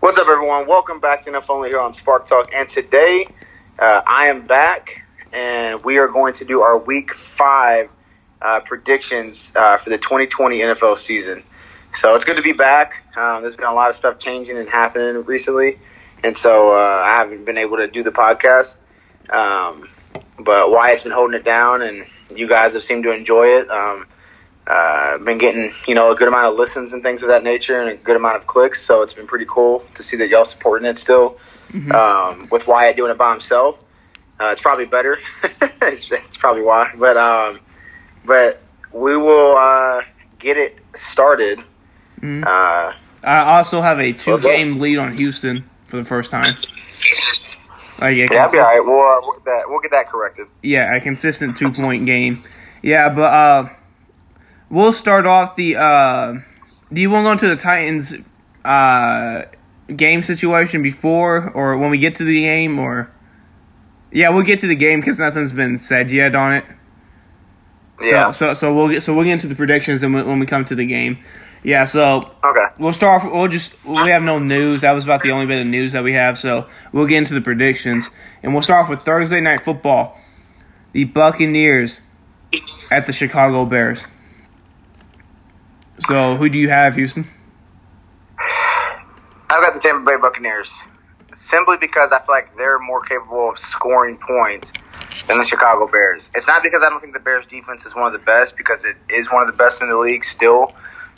What's 0.00 0.18
up, 0.18 0.28
everyone? 0.28 0.66
Welcome 0.66 0.98
back 0.98 1.20
to 1.24 1.28
Enough 1.28 1.50
Only 1.50 1.68
here 1.68 1.78
on 1.78 1.92
Spark 1.92 2.24
Talk. 2.24 2.54
And 2.54 2.66
today, 2.66 3.26
uh, 3.78 4.00
I 4.06 4.28
am 4.28 4.46
back, 4.46 5.02
and 5.30 5.84
we 5.84 5.98
are 5.98 6.08
going 6.08 6.32
to 6.34 6.46
do 6.46 6.62
our 6.62 6.78
Week 6.78 7.12
Five 7.12 7.92
uh, 8.40 8.60
predictions 8.60 9.52
uh, 9.54 9.76
for 9.76 9.90
the 9.90 9.98
2020 9.98 10.60
NFL 10.60 10.96
season. 10.96 11.42
So 11.92 12.14
it's 12.14 12.24
good 12.24 12.38
to 12.38 12.42
be 12.42 12.54
back. 12.54 13.04
Um, 13.14 13.42
there's 13.42 13.58
been 13.58 13.68
a 13.68 13.74
lot 13.74 13.90
of 13.90 13.94
stuff 13.94 14.18
changing 14.18 14.56
and 14.56 14.70
happening 14.70 15.22
recently, 15.26 15.78
and 16.24 16.34
so 16.34 16.70
uh, 16.70 17.02
I 17.04 17.18
haven't 17.18 17.44
been 17.44 17.58
able 17.58 17.76
to 17.76 17.86
do 17.86 18.02
the 18.02 18.10
podcast. 18.10 18.78
Um, 19.28 19.86
but 20.38 20.70
Wyatt's 20.70 21.02
been 21.02 21.12
holding 21.12 21.38
it 21.38 21.44
down, 21.44 21.82
and 21.82 22.06
you 22.34 22.48
guys 22.48 22.72
have 22.72 22.82
seemed 22.82 23.04
to 23.04 23.12
enjoy 23.12 23.48
it. 23.48 23.70
Um, 23.70 24.06
uh, 24.70 25.18
been 25.18 25.38
getting 25.38 25.72
you 25.88 25.94
know 25.94 26.12
a 26.12 26.14
good 26.14 26.28
amount 26.28 26.46
of 26.46 26.54
listens 26.54 26.92
and 26.92 27.02
things 27.02 27.22
of 27.22 27.28
that 27.30 27.42
nature, 27.42 27.80
and 27.80 27.88
a 27.90 27.96
good 27.96 28.16
amount 28.16 28.36
of 28.36 28.46
clicks. 28.46 28.80
So 28.80 29.02
it's 29.02 29.12
been 29.12 29.26
pretty 29.26 29.46
cool 29.48 29.84
to 29.96 30.02
see 30.02 30.18
that 30.18 30.28
y'all 30.28 30.44
supporting 30.44 30.88
it 30.88 30.96
still. 30.96 31.38
Mm-hmm. 31.72 31.92
Um, 31.92 32.48
with 32.50 32.66
Wyatt 32.66 32.96
doing 32.96 33.10
it 33.10 33.18
by 33.18 33.32
himself, 33.32 33.82
uh, 34.38 34.50
it's 34.52 34.60
probably 34.60 34.86
better. 34.86 35.14
it's, 35.44 36.10
it's, 36.12 36.36
probably 36.36 36.62
why, 36.62 36.92
but 36.96 37.16
um, 37.16 37.60
but 38.24 38.62
we 38.92 39.16
will 39.16 39.56
uh, 39.56 40.02
get 40.38 40.56
it 40.56 40.78
started. 40.94 41.58
Mm-hmm. 42.20 42.44
Uh, 42.46 42.92
I 43.22 43.58
also 43.58 43.80
have 43.80 43.98
a 43.98 44.12
two-game 44.12 44.78
lead 44.78 44.98
on 44.98 45.16
Houston 45.16 45.68
for 45.86 45.96
the 45.96 46.04
first 46.04 46.30
time. 46.30 46.54
Like 48.00 48.16
yeah, 48.16 48.26
that'll 48.28 48.52
be 48.52 48.58
all 48.58 48.64
right. 48.64 48.80
We'll, 48.84 49.00
uh, 49.00 49.20
we'll, 49.20 49.34
get 49.34 49.44
that, 49.44 49.62
we'll 49.66 49.80
get 49.80 49.90
that 49.90 50.08
corrected. 50.08 50.46
Yeah, 50.62 50.94
a 50.94 51.00
consistent 51.00 51.58
two-point 51.58 52.06
game. 52.06 52.42
Yeah, 52.82 53.10
but 53.10 53.32
uh, 53.32 53.68
we'll 54.70 54.92
start 54.92 55.26
off 55.26 55.56
the. 55.56 55.76
Uh, 55.76 56.40
do 56.92 57.00
you 57.00 57.10
want 57.10 57.24
to 57.24 57.26
go 57.26 57.32
into 57.32 57.48
the 57.48 57.60
Titans 57.60 58.14
uh, 58.64 59.42
game 59.94 60.22
situation 60.22 60.82
before 60.82 61.50
or 61.50 61.76
when 61.76 61.90
we 61.90 61.98
get 61.98 62.14
to 62.16 62.24
the 62.24 62.40
game 62.40 62.78
or? 62.78 63.10
Yeah, 64.12 64.30
we'll 64.30 64.44
get 64.44 64.58
to 64.60 64.66
the 64.66 64.74
game 64.74 65.00
because 65.00 65.20
nothing's 65.20 65.52
been 65.52 65.78
said 65.78 66.10
yet 66.10 66.34
on 66.34 66.54
it. 66.54 66.64
Yeah. 68.00 68.30
So, 68.30 68.48
so, 68.48 68.54
so 68.54 68.74
we'll 68.74 68.88
get 68.88 69.02
so 69.02 69.14
we'll 69.14 69.24
get 69.24 69.34
into 69.34 69.46
the 69.46 69.54
predictions 69.54 70.00
then 70.00 70.12
when 70.12 70.38
we 70.38 70.46
come 70.46 70.64
to 70.64 70.74
the 70.74 70.86
game. 70.86 71.18
Yeah. 71.62 71.84
So 71.84 72.32
okay, 72.44 72.66
we'll 72.78 72.92
start. 72.92 73.22
Off, 73.22 73.30
we'll 73.30 73.46
just 73.48 73.74
we 73.84 74.08
have 74.08 74.22
no 74.22 74.38
news. 74.38 74.80
That 74.80 74.92
was 74.92 75.04
about 75.04 75.20
the 75.20 75.30
only 75.30 75.46
bit 75.46 75.60
of 75.60 75.66
news 75.66 75.92
that 75.92 76.02
we 76.02 76.14
have. 76.14 76.38
So 76.38 76.66
we'll 76.92 77.06
get 77.06 77.18
into 77.18 77.34
the 77.34 77.40
predictions 77.40 78.10
and 78.42 78.52
we'll 78.52 78.62
start 78.62 78.84
off 78.84 78.90
with 78.90 79.04
Thursday 79.04 79.40
night 79.40 79.60
football. 79.60 80.18
The 80.92 81.04
Buccaneers 81.04 82.00
at 82.90 83.06
the 83.06 83.12
Chicago 83.12 83.64
Bears. 83.64 84.02
So 86.06 86.36
who 86.36 86.48
do 86.48 86.58
you 86.58 86.70
have, 86.70 86.94
Houston? 86.96 87.28
I've 88.38 89.62
got 89.62 89.74
the 89.74 89.80
Tampa 89.80 90.04
Bay 90.04 90.16
Buccaneers 90.16 90.72
simply 91.34 91.76
because 91.78 92.12
I 92.12 92.18
feel 92.18 92.34
like 92.34 92.56
they're 92.56 92.78
more 92.78 93.02
capable 93.02 93.50
of 93.50 93.58
scoring 93.58 94.18
points 94.18 94.72
than 95.26 95.38
the 95.38 95.44
Chicago 95.44 95.86
Bears. 95.86 96.30
It's 96.34 96.46
not 96.46 96.62
because 96.62 96.82
I 96.82 96.88
don't 96.88 97.00
think 97.00 97.14
the 97.14 97.20
Bears 97.20 97.46
defense 97.46 97.84
is 97.84 97.94
one 97.94 98.06
of 98.06 98.12
the 98.12 98.18
best, 98.18 98.56
because 98.56 98.84
it 98.84 98.96
is 99.08 99.30
one 99.30 99.42
of 99.42 99.46
the 99.46 99.56
best 99.56 99.82
in 99.82 99.88
the 99.88 99.96
league 99.96 100.24
still. 100.24 100.72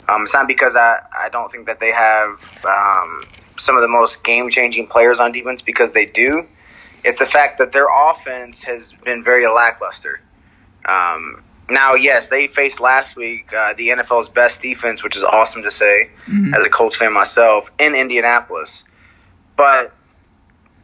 Um, 0.09 0.23
it's 0.23 0.33
not 0.33 0.47
because 0.47 0.75
I, 0.75 0.99
I 1.17 1.29
don't 1.29 1.51
think 1.51 1.67
that 1.67 1.79
they 1.79 1.91
have 1.91 2.65
um, 2.65 3.23
some 3.57 3.75
of 3.75 3.81
the 3.81 3.87
most 3.87 4.23
game 4.23 4.49
changing 4.49 4.87
players 4.87 5.19
on 5.19 5.31
defense, 5.31 5.61
because 5.61 5.91
they 5.91 6.05
do. 6.05 6.45
It's 7.03 7.19
the 7.19 7.25
fact 7.25 7.57
that 7.59 7.71
their 7.71 7.87
offense 7.87 8.63
has 8.63 8.93
been 9.03 9.23
very 9.23 9.47
lackluster. 9.47 10.21
Um, 10.85 11.43
now, 11.69 11.93
yes, 11.93 12.29
they 12.29 12.47
faced 12.47 12.79
last 12.79 13.15
week 13.15 13.53
uh, 13.53 13.73
the 13.77 13.89
NFL's 13.89 14.29
best 14.29 14.61
defense, 14.61 15.03
which 15.03 15.15
is 15.15 15.23
awesome 15.23 15.63
to 15.63 15.71
say 15.71 16.09
mm-hmm. 16.27 16.53
as 16.53 16.65
a 16.65 16.69
Colts 16.69 16.97
fan 16.97 17.13
myself, 17.13 17.71
in 17.79 17.95
Indianapolis. 17.95 18.83
But 19.55 19.93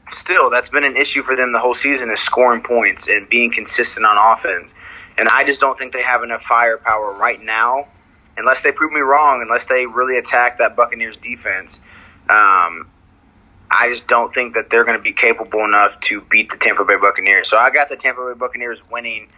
still, 0.09 0.49
that's 0.49 0.69
been 0.69 0.85
an 0.85 0.95
issue 0.95 1.21
for 1.21 1.35
them 1.35 1.51
the 1.51 1.59
whole 1.59 1.73
season 1.73 2.09
is 2.09 2.19
scoring 2.19 2.61
points 2.61 3.07
and 3.07 3.27
being 3.29 3.51
consistent 3.51 4.05
on 4.05 4.33
offense. 4.33 4.73
And 5.17 5.27
I 5.27 5.43
just 5.43 5.59
don't 5.59 5.77
think 5.77 5.91
they 5.91 6.01
have 6.01 6.23
enough 6.23 6.43
firepower 6.43 7.13
right 7.13 7.41
now, 7.41 7.87
unless 8.37 8.63
they 8.63 8.71
prove 8.71 8.93
me 8.93 9.01
wrong, 9.01 9.41
unless 9.41 9.65
they 9.65 9.85
really 9.85 10.17
attack 10.17 10.59
that 10.59 10.77
Buccaneers 10.77 11.17
defense. 11.17 11.81
Um, 12.29 12.89
I 13.71 13.89
just 13.89 14.07
don't 14.07 14.33
think 14.33 14.55
that 14.55 14.69
they're 14.69 14.85
going 14.85 14.97
to 14.97 15.03
be 15.03 15.13
capable 15.13 15.63
enough 15.65 15.99
to 16.01 16.21
beat 16.21 16.49
the 16.51 16.57
Tampa 16.57 16.85
Bay 16.85 16.95
Buccaneers. 16.99 17.49
So 17.49 17.57
I 17.57 17.69
got 17.69 17.89
the 17.89 17.97
Tampa 17.97 18.21
Bay 18.21 18.37
Buccaneers 18.37 18.81
winning 18.89 19.29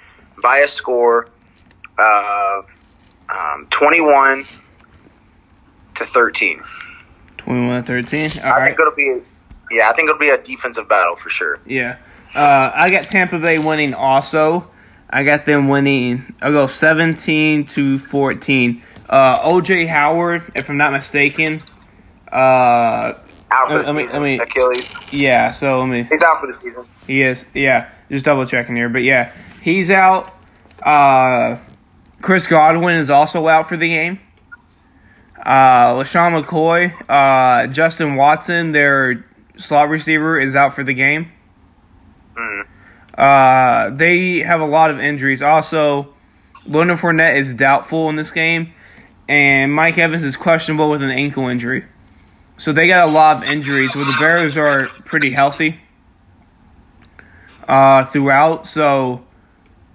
by 0.42 0.60
a 0.60 0.68
score 0.68 1.30
of 1.98 2.66
um, 3.30 3.68
21 3.70 4.46
to 5.96 6.06
13. 6.06 6.62
21 7.38 7.84
to 7.84 7.88
13. 7.88 8.32
All 8.44 8.46
I 8.46 8.50
right. 8.50 8.66
think 8.68 8.80
it'll 8.80 8.96
be 8.96 9.22
yeah, 9.72 9.90
I 9.90 9.94
think 9.94 10.10
it'll 10.10 10.20
be 10.20 10.30
a 10.30 10.38
defensive 10.38 10.88
battle 10.90 11.16
for 11.16 11.30
sure. 11.30 11.60
Yeah. 11.66 11.98
Uh, 12.36 12.72
I 12.74 12.90
got 12.90 13.08
Tampa 13.08 13.40
Bay 13.40 13.58
winning 13.58 13.94
also. 13.94 14.70
I 15.10 15.24
got 15.24 15.46
them 15.46 15.68
winning. 15.68 16.34
I'll 16.42 16.52
go 16.52 16.68
17 16.68 17.66
to 17.68 17.98
14. 17.98 18.84
Uh, 19.10 19.40
OJ 19.50 19.88
Howard, 19.88 20.52
if 20.56 20.70
I'm 20.70 20.78
not 20.78 20.94
mistaken. 20.94 21.64
Uh, 22.32 23.14
out 23.52 23.68
for 23.68 23.80
the 23.80 23.84
let 23.84 23.96
me, 23.96 24.04
season. 24.04 24.22
Let 24.22 24.28
me, 24.28 24.40
Achilles. 24.40 24.90
Yeah, 25.12 25.52
so 25.52 25.80
let 25.80 25.88
me. 25.88 26.04
He's 26.04 26.24
out 26.24 26.40
for 26.40 26.48
the 26.48 26.54
season. 26.54 26.86
He 27.08 27.22
is. 27.22 27.46
Yeah, 27.54 27.90
just 28.10 28.24
double 28.24 28.46
checking 28.46 28.76
here, 28.76 28.88
but 28.88 29.04
yeah, 29.04 29.34
he's 29.62 29.90
out. 29.90 30.36
Uh, 30.84 31.58
Chris 32.22 32.48
Godwin 32.48 32.98
is 32.98 33.10
also 33.10 33.48
out 33.48 33.68
for 33.70 33.78
the 33.78 33.88
game. 33.88 34.20
Uh, 35.38 35.96
LeSean 35.96 36.44
McCoy, 36.44 36.94
uh, 37.10 37.68
Justin 37.68 38.16
Watson, 38.16 38.74
their 38.74 39.26
slot 39.58 39.90
receiver, 39.90 40.40
is 40.40 40.56
out 40.56 40.76
for 40.76 40.84
the 40.84 40.94
game. 40.94 41.32
Mm. 42.36 42.68
Uh, 43.18 43.90
they 43.96 44.40
have 44.40 44.62
a 44.62 44.66
lot 44.66 44.92
of 44.92 45.00
injuries. 45.00 45.42
Also, 45.42 46.14
Leonard 46.66 47.00
Fournette 47.00 47.36
is 47.36 47.54
doubtful 47.56 48.08
in 48.10 48.16
this 48.16 48.32
game, 48.32 48.74
and 49.28 49.74
Mike 49.74 49.98
Evans 49.98 50.24
is 50.24 50.38
questionable 50.38 50.92
with 50.92 51.02
an 51.02 51.10
ankle 51.10 51.48
injury. 51.48 51.86
So 52.58 52.72
they 52.72 52.88
got 52.88 53.08
a 53.08 53.12
lot 53.12 53.38
of 53.38 53.50
injuries. 53.50 53.96
Where 53.96 54.06
the 54.06 54.16
Bears 54.20 54.58
are 54.58 54.88
pretty 55.06 55.32
healthy 55.32 55.80
uh, 57.68 58.04
throughout. 58.06 58.68
So 58.68 59.26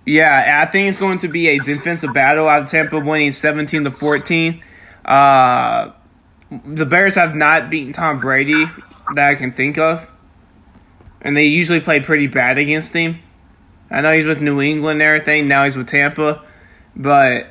yeah, 0.06 0.60
I 0.62 0.70
think 0.70 0.88
it's 0.88 1.00
going 1.00 1.18
to 1.18 1.28
be 1.28 1.48
a 1.48 1.58
defensive 1.58 2.14
battle 2.14 2.48
out 2.48 2.62
of 2.62 2.70
Tampa 2.70 3.00
winning 3.00 3.32
17 3.32 3.84
to 3.84 3.90
14. 3.90 4.62
Uh, 5.04 5.90
the 6.64 6.86
Bears 6.86 7.16
have 7.16 7.34
not 7.34 7.70
beaten 7.70 7.92
Tom 7.92 8.20
Brady 8.20 8.66
that 9.14 9.28
I 9.28 9.34
can 9.34 9.52
think 9.52 9.78
of. 9.78 10.08
And 11.20 11.36
they 11.36 11.46
usually 11.46 11.80
play 11.80 12.00
pretty 12.00 12.28
bad 12.28 12.56
against 12.56 12.94
him. 12.94 13.18
I 13.90 14.00
know 14.00 14.12
he's 14.12 14.26
with 14.26 14.40
New 14.40 14.60
England 14.60 15.02
and 15.02 15.08
everything. 15.08 15.48
Now 15.48 15.64
he's 15.64 15.76
with 15.76 15.88
Tampa, 15.88 16.42
but 16.94 17.48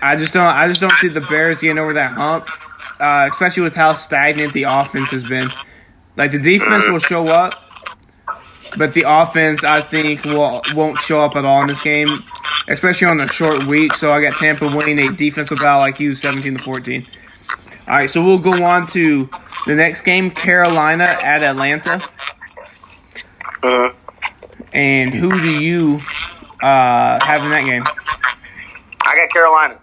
I 0.00 0.16
just 0.16 0.32
don't. 0.32 0.44
I 0.44 0.68
just 0.68 0.80
don't 0.80 0.94
see 0.94 1.08
the 1.08 1.20
Bears 1.20 1.60
getting 1.60 1.78
over 1.78 1.94
that 1.94 2.12
hump, 2.12 2.48
uh, 3.00 3.28
especially 3.30 3.62
with 3.64 3.74
how 3.74 3.94
stagnant 3.94 4.52
the 4.52 4.64
offense 4.64 5.10
has 5.10 5.24
been. 5.24 5.50
Like 6.16 6.32
the 6.32 6.38
defense 6.38 6.88
will 6.88 6.98
show 6.98 7.28
up, 7.28 7.54
but 8.76 8.92
the 8.92 9.04
offense, 9.06 9.64
I 9.64 9.80
think, 9.80 10.24
will 10.24 10.62
won't 10.74 10.98
show 10.98 11.20
up 11.20 11.36
at 11.36 11.44
all 11.44 11.62
in 11.62 11.68
this 11.68 11.82
game, 11.82 12.08
especially 12.68 13.08
on 13.08 13.20
a 13.20 13.28
short 13.28 13.66
week. 13.66 13.94
So 13.94 14.12
I 14.12 14.20
got 14.20 14.36
Tampa 14.36 14.66
winning 14.66 14.98
a 14.98 15.06
defensive 15.06 15.58
battle 15.58 15.80
like 15.80 16.00
you, 16.00 16.14
seventeen 16.14 16.56
to 16.56 16.62
fourteen. 16.62 17.06
All 17.86 17.94
right, 17.94 18.10
so 18.10 18.22
we'll 18.22 18.38
go 18.38 18.64
on 18.64 18.86
to 18.88 19.30
the 19.66 19.74
next 19.74 20.02
game: 20.02 20.30
Carolina 20.30 21.06
at 21.22 21.42
Atlanta. 21.42 22.02
Uh-huh. 23.62 23.92
And 24.72 25.14
who 25.14 25.30
do 25.40 25.50
you 25.50 26.00
uh, 26.62 27.24
have 27.24 27.42
in 27.42 27.50
that 27.50 27.64
game? 27.64 27.84
I 29.02 29.14
got 29.16 29.30
Carolina. 29.30 29.74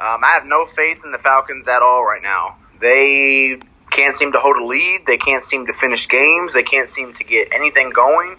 Um, 0.00 0.24
I 0.24 0.32
have 0.34 0.44
no 0.44 0.66
faith 0.66 0.98
in 1.04 1.12
the 1.12 1.18
Falcons 1.18 1.68
at 1.68 1.80
all 1.80 2.04
right 2.04 2.22
now. 2.22 2.56
They 2.80 3.60
can't 3.94 4.16
seem 4.16 4.32
to 4.32 4.40
hold 4.40 4.56
a 4.56 4.64
lead. 4.64 5.02
They 5.06 5.16
can't 5.16 5.44
seem 5.44 5.66
to 5.66 5.72
finish 5.72 6.08
games. 6.08 6.52
They 6.52 6.62
can't 6.62 6.90
seem 6.90 7.14
to 7.14 7.24
get 7.24 7.52
anything 7.52 7.90
going. 7.90 8.36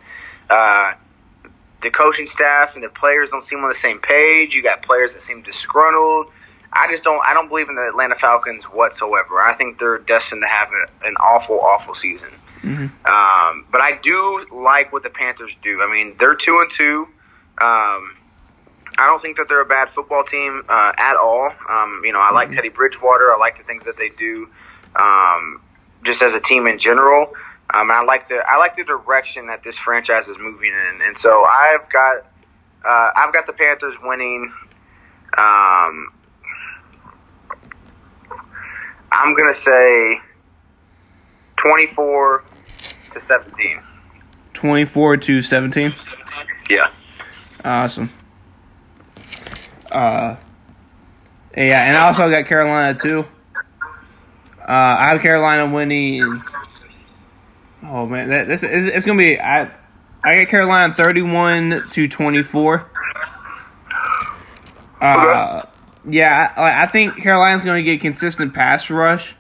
Uh, 0.50 0.94
the 1.82 1.90
coaching 1.90 2.28
staff 2.28 2.76
and 2.76 2.84
the 2.84 2.90
players 2.90 3.32
don't 3.32 3.44
seem 3.44 3.60
on 3.60 3.70
the 3.70 3.76
same 3.76 4.00
page. 4.00 4.54
You 4.54 4.62
got 4.62 4.84
players 4.84 5.14
that 5.14 5.22
seem 5.22 5.42
disgruntled. 5.42 6.32
I 6.74 6.92
just 6.92 7.04
don't. 7.04 7.22
I 7.26 7.34
don't 7.34 7.48
believe 7.48 7.70
in 7.70 7.76
the 7.76 7.88
Atlanta 7.88 8.16
Falcons 8.16 8.66
whatsoever. 8.66 9.40
I 9.40 9.56
think 9.56 9.80
they're 9.80 10.00
destined 10.00 10.44
to 10.44 10.48
have 10.48 10.68
a, 10.68 11.08
an 11.08 11.16
awful, 11.22 11.60
awful 11.62 11.96
season. 11.96 12.32
Mm-hmm. 12.62 13.06
Um, 13.06 13.66
but 13.72 13.80
I 13.80 13.98
do 14.02 14.46
like 14.52 14.92
what 14.92 15.04
the 15.04 15.10
Panthers 15.10 15.52
do. 15.64 15.82
I 15.82 15.92
mean, 15.92 16.18
they're 16.20 16.36
two 16.36 16.60
and 16.60 16.72
two. 16.72 17.08
Um, 17.62 18.18
I 18.98 19.08
don't 19.08 19.22
think 19.22 19.38
that 19.38 19.48
they're 19.48 19.62
a 19.62 19.66
bad 19.66 19.90
football 19.92 20.24
team 20.24 20.64
uh, 20.68 20.92
at 20.98 21.16
all. 21.16 21.50
Um, 21.70 22.02
you 22.04 22.12
know, 22.12 22.20
I 22.20 22.32
like 22.34 22.48
mm-hmm. 22.48 22.56
Teddy 22.56 22.70
Bridgewater. 22.70 23.32
I 23.32 23.38
like 23.38 23.58
the 23.58 23.64
things 23.64 23.86
that 23.86 23.98
they 23.98 24.10
do 24.10 24.50
um, 24.96 25.62
just 26.04 26.22
as 26.22 26.34
a 26.34 26.40
team 26.40 26.68
in 26.68 26.80
general. 26.80 27.34
Um, 27.74 27.90
I 27.92 28.04
like 28.04 28.30
the 28.30 28.44
I 28.48 28.58
like 28.58 28.76
the 28.76 28.84
direction 28.84 29.48
that 29.48 29.64
this 29.64 29.78
franchise 29.78 30.28
is 30.28 30.38
moving 30.38 30.72
in, 30.72 31.02
and 31.02 31.18
so 31.18 31.44
I've 31.44 31.90
got 31.92 32.18
uh, 32.86 33.10
I've 33.16 33.34
got 33.34 33.48
the 33.48 33.54
Panthers 33.54 33.96
winning. 34.04 34.54
Um, 35.38 36.14
I'm 39.12 39.36
gonna 39.36 39.54
say 39.54 40.22
24 41.58 42.44
to 43.14 43.22
17. 43.22 43.82
24 44.54 45.18
to 45.18 45.42
17. 45.42 45.94
Yeah. 46.70 46.92
Awesome. 47.64 48.10
Uh, 49.92 50.36
yeah, 51.58 51.86
and 51.86 51.98
I 51.98 52.08
also 52.08 52.30
got 52.30 52.46
Carolina 52.46 52.98
too. 52.98 53.26
Uh, 54.68 54.72
I 54.72 55.10
have 55.10 55.22
Carolina 55.22 55.72
winning. 55.72 56.42
Oh 57.84 58.08
man, 58.08 58.30
that, 58.30 58.48
this 58.48 58.64
is 58.64 58.88
it's 58.88 59.06
gonna 59.06 59.20
be. 59.20 59.40
I 59.40 59.70
I 60.24 60.44
got 60.44 60.50
Carolina 60.50 60.94
thirty-one 60.96 61.88
to 61.92 62.08
twenty-four. 62.08 62.90
Uh, 65.00 65.62
yeah, 66.10 66.52
I, 66.58 66.84
I 66.84 66.86
think 66.88 67.22
Carolina's 67.22 67.64
gonna 67.64 67.84
get 67.84 68.02
consistent 68.02 68.56
pass 68.56 68.90
rush 68.90 69.36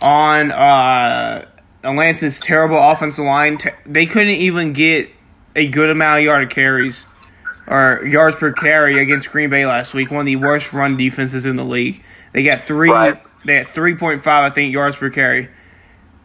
on 0.00 0.52
uh 0.52 1.44
Atlanta's 1.82 2.38
terrible 2.38 2.78
offensive 2.78 3.24
line. 3.24 3.58
They 3.86 4.06
couldn't 4.06 4.36
even 4.36 4.72
get 4.72 5.10
a 5.56 5.66
good 5.66 5.90
amount 5.90 6.18
of 6.20 6.24
yard 6.24 6.50
carries 6.50 7.06
or 7.66 8.04
yards 8.06 8.36
per 8.36 8.52
carry 8.52 9.02
against 9.02 9.30
Green 9.30 9.50
Bay 9.50 9.66
last 9.66 9.94
week. 9.94 10.12
One 10.12 10.20
of 10.20 10.26
the 10.26 10.36
worst 10.36 10.72
run 10.72 10.96
defenses 10.96 11.44
in 11.44 11.56
the 11.56 11.64
league. 11.64 12.04
They 12.32 12.44
got 12.44 12.62
three. 12.62 12.90
Right. 12.90 13.20
They 13.44 13.54
had 13.56 13.68
three 13.68 13.94
point 13.94 14.22
five, 14.22 14.50
I 14.50 14.54
think, 14.54 14.72
yards 14.72 14.96
per 14.96 15.10
carry. 15.10 15.48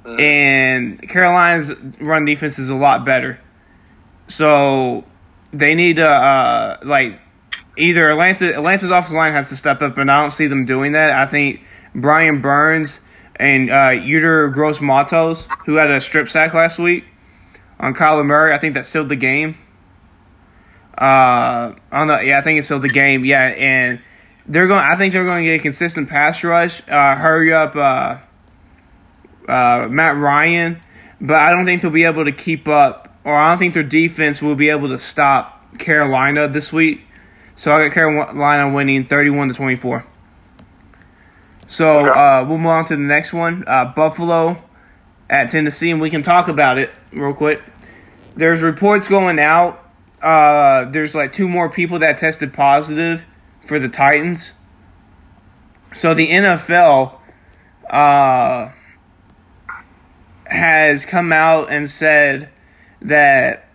And 0.05 1.01
Carolina's 1.09 1.73
run 2.01 2.25
defense 2.25 2.59
is 2.59 2.69
a 2.69 2.75
lot 2.75 3.05
better. 3.05 3.39
So 4.27 5.05
they 5.53 5.75
need 5.75 5.95
to 5.97 6.07
uh, 6.07 6.77
like 6.83 7.19
either 7.77 8.09
Atlanta 8.09 8.53
Atlanta's 8.53 8.91
offensive 8.91 9.15
line 9.15 9.33
has 9.33 9.49
to 9.49 9.55
step 9.55 9.81
up, 9.81 9.97
and 9.97 10.11
I 10.11 10.21
don't 10.21 10.31
see 10.31 10.47
them 10.47 10.65
doing 10.65 10.91
that. 10.93 11.11
I 11.11 11.25
think 11.29 11.61
Brian 11.95 12.41
Burns 12.41 12.99
and 13.37 13.69
uh, 13.69 13.89
Yetur 13.91 14.51
Gross 14.53 14.81
Matos, 14.81 15.47
who 15.65 15.75
had 15.75 15.89
a 15.89 16.01
strip 16.01 16.29
sack 16.29 16.53
last 16.53 16.79
week 16.79 17.05
on 17.79 17.93
Kyler 17.93 18.25
Murray, 18.25 18.53
I 18.53 18.59
think 18.59 18.73
that 18.73 18.85
sealed 18.85 19.09
the 19.09 19.15
game. 19.15 19.57
Uh, 20.97 21.73
I 21.91 21.99
don't 21.99 22.07
know. 22.07 22.19
Yeah, 22.19 22.39
I 22.39 22.41
think 22.41 22.59
it 22.59 22.63
sealed 22.63 22.83
the 22.83 22.89
game. 22.89 23.25
Yeah, 23.25 23.47
and 23.47 24.01
they're 24.47 24.67
going. 24.67 24.79
I 24.83 24.95
think 24.95 25.13
they're 25.13 25.25
going 25.25 25.43
to 25.43 25.49
get 25.51 25.59
a 25.59 25.63
consistent 25.63 26.09
pass 26.09 26.43
rush. 26.43 26.81
Uh, 26.87 27.15
hurry 27.15 27.53
up, 27.53 27.75
uh, 27.75 28.17
uh, 29.49 29.87
Matt 29.89 30.17
Ryan. 30.17 30.81
But 31.21 31.37
I 31.37 31.51
don't 31.51 31.65
think 31.65 31.81
they'll 31.81 31.91
be 31.91 32.03
able 32.03 32.25
to 32.25 32.31
keep 32.33 32.67
up, 32.67 33.15
or 33.23 33.33
I 33.33 33.49
don't 33.49 33.57
think 33.59 33.73
their 33.73 33.83
defense 33.83 34.41
will 34.41 34.55
be 34.55 34.69
able 34.69 34.89
to 34.89 34.99
stop 34.99 35.77
Carolina 35.79 36.47
this 36.47 36.73
week. 36.73 37.01
So 37.55 37.73
I 37.73 37.87
got 37.87 37.93
Carolina 37.93 38.69
winning 38.73 39.05
thirty-one 39.05 39.47
to 39.47 39.53
twenty-four. 39.53 40.05
So 41.67 41.97
Okay. 41.99 42.09
uh, 42.09 42.45
we'll 42.45 42.57
move 42.57 42.67
on 42.71 42.85
to 42.85 42.95
the 42.95 43.01
next 43.01 43.31
one. 43.33 43.63
Uh, 43.65 43.85
Buffalo 43.85 44.61
at 45.29 45.49
Tennessee, 45.49 45.89
and 45.91 46.01
we 46.01 46.09
can 46.09 46.21
talk 46.21 46.47
about 46.47 46.77
it 46.77 46.91
real 47.13 47.33
quick. 47.33 47.63
There's 48.35 48.61
reports 48.61 49.07
going 49.07 49.39
out. 49.39 49.79
Uh, 50.21 50.85
there's 50.85 51.15
like 51.15 51.31
two 51.33 51.47
more 51.47 51.69
people 51.69 51.99
that 51.99 52.17
tested 52.17 52.53
positive 52.53 53.25
for 53.65 53.79
the 53.79 53.89
Titans. 53.89 54.53
So 55.93 56.13
the 56.13 56.29
NFL 56.29 57.19
uh, 57.89 58.71
has 60.45 61.05
come 61.05 61.31
out 61.31 61.71
and 61.71 61.89
said 61.89 62.49
that 63.01 63.67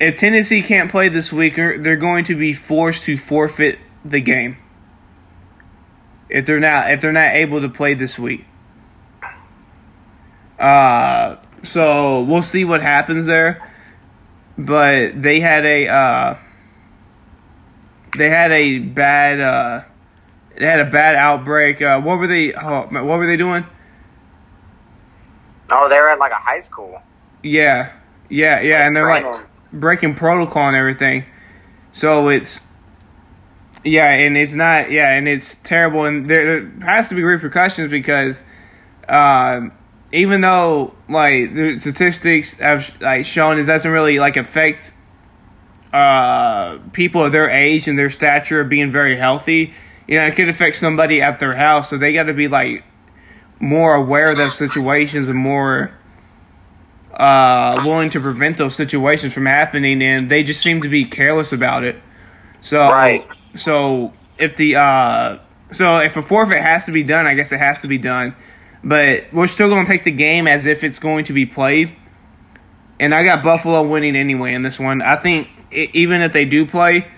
if 0.00 0.18
Tennessee 0.18 0.62
can't 0.62 0.90
play 0.90 1.08
this 1.08 1.32
week, 1.32 1.56
they're 1.56 1.96
going 1.96 2.24
to 2.24 2.34
be 2.34 2.52
forced 2.52 3.04
to 3.04 3.16
forfeit 3.16 3.78
the 4.04 4.20
game 4.20 4.58
if 6.28 6.46
they're 6.46 6.60
not 6.60 6.90
if 6.90 7.00
they're 7.00 7.12
not 7.12 7.34
able 7.34 7.60
to 7.60 7.68
play 7.68 7.94
this 7.94 8.18
week. 8.18 8.44
Uh, 10.58 11.36
so 11.62 12.22
we'll 12.22 12.42
see 12.42 12.64
what 12.64 12.82
happens 12.82 13.26
there. 13.26 13.72
But 14.58 15.20
they 15.20 15.40
had 15.40 15.66
a 15.66 15.88
uh, 15.88 16.38
they 18.16 18.30
had 18.30 18.52
a 18.52 18.78
bad 18.78 19.40
uh, 19.40 19.82
they 20.56 20.66
had 20.66 20.80
a 20.80 20.84
bad 20.84 21.14
outbreak. 21.16 21.82
Uh, 21.82 22.00
what 22.00 22.18
were 22.18 22.26
they? 22.26 22.54
Oh, 22.54 22.86
what 22.90 23.04
were 23.04 23.26
they 23.26 23.36
doing? 23.36 23.66
Oh, 25.70 25.88
they're 25.88 26.08
at 26.10 26.18
like 26.18 26.32
a 26.32 26.36
high 26.36 26.60
school. 26.60 27.02
Yeah, 27.42 27.92
yeah, 28.28 28.60
yeah, 28.60 28.78
Like 28.78 28.86
and 28.86 28.96
they're 28.96 29.08
like 29.08 29.48
breaking 29.72 30.14
protocol 30.14 30.68
and 30.68 30.76
everything. 30.76 31.24
So 31.92 32.28
it's 32.28 32.60
yeah, 33.84 34.10
and 34.10 34.36
it's 34.36 34.54
not 34.54 34.90
yeah, 34.90 35.12
and 35.12 35.28
it's 35.28 35.56
terrible, 35.56 36.04
and 36.04 36.28
there, 36.28 36.60
there 36.60 36.86
has 36.86 37.08
to 37.10 37.14
be 37.14 37.22
repercussions 37.22 37.90
because 37.90 38.42
um, 39.08 39.72
even 40.12 40.40
though 40.40 40.94
like 41.08 41.54
the 41.54 41.78
statistics 41.78 42.54
have 42.56 42.94
like 43.00 43.24
shown 43.24 43.58
it 43.58 43.64
doesn't 43.64 43.90
really 43.90 44.18
like 44.18 44.36
affect 44.36 44.94
uh, 45.96 46.78
people 46.92 47.24
of 47.24 47.32
their 47.32 47.48
age 47.48 47.88
and 47.88 47.98
their 47.98 48.10
stature 48.10 48.62
being 48.64 48.90
very 48.90 49.16
healthy. 49.16 49.72
You 50.06 50.18
know, 50.18 50.26
it 50.26 50.36
could 50.36 50.48
affect 50.48 50.76
somebody 50.76 51.22
at 51.22 51.38
their 51.38 51.54
house, 51.54 51.88
so 51.90 51.96
they 51.96 52.12
got 52.12 52.24
to 52.24 52.34
be 52.34 52.48
like 52.48 52.84
more 53.58 53.94
aware 53.94 54.28
of 54.30 54.36
those 54.36 54.54
situations 54.54 55.28
and 55.30 55.38
more 55.38 55.90
uh, 57.14 57.74
willing 57.84 58.10
to 58.10 58.20
prevent 58.20 58.58
those 58.58 58.74
situations 58.74 59.32
from 59.32 59.46
happening, 59.46 60.02
and 60.02 60.30
they 60.30 60.42
just 60.42 60.62
seem 60.62 60.82
to 60.82 60.88
be 60.88 61.04
careless 61.06 61.52
about 61.52 61.82
it. 61.82 61.96
So, 62.60 62.80
Right. 62.80 63.26
so 63.54 64.12
if 64.38 64.56
the 64.56 64.76
uh, 64.76 65.38
so 65.72 65.98
if 66.00 66.16
a 66.16 66.22
forfeit 66.22 66.60
has 66.60 66.84
to 66.86 66.92
be 66.92 67.04
done, 67.04 67.26
I 67.26 67.34
guess 67.34 67.52
it 67.52 67.58
has 67.58 67.80
to 67.82 67.88
be 67.88 67.98
done. 67.98 68.36
But 68.84 69.32
we're 69.32 69.46
still 69.46 69.68
going 69.68 69.86
to 69.86 69.90
pick 69.90 70.04
the 70.04 70.12
game 70.12 70.46
as 70.46 70.66
if 70.66 70.84
it's 70.84 70.98
going 70.98 71.24
to 71.24 71.32
be 71.32 71.46
played. 71.46 71.96
And 73.00 73.14
I 73.14 73.24
got 73.24 73.42
Buffalo 73.42 73.82
winning 73.82 74.14
anyway 74.14 74.54
in 74.54 74.62
this 74.62 74.78
one. 74.78 75.02
I 75.02 75.16
think 75.16 75.48
even 75.70 76.22
if 76.22 76.32
they 76.32 76.44
do 76.44 76.66
play, 76.66 77.08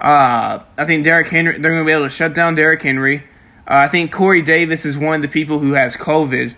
uh, 0.00 0.60
I 0.76 0.84
think 0.84 1.04
Derrick 1.04 1.28
Henry 1.28 1.58
they're 1.58 1.72
going 1.72 1.84
to 1.84 1.86
be 1.86 1.92
able 1.92 2.06
to 2.06 2.10
shut 2.10 2.34
down 2.34 2.54
Derrick 2.54 2.82
Henry. 2.82 3.24
Uh, 3.68 3.84
I 3.84 3.88
think 3.88 4.12
Corey 4.12 4.42
Davis 4.42 4.84
is 4.84 4.98
one 4.98 5.16
of 5.16 5.22
the 5.22 5.28
people 5.28 5.58
who 5.58 5.72
has 5.74 5.96
COVID, 5.96 6.54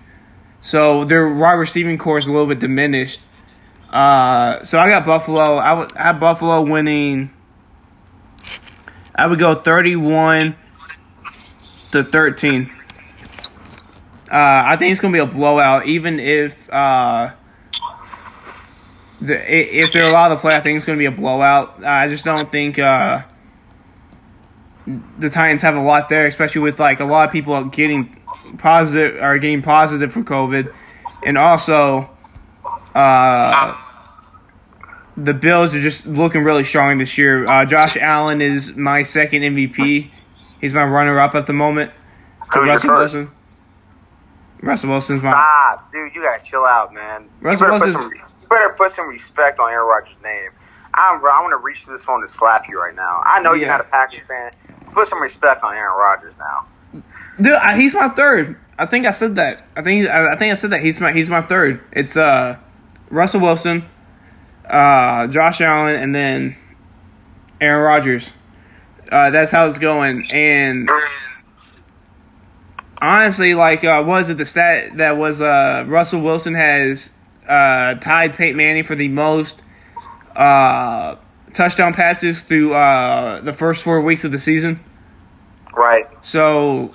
so 0.60 1.04
their 1.04 1.28
wide 1.28 1.52
receiving 1.54 1.98
core 1.98 2.18
is 2.18 2.26
a 2.26 2.32
little 2.32 2.46
bit 2.46 2.60
diminished. 2.60 3.20
Uh, 3.90 4.62
so 4.62 4.78
I 4.78 4.88
got 4.88 5.04
Buffalo. 5.04 5.56
I 5.56 5.72
would 5.74 5.96
I 5.96 6.04
have 6.04 6.20
Buffalo 6.20 6.62
winning. 6.62 7.30
I 9.14 9.26
would 9.26 9.38
go 9.38 9.54
thirty-one 9.54 10.56
to 11.90 12.02
thirteen. 12.02 12.72
Uh, 14.30 14.62
I 14.64 14.76
think 14.78 14.92
it's 14.92 15.00
gonna 15.00 15.12
be 15.12 15.18
a 15.18 15.26
blowout, 15.26 15.86
even 15.86 16.18
if 16.18 16.72
uh, 16.72 17.32
the 19.26 19.80
if 19.82 19.92
they're 19.92 20.04
allowed 20.04 20.28
to 20.28 20.36
play. 20.36 20.54
I 20.54 20.60
think 20.60 20.76
it's 20.76 20.86
gonna 20.86 20.98
be 20.98 21.06
a 21.06 21.10
blowout. 21.10 21.84
I 21.84 22.08
just 22.08 22.24
don't 22.24 22.50
think 22.50 22.78
uh, 22.78 23.22
the 25.18 25.30
Titans 25.30 25.62
have 25.62 25.76
a 25.76 25.80
lot 25.80 26.08
there, 26.08 26.26
especially 26.26 26.62
with 26.62 26.80
like 26.80 27.00
a 27.00 27.04
lot 27.04 27.28
of 27.28 27.32
people 27.32 27.64
getting 27.64 28.20
positive 28.58 29.20
are 29.22 29.38
getting 29.38 29.62
positive 29.62 30.12
for 30.12 30.22
COVID, 30.22 30.72
and 31.24 31.38
also 31.38 32.10
uh, 32.94 33.76
the 35.16 35.34
Bills 35.34 35.74
are 35.74 35.80
just 35.80 36.06
looking 36.06 36.42
really 36.42 36.64
strong 36.64 36.98
this 36.98 37.16
year. 37.16 37.44
Uh, 37.44 37.64
Josh 37.64 37.96
Allen 37.96 38.40
is 38.40 38.74
my 38.76 39.02
second 39.02 39.42
MVP. 39.42 40.10
He's 40.60 40.74
my 40.74 40.84
runner-up 40.84 41.34
at 41.34 41.46
the 41.46 41.52
moment. 41.52 41.90
Who's 42.52 42.68
your 42.68 42.78
first? 42.78 43.14
Wilson. 43.14 43.34
Russell 44.62 44.90
Wilson's 44.90 45.22
my 45.24 45.32
Ah, 45.34 45.82
dude, 45.92 46.14
you 46.14 46.22
gotta 46.22 46.42
chill 46.44 46.64
out, 46.64 46.94
man. 46.94 47.28
Russell 47.40 47.66
you, 47.66 47.72
better 47.72 47.84
put 47.84 47.94
Wilson's- 47.94 48.22
some, 48.22 48.36
you 48.42 48.48
better 48.48 48.68
put 48.70 48.90
some 48.90 49.08
respect 49.08 49.58
on 49.60 49.70
Aaron 49.70 49.86
Rodgers' 49.86 50.18
name. 50.22 50.50
I'm, 50.94 51.16
I 51.24 51.40
want 51.40 51.52
to 51.52 51.56
reach 51.56 51.84
through 51.84 51.94
this 51.94 52.04
phone 52.04 52.20
to 52.20 52.28
slap 52.28 52.68
you 52.68 52.78
right 52.80 52.94
now. 52.94 53.22
I 53.24 53.40
know 53.42 53.54
you're 53.54 53.68
not 53.68 53.80
a 53.80 53.84
Packers 53.84 54.20
fan. 54.22 54.52
Put 54.92 55.06
some 55.06 55.22
respect 55.22 55.62
on 55.64 55.74
Aaron 55.74 55.96
Rodgers 55.98 56.34
now. 56.38 57.02
Dude, 57.40 57.54
I- 57.54 57.76
he's 57.76 57.94
my 57.94 58.08
third. 58.10 58.56
I 58.78 58.86
think 58.86 59.06
I 59.06 59.10
said 59.10 59.34
that. 59.36 59.66
I 59.76 59.82
think 59.82 60.08
I, 60.08 60.32
I 60.32 60.36
think 60.36 60.50
I 60.50 60.54
said 60.54 60.70
that 60.70 60.80
he's 60.82 61.00
my 61.00 61.12
he's 61.12 61.28
my 61.30 61.40
third. 61.42 61.80
It's 61.92 62.16
uh 62.16 62.56
Russell 63.10 63.40
Wilson, 63.40 63.84
uh 64.68 65.26
Josh 65.28 65.60
Allen, 65.60 65.96
and 65.96 66.14
then 66.14 66.56
Aaron 67.60 67.82
Rodgers. 67.82 68.32
Uh, 69.10 69.30
that's 69.30 69.50
how 69.50 69.66
it's 69.66 69.76
going. 69.78 70.26
And 70.30 70.88
honestly, 73.02 73.54
like, 73.54 73.84
uh, 73.84 74.02
was 74.06 74.30
it 74.30 74.38
the 74.38 74.46
stat 74.46 74.96
that 74.96 75.16
was 75.18 75.40
uh 75.40 75.84
Russell 75.86 76.22
Wilson 76.22 76.54
has 76.54 77.10
uh 77.48 77.96
tied 77.96 78.34
Peyton 78.34 78.56
Manning 78.56 78.84
for 78.84 78.94
the 78.94 79.08
most 79.08 79.60
uh 80.36 81.16
touchdown 81.52 81.92
passes 81.92 82.40
through 82.40 82.72
uh 82.74 83.40
the 83.42 83.52
first 83.52 83.84
four 83.84 84.00
weeks 84.00 84.24
of 84.24 84.32
the 84.32 84.38
season? 84.38 84.80
Right. 85.74 86.06
So, 86.22 86.94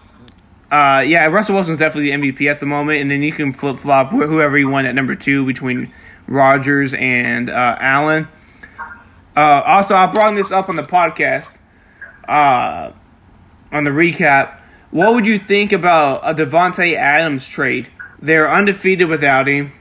uh, 0.72 1.04
yeah, 1.06 1.26
Russell 1.26 1.56
Wilson's 1.56 1.80
definitely 1.80 2.12
the 2.12 2.32
MVP 2.32 2.50
at 2.52 2.60
the 2.60 2.66
moment, 2.66 3.02
and 3.02 3.10
then 3.10 3.22
you 3.24 3.32
can 3.32 3.54
flip 3.54 3.78
flop 3.78 4.10
wh- 4.10 4.28
whoever 4.28 4.58
you 4.58 4.70
want 4.70 4.88
at 4.88 4.96
number 4.96 5.16
two 5.16 5.46
between 5.46 5.92
Rodgers 6.28 6.94
and 6.94 7.50
uh, 7.50 7.78
Allen. 7.80 8.28
Uh, 9.36 9.62
also, 9.66 9.96
I 9.96 10.08
brought 10.08 10.36
this 10.36 10.52
up 10.52 10.68
on 10.70 10.76
the 10.76 10.84
podcast, 10.84 11.58
uh, 12.28 12.92
on 13.72 13.84
the 13.84 13.92
recap. 13.92 14.57
What 14.92 15.14
would 15.14 15.28
you 15.28 15.38
think 15.38 15.72
about 15.72 16.22
a 16.24 16.34
Davante 16.34 16.96
Adams 16.96 17.48
trade 17.48 17.90
They're 18.22 18.52
undefeated 18.52 19.08
without 19.10 19.48
him. 19.48 19.74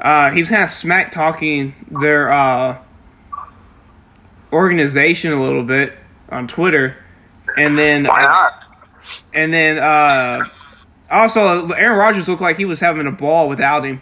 Uh, 0.00 0.30
he 0.30 0.40
was 0.40 0.48
kind 0.48 0.62
of 0.62 0.70
smack 0.70 1.10
talking 1.10 1.74
their 2.00 2.30
uh, 2.30 2.78
organization 4.52 5.32
a 5.32 5.42
little 5.42 5.64
bit 5.64 5.96
on 6.28 6.46
Twitter, 6.46 6.96
and 7.56 7.76
then 7.76 8.04
Why 8.04 8.22
not? 8.22 8.64
and 9.34 9.52
then 9.52 9.78
uh, 9.78 10.38
also 11.10 11.70
Aaron 11.70 11.98
Rodgers 11.98 12.28
looked 12.28 12.42
like 12.42 12.58
he 12.58 12.64
was 12.64 12.80
having 12.80 13.06
a 13.06 13.12
ball 13.12 13.48
without 13.48 13.84
him 13.84 14.00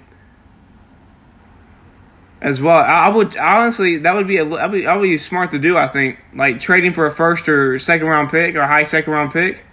as 2.43 2.61
well. 2.61 2.77
I, 2.77 3.07
I 3.07 3.09
would 3.09 3.37
honestly 3.37 3.97
that 3.99 4.15
would 4.15 4.27
be 4.27 4.37
a 4.37 4.45
that 4.45 4.71
would 4.71 4.79
be, 4.79 4.85
that 4.85 4.95
would 4.97 5.03
be 5.03 5.17
smart 5.17 5.51
to 5.53 5.59
do. 5.59 5.77
I 5.79 5.89
think 5.89 6.19
like 6.35 6.61
trading 6.61 6.93
for 6.93 7.07
a 7.07 7.11
first 7.11 7.49
or 7.49 7.79
second 7.79 8.07
round 8.07 8.31
pick 8.31 8.55
or 8.55 8.63
high 8.65 8.85
second 8.85 9.13
round 9.13 9.33
pick 9.33 9.65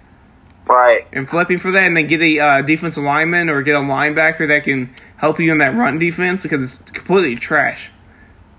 Right. 0.68 1.06
and 1.12 1.30
flipping 1.30 1.60
for 1.60 1.72
that, 1.72 1.84
and 1.84 1.96
then 1.98 2.08
get 2.08 2.22
a 2.22 2.40
uh, 2.40 2.62
defensive 2.62 3.04
lineman 3.04 3.50
or 3.50 3.62
get 3.64 3.76
a 3.76 3.80
linebacker 3.80 4.48
that 4.48 4.64
can 4.64 4.94
help 5.18 5.40
you 5.40 5.52
in 5.52 5.58
that 5.60 5.76
run 5.76 6.00
defense 6.00 6.44
because 6.44 6.80
it's 6.80 6.92
completely 6.92 7.36
trash. 7.36 7.92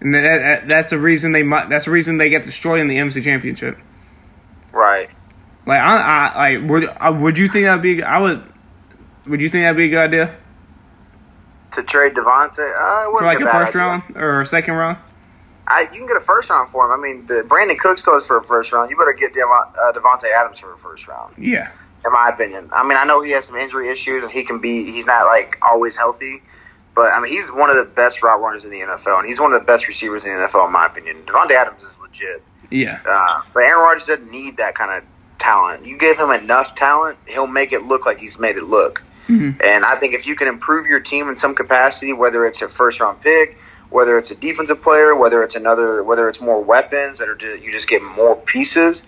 And 0.01 0.13
that, 0.15 0.21
that 0.23 0.69
that's 0.69 0.91
the 0.91 0.99
reason 0.99 1.33
they 1.33 1.43
might. 1.43 1.69
That's 1.71 1.87
the 1.87 1.91
reason 1.91 2.19
they 2.19 2.29
get 2.29 2.45
destroyed 2.45 2.81
in 2.81 2.89
the 2.89 2.97
NFC 2.97 3.23
Championship. 3.25 3.79
Right. 4.73 5.09
Like 5.67 5.81
I, 5.81 5.97
I 5.97 6.57
like 6.57 6.69
would 6.71 6.85
uh, 6.85 7.17
would 7.21 7.39
you 7.39 7.49
think 7.49 7.65
that'd 7.65 7.81
be? 7.83 8.03
I 8.03 8.19
would. 8.19 8.43
Would 9.27 9.41
you 9.41 9.49
think 9.49 9.65
that'd 9.65 9.77
be 9.79 9.87
a 9.87 9.89
good 9.89 9.99
idea 10.05 10.37
To 11.73 11.83
trade 11.83 12.13
Davante, 12.13 12.59
uh, 12.59 13.19
for 13.19 13.25
like 13.25 13.41
a 13.41 13.47
first 13.47 13.71
idea. 13.71 13.81
round 13.81 14.03
or 14.17 14.43
a 14.43 14.47
second 14.47 14.75
round? 14.75 14.99
I, 15.67 15.83
you 15.93 15.99
can 16.01 16.07
get 16.07 16.19
a 16.19 16.21
first 16.21 16.51
round 16.51 16.69
for 16.69 16.85
him. 16.85 16.93
I 17.01 17.03
mean, 17.03 17.25
the 17.25 17.43
Brandin 17.49 17.79
Cooks 17.79 18.03
goes 18.03 18.27
for 18.27 18.37
a 18.37 18.43
first 18.43 18.71
round. 18.75 18.91
You 18.91 18.99
better 18.99 19.15
get 19.15 19.33
Devon, 19.33 19.49
uh, 19.83 19.93
Davante 19.93 20.25
Adams 20.39 20.59
for 20.59 20.75
a 20.75 20.77
first 20.77 21.09
round, 21.09 21.33
Yeah, 21.39 21.73
in 22.05 22.13
my 22.13 22.31
opinion. 22.33 22.69
I 22.73 22.83
mean, 22.87 22.99
I 22.99 23.05
know 23.05 23.23
he 23.23 23.31
has 23.33 23.47
some 23.47 23.57
injury 23.57 23.89
issues 23.89 24.23
and 24.23 24.31
he 24.31 24.45
can 24.45 24.61
be, 24.61 24.85
he's 24.85 25.07
not 25.07 25.25
like 25.27 25.59
always 25.63 25.97
healthy, 25.97 26.43
but 26.95 27.13
I 27.13 27.21
mean, 27.21 27.33
he's 27.33 27.49
one 27.51 27.71
of 27.71 27.77
the 27.77 27.85
best 27.85 28.23
route 28.23 28.41
runners 28.41 28.65
in 28.65 28.71
the 28.71 28.81
NFL 28.81 29.19
and 29.19 29.27
he's 29.27 29.41
one 29.41 29.53
of 29.53 29.61
the 29.61 29.65
best 29.67 29.89
receivers 29.89 30.25
in 30.27 30.33
the 30.33 30.47
NFL, 30.47 30.67
in 30.67 30.73
my 30.73 30.87
opinion. 30.87 31.17
Davante 31.27 31.53
Adams 31.53 31.83
is 31.83 31.99
legit. 32.01 32.43
yeah, 32.71 33.01
Uh, 33.09 33.43
but 33.53 33.61
Aaron 33.63 33.81
Rodgers 33.83 34.07
doesn't 34.07 34.31
need 34.31 34.57
that 34.59 34.75
kind 34.75 34.91
of 35.03 35.09
talent. 35.39 35.85
You 35.87 35.99
give 35.99 36.19
him 36.19 36.31
enough 36.31 36.75
talent, 36.75 37.19
he'll 37.27 37.47
make 37.47 37.73
it 37.73 37.83
look 37.83 38.07
like 38.07 38.19
he's 38.19 38.39
made 38.39 38.57
it 38.57 38.65
look. 38.65 39.03
Mhm. 39.29 39.63
And 39.65 39.85
I 39.87 39.95
think 39.97 40.15
if 40.15 40.27
you 40.27 40.37
can 40.37 40.49
improve 40.49 40.87
your 40.87 41.01
team 41.01 41.29
in 41.31 41.37
some 41.37 41.55
capacity, 41.55 42.13
whether 42.13 42.45
it's 42.47 42.61
a 42.63 42.69
first 42.69 43.01
round 43.01 43.21
pick, 43.23 43.59
whether 43.91 44.19
it's 44.19 44.31
a 44.31 44.35
defensive 44.35 44.83
player, 44.83 45.15
whether 45.15 45.43
it's 45.43 45.55
another, 45.55 46.03
whether 46.03 46.29
it's 46.29 46.41
more 46.41 46.61
weapons 46.61 47.19
that 47.21 47.29
are 47.29 47.35
just, 47.35 47.63
you 47.63 47.73
just 47.73 47.89
get 47.89 48.03
more 48.03 48.37
pieces, 48.37 49.07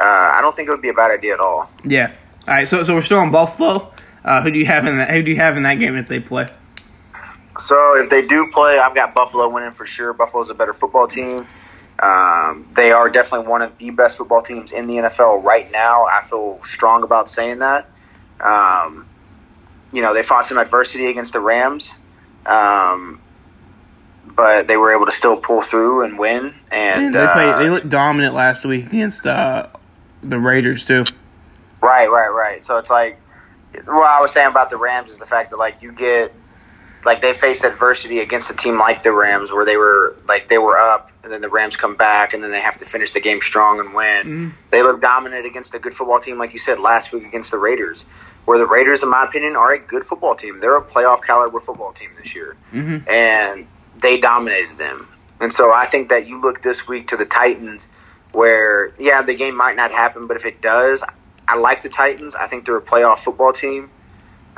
uh, 0.00 0.04
I 0.04 0.38
don't 0.40 0.54
think 0.54 0.68
it 0.68 0.70
would 0.70 0.82
be 0.82 0.88
a 0.90 0.94
bad 0.94 1.10
idea 1.10 1.34
at 1.34 1.40
all. 1.40 1.70
yeah. 1.84 2.12
All 2.48 2.54
right, 2.54 2.66
so 2.66 2.82
so 2.82 2.94
we're 2.94 3.02
still 3.02 3.18
on 3.18 3.30
Buffalo. 3.30 3.92
Uh, 4.24 4.40
who 4.42 4.50
do 4.50 4.58
you 4.58 4.64
have 4.64 4.86
in 4.86 4.96
that? 4.96 5.10
Who 5.10 5.22
do 5.22 5.30
you 5.30 5.36
have 5.36 5.58
in 5.58 5.64
that 5.64 5.74
game 5.74 5.96
if 5.96 6.08
they 6.08 6.18
play? 6.18 6.46
So 7.58 7.94
if 8.02 8.08
they 8.08 8.26
do 8.26 8.50
play, 8.52 8.78
I've 8.78 8.94
got 8.94 9.14
Buffalo 9.14 9.50
winning 9.50 9.72
for 9.72 9.84
sure. 9.84 10.14
Buffalo's 10.14 10.48
a 10.48 10.54
better 10.54 10.72
football 10.72 11.06
team. 11.06 11.46
Um, 11.98 12.66
they 12.74 12.90
are 12.90 13.10
definitely 13.10 13.48
one 13.48 13.60
of 13.60 13.76
the 13.76 13.90
best 13.90 14.16
football 14.16 14.40
teams 14.40 14.72
in 14.72 14.86
the 14.86 14.94
NFL 14.94 15.42
right 15.44 15.70
now. 15.72 16.06
I 16.06 16.22
feel 16.22 16.58
strong 16.62 17.02
about 17.02 17.28
saying 17.28 17.58
that. 17.58 17.90
Um, 18.40 19.06
you 19.92 20.00
know, 20.00 20.14
they 20.14 20.22
fought 20.22 20.46
some 20.46 20.56
adversity 20.56 21.06
against 21.06 21.34
the 21.34 21.40
Rams, 21.40 21.98
um, 22.46 23.20
but 24.24 24.68
they 24.68 24.78
were 24.78 24.94
able 24.94 25.04
to 25.04 25.12
still 25.12 25.36
pull 25.36 25.60
through 25.60 26.04
and 26.04 26.18
win. 26.18 26.54
And 26.72 27.14
they 27.14 27.26
played. 27.26 27.48
uh, 27.48 27.58
They 27.58 27.68
looked 27.68 27.90
dominant 27.90 28.34
last 28.34 28.64
week 28.64 28.86
against 28.86 29.26
uh, 29.26 29.66
the 30.22 30.38
Raiders 30.38 30.86
too. 30.86 31.04
Right, 31.80 32.08
right, 32.08 32.28
right. 32.28 32.64
So 32.64 32.76
it's 32.78 32.90
like 32.90 33.20
what 33.86 34.08
I 34.08 34.20
was 34.20 34.32
saying 34.32 34.48
about 34.48 34.70
the 34.70 34.76
Rams 34.76 35.10
is 35.10 35.18
the 35.18 35.26
fact 35.26 35.50
that 35.50 35.56
like 35.56 35.82
you 35.82 35.92
get 35.92 36.32
like 37.04 37.20
they 37.20 37.32
faced 37.32 37.64
adversity 37.64 38.18
against 38.20 38.50
a 38.50 38.56
team 38.56 38.76
like 38.78 39.02
the 39.02 39.12
Rams 39.12 39.52
where 39.52 39.64
they 39.64 39.76
were 39.76 40.16
like 40.26 40.48
they 40.48 40.58
were 40.58 40.76
up 40.76 41.10
and 41.22 41.32
then 41.32 41.40
the 41.40 41.48
Rams 41.48 41.76
come 41.76 41.94
back 41.94 42.34
and 42.34 42.42
then 42.42 42.50
they 42.50 42.60
have 42.60 42.76
to 42.78 42.84
finish 42.84 43.12
the 43.12 43.20
game 43.20 43.40
strong 43.40 43.78
and 43.78 43.94
win. 43.94 44.26
Mhm. 44.26 44.52
They 44.70 44.82
look 44.82 45.00
dominant 45.00 45.46
against 45.46 45.74
a 45.74 45.78
good 45.78 45.94
football 45.94 46.18
team 46.18 46.38
like 46.38 46.52
you 46.52 46.58
said 46.58 46.80
last 46.80 47.12
week 47.12 47.24
against 47.24 47.50
the 47.50 47.58
Raiders. 47.58 48.04
Where 48.46 48.58
the 48.58 48.66
Raiders 48.66 49.02
in 49.02 49.10
my 49.10 49.24
opinion 49.24 49.56
are 49.56 49.72
a 49.72 49.78
good 49.78 50.04
football 50.04 50.34
team. 50.34 50.58
They're 50.60 50.76
a 50.76 50.82
playoff 50.82 51.22
caliber 51.22 51.60
football 51.60 51.92
team 51.92 52.10
this 52.16 52.34
year. 52.34 52.56
hmm 52.70 52.98
And 53.06 53.66
they 54.00 54.18
dominated 54.18 54.78
them. 54.78 55.06
And 55.40 55.52
so 55.52 55.72
I 55.72 55.84
think 55.84 56.08
that 56.08 56.26
you 56.26 56.40
look 56.40 56.62
this 56.62 56.88
week 56.88 57.06
to 57.08 57.16
the 57.16 57.26
Titans 57.26 57.88
where 58.32 58.92
yeah, 58.98 59.22
the 59.22 59.34
game 59.34 59.56
might 59.56 59.76
not 59.76 59.92
happen, 59.92 60.26
but 60.26 60.36
if 60.36 60.44
it 60.44 60.60
does, 60.60 61.04
I 61.48 61.56
like 61.56 61.82
the 61.82 61.88
Titans. 61.88 62.36
I 62.36 62.46
think 62.46 62.64
they're 62.64 62.76
a 62.76 62.82
playoff 62.82 63.18
football 63.20 63.52
team. 63.52 63.90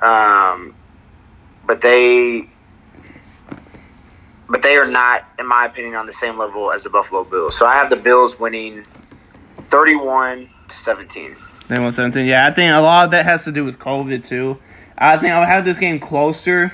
Um, 0.01 0.75
but 1.67 1.81
they 1.81 2.49
but 4.49 4.63
they 4.63 4.77
are 4.77 4.91
not, 4.91 5.29
in 5.39 5.47
my 5.47 5.67
opinion, 5.67 5.95
on 5.95 6.07
the 6.07 6.13
same 6.13 6.37
level 6.37 6.73
as 6.73 6.83
the 6.83 6.91
Buffalo 6.91 7.23
Bills. 7.23 7.57
So 7.57 7.67
I 7.67 7.75
have 7.75 7.91
the 7.91 7.97
Bills 7.97 8.41
winning 8.41 8.85
thirty-one 9.59 10.47
to 10.69 10.77
seventeen. 10.77 11.35
Won 11.71 11.93
17. 11.93 12.27
Yeah, 12.27 12.49
I 12.49 12.51
think 12.51 12.73
a 12.73 12.81
lot 12.81 13.05
of 13.05 13.11
that 13.13 13.25
has 13.25 13.45
to 13.45 13.53
do 13.53 13.65
with 13.65 13.79
COVID 13.79 14.25
too. 14.25 14.59
I 14.99 15.17
think 15.17 15.33
I 15.33 15.39
would 15.39 15.49
have 15.49 15.65
this 15.65 15.79
game 15.79 16.01
closer 16.01 16.73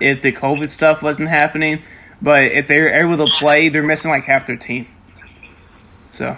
if 0.00 0.22
the 0.22 0.32
COVID 0.32 0.68
stuff 0.70 1.02
wasn't 1.02 1.28
happening. 1.28 1.84
But 2.20 2.44
if 2.44 2.66
they're 2.66 2.90
able 3.00 3.24
to 3.24 3.32
play, 3.38 3.68
they're 3.68 3.84
missing 3.84 4.10
like 4.10 4.24
half 4.24 4.46
their 4.46 4.56
team. 4.56 4.88
So 6.10 6.36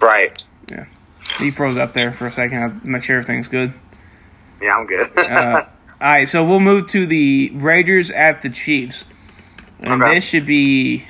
Right. 0.00 0.44
He 1.38 1.50
froze 1.50 1.76
up 1.76 1.92
there 1.92 2.12
for 2.12 2.26
a 2.26 2.30
second. 2.30 2.62
I'll 2.62 2.80
make 2.84 3.02
sure 3.02 3.16
everything's 3.16 3.48
good. 3.48 3.72
Yeah, 4.60 4.76
I'm 4.78 4.86
good. 4.86 5.06
Uh, 5.18 5.66
all 6.00 6.10
right, 6.10 6.28
so 6.28 6.44
we'll 6.44 6.60
move 6.60 6.86
to 6.88 7.06
the 7.06 7.50
Raiders 7.54 8.10
at 8.10 8.42
the 8.42 8.50
Chiefs, 8.50 9.04
and 9.80 10.02
Okay. 10.02 10.14
this 10.14 10.24
should 10.24 10.46
be. 10.46 11.06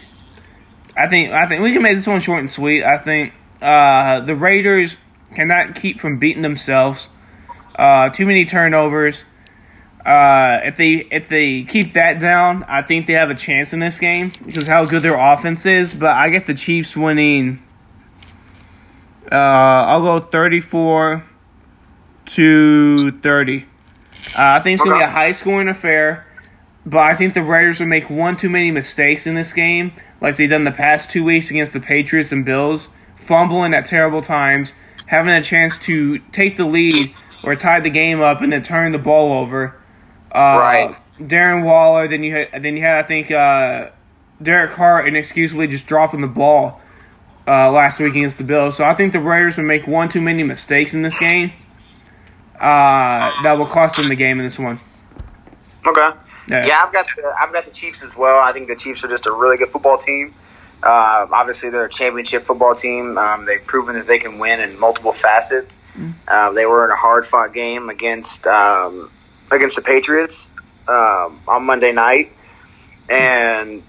I 0.96 1.08
think 1.08 1.32
I 1.32 1.46
think 1.46 1.62
we 1.62 1.72
can 1.72 1.82
make 1.82 1.96
this 1.96 2.06
one 2.06 2.20
short 2.20 2.38
and 2.40 2.50
sweet. 2.50 2.84
I 2.84 2.98
think 2.98 3.32
uh, 3.60 4.20
the 4.20 4.34
Raiders 4.34 4.96
cannot 5.34 5.74
keep 5.74 5.98
from 5.98 6.18
beating 6.18 6.42
themselves. 6.42 7.08
Uh, 7.76 8.08
too 8.10 8.24
many 8.26 8.44
turnovers. 8.44 9.24
Uh, 10.06 10.60
if 10.64 10.76
they 10.76 10.92
if 11.10 11.28
they 11.28 11.64
keep 11.64 11.94
that 11.94 12.20
down, 12.20 12.62
I 12.68 12.82
think 12.82 13.06
they 13.06 13.14
have 13.14 13.30
a 13.30 13.34
chance 13.34 13.72
in 13.72 13.80
this 13.80 13.98
game 13.98 14.32
because 14.46 14.66
how 14.66 14.84
good 14.84 15.02
their 15.02 15.16
offense 15.16 15.66
is. 15.66 15.94
But 15.94 16.10
I 16.16 16.28
get 16.28 16.46
the 16.46 16.54
Chiefs 16.54 16.96
winning. 16.96 17.62
Uh, 19.30 19.34
I'll 19.34 20.02
go 20.02 20.20
thirty-four 20.20 21.24
to 22.26 23.10
thirty. 23.12 23.66
Uh, 24.36 24.56
I 24.56 24.60
think 24.60 24.74
it's 24.74 24.82
going 24.82 24.98
to 24.98 25.04
be 25.04 25.08
a 25.08 25.10
high 25.10 25.32
scoring 25.32 25.68
affair, 25.68 26.26
but 26.86 27.00
I 27.00 27.14
think 27.14 27.34
the 27.34 27.42
Raiders 27.42 27.80
will 27.80 27.86
make 27.86 28.08
one 28.08 28.36
too 28.36 28.48
many 28.48 28.70
mistakes 28.70 29.26
in 29.26 29.34
this 29.34 29.52
game, 29.52 29.92
like 30.20 30.36
they've 30.36 30.48
done 30.48 30.64
the 30.64 30.72
past 30.72 31.10
two 31.10 31.22
weeks 31.24 31.50
against 31.50 31.72
the 31.72 31.80
Patriots 31.80 32.32
and 32.32 32.44
Bills, 32.44 32.88
fumbling 33.16 33.74
at 33.74 33.84
terrible 33.84 34.22
times, 34.22 34.74
having 35.06 35.32
a 35.34 35.42
chance 35.42 35.78
to 35.80 36.18
take 36.32 36.56
the 36.56 36.64
lead 36.64 37.14
or 37.42 37.54
tie 37.54 37.80
the 37.80 37.90
game 37.90 38.20
up 38.22 38.40
and 38.40 38.52
then 38.52 38.62
turn 38.62 38.92
the 38.92 38.98
ball 38.98 39.38
over. 39.38 39.76
Uh, 40.32 40.58
Right. 40.58 40.96
Darren 41.20 41.62
Waller, 41.64 42.08
then 42.08 42.22
you 42.24 42.32
had, 42.34 42.62
then 42.62 42.76
you 42.76 42.82
had 42.82 43.04
I 43.04 43.06
think 43.06 43.30
uh, 43.30 43.90
Derek 44.42 44.72
Hart 44.72 45.06
inexcusably 45.06 45.68
just 45.68 45.86
dropping 45.86 46.22
the 46.22 46.26
ball 46.26 46.80
uh, 47.46 47.70
last 47.70 48.00
week 48.00 48.14
against 48.14 48.38
the 48.38 48.44
Bills. 48.44 48.76
So 48.76 48.84
I 48.84 48.94
think 48.94 49.12
the 49.12 49.20
Raiders 49.20 49.56
will 49.56 49.64
make 49.64 49.86
one 49.86 50.08
too 50.08 50.20
many 50.20 50.42
mistakes 50.42 50.94
in 50.94 51.02
this 51.02 51.18
game. 51.18 51.52
Uh, 52.60 53.42
that 53.42 53.58
will 53.58 53.66
cost 53.66 53.96
them 53.96 54.08
the 54.08 54.14
game 54.14 54.38
in 54.38 54.46
this 54.46 54.58
one. 54.58 54.80
Okay. 55.86 56.10
Yeah. 56.48 56.66
Yeah, 56.66 56.84
I've 56.84 56.92
got 56.92 57.06
the, 57.16 57.34
I've 57.40 57.52
got 57.52 57.64
the 57.64 57.70
Chiefs 57.70 58.02
as 58.04 58.16
well. 58.16 58.38
I 58.38 58.52
think 58.52 58.68
the 58.68 58.76
Chiefs 58.76 59.02
are 59.04 59.08
just 59.08 59.26
a 59.26 59.32
really 59.32 59.56
good 59.56 59.68
football 59.68 59.98
team. 59.98 60.34
Uh, 60.82 61.26
obviously, 61.32 61.70
they're 61.70 61.86
a 61.86 61.90
championship 61.90 62.44
football 62.44 62.74
team. 62.74 63.16
Um, 63.16 63.46
they've 63.46 63.64
proven 63.64 63.94
that 63.94 64.06
they 64.06 64.18
can 64.18 64.38
win 64.38 64.60
in 64.60 64.78
multiple 64.78 65.12
facets. 65.12 65.78
Uh, 66.28 66.52
they 66.52 66.66
were 66.66 66.84
in 66.84 66.90
a 66.90 66.96
hard 66.96 67.24
fought 67.24 67.54
game 67.54 67.88
against 67.88 68.46
um, 68.46 69.10
against 69.50 69.76
the 69.76 69.82
Patriots 69.82 70.52
um, 70.88 71.40
on 71.48 71.64
Monday 71.64 71.92
night, 71.92 72.32
and 73.08 73.82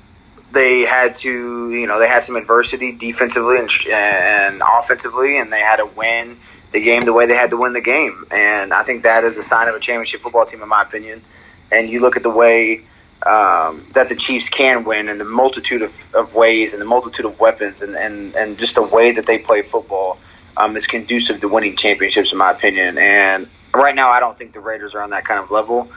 they 0.56 0.82
had 0.82 1.14
to 1.16 1.70
you 1.70 1.86
know 1.86 2.00
they 2.00 2.08
had 2.08 2.24
some 2.24 2.36
adversity 2.36 2.92
defensively 2.92 3.60
and, 3.60 3.70
and 3.88 4.62
offensively, 4.62 5.38
and 5.38 5.54
they 5.54 5.62
had 5.62 5.78
to 5.78 5.86
win 5.86 6.40
the 6.72 6.82
game 6.82 7.06
the 7.06 7.14
way 7.14 7.28
they 7.28 7.36
had 7.36 7.52
to 7.52 7.58
win 7.58 7.74
the 7.74 7.82
game. 7.82 8.26
And 8.32 8.74
I 8.74 8.82
think 8.82 9.04
that 9.04 9.24
is 9.24 9.38
a 9.38 9.44
sign 9.44 9.68
of 9.68 9.76
a 9.76 9.80
championship 9.80 10.22
football 10.22 10.46
team, 10.46 10.64
in 10.64 10.70
my 10.70 10.82
opinion 10.82 11.22
and 11.72 11.90
you 11.90 12.02
look 12.02 12.16
at 12.16 12.24
the 12.24 12.30
way 12.30 12.84
um, 13.26 13.88
that 13.94 14.10
the 14.10 14.16
Chiefs 14.16 14.50
can 14.50 14.84
win 14.84 15.10
and 15.10 15.20
the 15.20 15.26
multitude 15.26 15.82
of, 15.82 16.14
of 16.14 16.36
ways 16.36 16.74
and 16.74 16.82
the 16.82 16.86
multitude 16.86 17.26
of 17.26 17.40
weapons 17.40 17.82
and, 17.82 17.96
and, 17.96 18.36
and 18.36 18.60
just 18.60 18.76
the 18.76 18.84
way 18.84 19.12
that 19.12 19.26
they 19.26 19.38
play 19.38 19.62
football 19.62 20.20
um, 20.58 20.76
is 20.78 20.88
conducive 20.88 21.42
to 21.42 21.48
winning 21.48 21.76
championships, 21.76 22.32
in 22.32 22.38
my 22.38 22.52
opinion. 22.52 22.98
And 22.98 23.50
right 23.74 23.96
now, 23.96 24.10
I 24.10 24.20
don't 24.20 24.38
think 24.38 24.54
the 24.54 24.60
Raiders 24.60 24.96
are 24.96 25.02
on 25.02 25.10
that 25.10 25.26
kind 25.26 25.44
of 25.44 25.52
level. 25.52 25.90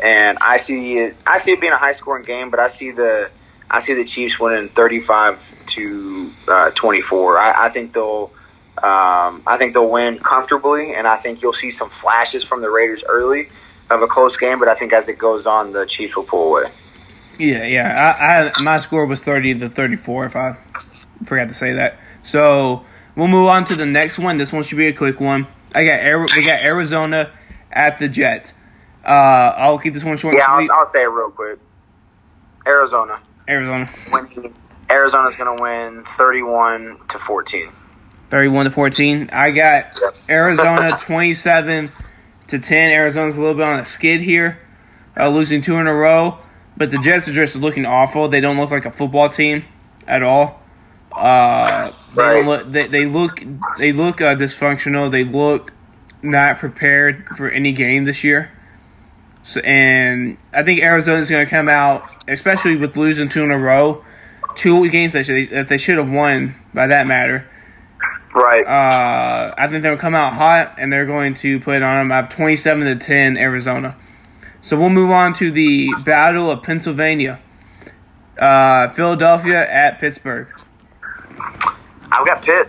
And 0.00 0.38
I 0.40 0.56
see 0.56 0.98
it. 0.98 1.16
I 1.26 1.38
see 1.38 1.52
it 1.52 1.60
being 1.60 1.72
a 1.72 1.78
high 1.78 1.92
scoring 1.92 2.24
game, 2.24 2.50
but 2.50 2.58
I 2.58 2.66
see 2.66 2.90
the 2.90 3.30
I 3.72 3.80
see 3.80 3.94
the 3.94 4.04
Chiefs 4.04 4.38
winning 4.38 4.68
thirty 4.68 5.00
five 5.00 5.54
to 5.66 6.32
uh, 6.46 6.70
twenty 6.72 7.00
four. 7.00 7.38
I, 7.38 7.66
I 7.66 7.68
think 7.70 7.94
they'll. 7.94 8.30
Um, 8.78 9.42
I 9.46 9.56
think 9.58 9.74
they'll 9.74 9.90
win 9.90 10.18
comfortably, 10.18 10.94
and 10.94 11.06
I 11.06 11.16
think 11.16 11.42
you'll 11.42 11.52
see 11.52 11.70
some 11.70 11.90
flashes 11.90 12.42
from 12.44 12.62
the 12.62 12.70
Raiders 12.70 13.04
early. 13.08 13.48
of 13.90 14.02
a 14.02 14.06
close 14.06 14.36
game, 14.36 14.58
but 14.58 14.68
I 14.68 14.74
think 14.74 14.92
as 14.92 15.08
it 15.08 15.18
goes 15.18 15.46
on, 15.46 15.72
the 15.72 15.86
Chiefs 15.86 16.16
will 16.16 16.24
pull 16.24 16.48
away. 16.48 16.72
Yeah, 17.38 17.64
yeah. 17.64 18.16
I, 18.18 18.60
I 18.60 18.62
my 18.62 18.78
score 18.78 19.06
was 19.06 19.20
thirty 19.20 19.54
to 19.54 19.68
thirty 19.68 19.96
four. 19.96 20.26
If 20.26 20.36
I 20.36 20.56
forgot 21.24 21.48
to 21.48 21.54
say 21.54 21.72
that, 21.74 21.98
so 22.22 22.84
we'll 23.16 23.28
move 23.28 23.48
on 23.48 23.64
to 23.64 23.74
the 23.74 23.86
next 23.86 24.18
one. 24.18 24.36
This 24.36 24.52
one 24.52 24.62
should 24.62 24.78
be 24.78 24.86
a 24.86 24.92
quick 24.92 25.20
one. 25.20 25.46
I 25.74 25.84
got 25.84 26.34
we 26.36 26.44
got 26.44 26.62
Arizona 26.62 27.32
at 27.70 27.98
the 27.98 28.08
Jets. 28.08 28.54
Uh, 29.04 29.08
I'll 29.56 29.78
keep 29.78 29.94
this 29.94 30.04
one 30.04 30.16
short. 30.16 30.34
Yeah, 30.34 30.46
I'll, 30.46 30.66
I'll, 30.70 30.86
say 30.86 31.02
it 31.02 31.10
real 31.10 31.30
quick. 31.30 31.58
Arizona. 32.66 33.20
Arizona. 33.48 33.90
Winning. 34.12 34.54
Arizona's 34.90 35.36
going 35.36 35.56
to 35.56 35.62
win 35.62 36.04
31 36.04 36.98
to 37.08 37.18
14. 37.18 37.68
31 38.30 38.64
to 38.66 38.70
14. 38.70 39.30
I 39.32 39.50
got. 39.50 39.98
Arizona 40.28 40.90
27 41.00 41.90
to 42.48 42.58
10. 42.58 42.90
Arizona's 42.90 43.36
a 43.36 43.40
little 43.40 43.56
bit 43.56 43.64
on 43.64 43.78
a 43.78 43.84
skid 43.84 44.20
here, 44.20 44.60
uh, 45.18 45.28
losing 45.28 45.60
two 45.60 45.76
in 45.76 45.86
a 45.86 45.94
row. 45.94 46.38
But 46.76 46.90
the 46.90 46.98
Jets 46.98 47.28
are 47.28 47.32
just 47.32 47.56
looking 47.56 47.84
awful. 47.84 48.28
They 48.28 48.40
don't 48.40 48.58
look 48.58 48.70
like 48.70 48.86
a 48.86 48.92
football 48.92 49.28
team 49.28 49.64
at 50.06 50.22
all. 50.22 50.62
Uh, 51.12 51.92
they, 52.14 52.22
right. 52.22 52.46
look, 52.46 52.72
they, 52.72 52.86
they, 52.86 53.04
look 53.04 53.42
they 53.78 53.92
look 53.92 54.22
uh, 54.22 54.34
dysfunctional. 54.34 55.10
They 55.10 55.24
look 55.24 55.72
not 56.22 56.58
prepared 56.58 57.26
for 57.36 57.50
any 57.50 57.72
game 57.72 58.04
this 58.04 58.24
year. 58.24 58.50
So, 59.42 59.60
and 59.60 60.38
I 60.52 60.62
think 60.62 60.80
Arizona's 60.80 61.28
going 61.28 61.44
to 61.44 61.50
come 61.50 61.68
out, 61.68 62.08
especially 62.28 62.76
with 62.76 62.96
losing 62.96 63.28
two 63.28 63.42
in 63.42 63.50
a 63.50 63.58
row, 63.58 64.04
two 64.54 64.88
games 64.90 65.14
that, 65.14 65.26
should, 65.26 65.50
that 65.50 65.68
they 65.68 65.78
should 65.78 65.98
have 65.98 66.08
won 66.08 66.54
by 66.72 66.86
that 66.86 67.06
matter. 67.06 67.48
Right. 68.34 68.64
Uh, 68.64 69.52
I 69.58 69.68
think 69.68 69.82
they'll 69.82 69.96
come 69.96 70.14
out 70.14 70.32
hot, 70.32 70.76
and 70.78 70.92
they're 70.92 71.06
going 71.06 71.34
to 71.34 71.60
put 71.60 71.76
it 71.76 71.82
on 71.82 71.98
them. 71.98 72.12
I 72.12 72.16
have 72.16 72.28
27 72.28 72.86
to 72.86 72.96
10 72.96 73.36
Arizona. 73.36 73.96
So 74.60 74.78
we'll 74.78 74.90
move 74.90 75.10
on 75.10 75.34
to 75.34 75.50
the 75.50 75.88
Battle 76.04 76.50
of 76.50 76.62
Pennsylvania. 76.62 77.40
Uh, 78.38 78.88
Philadelphia 78.90 79.68
at 79.68 79.98
Pittsburgh. 79.98 80.48
I've 82.10 82.26
got 82.26 82.42
Pitt. 82.42 82.68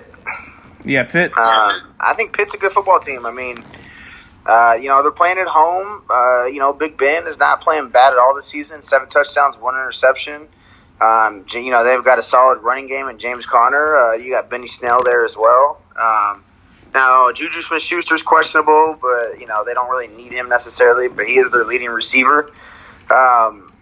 Yeah, 0.84 1.04
Pitt. 1.04 1.32
Uh, 1.38 1.80
I 2.00 2.14
think 2.16 2.36
Pitt's 2.36 2.54
a 2.54 2.58
good 2.58 2.72
football 2.72 3.00
team. 3.00 3.26
I 3.26 3.32
mean, 3.32 3.64
uh, 4.46 4.78
you 4.80 4.90
know, 4.90 5.02
they're 5.02 5.12
playing 5.12 5.38
at 5.38 5.48
home. 5.48 6.04
Uh, 6.10 6.46
you 6.46 6.60
know, 6.60 6.74
Big 6.74 6.98
Ben 6.98 7.28
is 7.28 7.38
not 7.38 7.62
playing 7.62 7.90
bad 7.90 8.14
at 8.14 8.20
all 8.20 8.36
this 8.36 8.46
season. 8.46 8.82
Seven 8.82 9.10
touchdowns, 9.10 9.58
one 9.58 9.76
interception. 9.76 10.48
Um, 11.02 11.46
you 11.54 11.72
know, 11.72 11.84
they've 11.84 12.04
got 12.04 12.20
a 12.20 12.24
solid 12.24 12.60
running 12.60 12.88
game 12.88 13.08
in 13.08 13.20
James 13.20 13.46
Conner. 13.46 13.98
Uh, 13.98 14.14
you 14.14 14.32
got 14.32 14.50
Benny 14.50 14.68
Snell 14.68 15.02
there 15.04 15.26
as 15.26 15.36
well. 15.36 15.82
Um, 16.00 16.44
now, 16.94 17.32
Juju 17.32 17.62
Smith 17.62 17.82
Schuster 17.82 18.16
is 18.16 18.22
questionable, 18.22 18.98
but, 19.02 19.40
you 19.40 19.48
know, 19.48 19.66
they 19.66 19.74
don't 19.74 19.90
really 19.90 20.08
need 20.08 20.32
him 20.32 20.48
necessarily, 20.48 21.08
but 21.08 21.26
he 21.26 21.38
is 21.38 21.50
their 21.52 21.66
leading 21.66 21.90
receiver. 21.90 22.52
Um, 23.10 23.74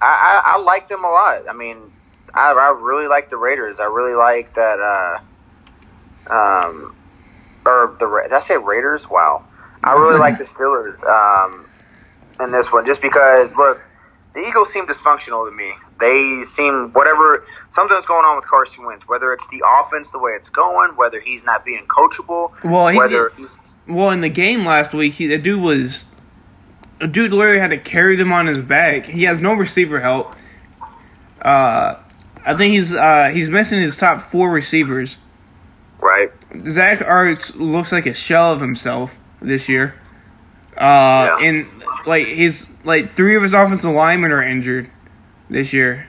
I, 0.00 0.42
I, 0.42 0.42
I 0.44 0.58
like 0.58 0.88
them 0.88 1.04
a 1.04 1.10
lot. 1.10 1.42
I 1.48 1.52
mean, 1.52 1.92
I, 2.34 2.52
I 2.52 2.78
really 2.80 3.06
like 3.06 3.30
the 3.30 3.36
Raiders. 3.36 3.78
I 3.78 3.84
really 3.84 4.14
like 4.14 4.54
that. 4.54 4.80
Uh, 4.80 6.32
um, 6.32 6.96
or 7.64 7.96
the 7.98 8.20
did 8.24 8.32
I 8.32 8.40
say 8.40 8.56
Raiders? 8.56 9.08
Wow, 9.08 9.44
I 9.84 9.92
really 9.92 10.18
like 10.18 10.38
the 10.38 10.44
Steelers 10.44 11.04
um, 11.04 11.68
in 12.40 12.50
this 12.50 12.72
one, 12.72 12.86
just 12.86 13.02
because 13.02 13.54
look, 13.56 13.80
the 14.34 14.40
Eagles 14.40 14.72
seem 14.72 14.86
dysfunctional 14.86 15.48
to 15.48 15.54
me. 15.54 15.72
They 16.00 16.42
seem 16.42 16.90
whatever 16.92 17.46
something's 17.70 18.06
going 18.06 18.24
on 18.24 18.36
with 18.36 18.46
Carson 18.46 18.84
Wentz, 18.84 19.06
whether 19.06 19.32
it's 19.32 19.46
the 19.48 19.62
offense 19.80 20.10
the 20.10 20.18
way 20.18 20.32
it's 20.32 20.50
going, 20.50 20.96
whether 20.96 21.20
he's 21.20 21.44
not 21.44 21.64
being 21.64 21.86
coachable, 21.86 22.52
well, 22.64 22.88
he's, 22.88 22.98
whether 22.98 23.32
he's, 23.36 23.54
well 23.86 24.10
in 24.10 24.22
the 24.22 24.28
game 24.28 24.64
last 24.64 24.92
week, 24.94 25.14
he, 25.14 25.26
the 25.26 25.38
dude 25.38 25.60
was 25.60 26.08
a 27.00 27.06
dude 27.06 27.32
literally 27.32 27.60
had 27.60 27.70
to 27.70 27.78
carry 27.78 28.16
them 28.16 28.32
on 28.32 28.46
his 28.46 28.62
back. 28.62 29.06
He 29.06 29.24
has 29.24 29.40
no 29.40 29.52
receiver 29.52 30.00
help. 30.00 30.34
Uh, 31.40 31.96
I 32.44 32.56
think 32.56 32.74
he's 32.74 32.94
uh, 32.94 33.30
he's 33.32 33.50
missing 33.50 33.80
his 33.80 33.96
top 33.96 34.20
four 34.20 34.50
receivers. 34.50 35.18
Right. 36.00 36.32
Zach 36.68 36.98
Ertz 36.98 37.54
looks 37.54 37.92
like 37.92 38.06
a 38.06 38.14
shell 38.14 38.52
of 38.52 38.60
himself 38.60 39.16
this 39.46 39.68
year. 39.68 39.94
Uh, 40.76 40.80
yeah. 40.80 41.38
and 41.42 41.66
like 42.06 42.26
his 42.26 42.68
like 42.84 43.14
three 43.14 43.36
of 43.36 43.42
his 43.42 43.54
offensive 43.54 43.92
linemen 43.92 44.32
are 44.32 44.42
injured 44.42 44.90
this 45.48 45.72
year. 45.72 46.08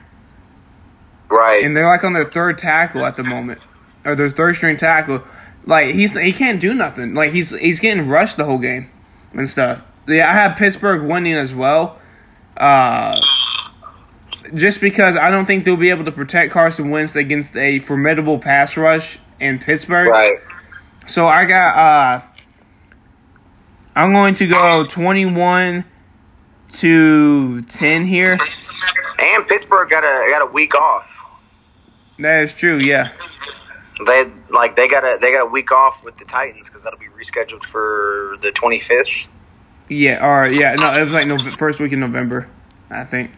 Right. 1.30 1.64
And 1.64 1.76
they're 1.76 1.86
like 1.86 2.04
on 2.04 2.12
their 2.12 2.24
third 2.24 2.58
tackle 2.58 3.04
at 3.04 3.16
the 3.16 3.24
moment, 3.24 3.60
or 4.04 4.14
their 4.14 4.30
third 4.30 4.56
string 4.56 4.76
tackle. 4.76 5.22
Like 5.64 5.94
he's 5.94 6.14
he 6.14 6.32
can't 6.32 6.60
do 6.60 6.74
nothing. 6.74 7.14
Like 7.14 7.32
he's 7.32 7.50
he's 7.50 7.80
getting 7.80 8.08
rushed 8.08 8.36
the 8.36 8.44
whole 8.44 8.58
game 8.58 8.90
and 9.32 9.48
stuff. 9.48 9.84
Yeah, 10.08 10.30
I 10.30 10.34
have 10.34 10.56
Pittsburgh 10.56 11.02
winning 11.02 11.34
as 11.34 11.54
well. 11.54 11.98
Uh, 12.56 13.20
just 14.54 14.80
because 14.80 15.16
I 15.16 15.30
don't 15.30 15.46
think 15.46 15.64
they'll 15.64 15.76
be 15.76 15.90
able 15.90 16.04
to 16.04 16.12
protect 16.12 16.52
Carson 16.52 16.90
Wentz 16.90 17.16
against 17.16 17.56
a 17.56 17.80
formidable 17.80 18.38
pass 18.38 18.76
rush 18.76 19.18
in 19.40 19.58
Pittsburgh. 19.58 20.08
Right. 20.08 20.38
So 21.06 21.26
I 21.26 21.44
got 21.44 21.76
uh 21.76 22.22
I'm 23.96 24.12
going 24.12 24.34
to 24.34 24.46
go 24.46 24.84
21 24.84 25.84
to 26.72 27.62
10 27.62 28.06
here. 28.06 28.38
And 29.18 29.48
Pittsburgh 29.48 29.88
got 29.88 30.04
a 30.04 30.30
got 30.30 30.42
a 30.42 30.52
week 30.52 30.74
off. 30.74 31.10
That 32.18 32.44
is 32.44 32.52
true, 32.52 32.78
yeah. 32.78 33.10
They 34.06 34.30
like 34.50 34.76
they 34.76 34.86
got 34.86 35.02
a 35.02 35.16
they 35.18 35.32
got 35.32 35.40
a 35.40 35.50
week 35.50 35.72
off 35.72 36.04
with 36.04 36.18
the 36.18 36.26
Titans 36.26 36.68
because 36.68 36.82
that'll 36.82 36.98
be 36.98 37.06
rescheduled 37.06 37.64
for 37.64 38.36
the 38.42 38.52
25th. 38.52 39.26
Yeah, 39.88 40.26
or 40.26 40.46
yeah, 40.48 40.74
no, 40.74 40.94
it 40.94 41.02
was 41.02 41.14
like 41.14 41.26
no 41.26 41.38
first 41.38 41.80
week 41.80 41.92
in 41.92 42.00
November, 42.00 42.48
I 42.90 43.04
think. 43.04 43.30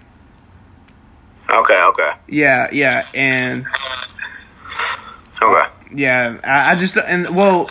Okay, 1.49 1.81
okay. 1.81 2.13
Yeah, 2.27 2.69
yeah, 2.73 3.07
and 3.15 3.65
okay. 5.41 5.71
Yeah, 5.95 6.41
I, 6.43 6.73
I 6.73 6.75
just 6.75 6.97
and 6.97 7.35
well, 7.37 7.71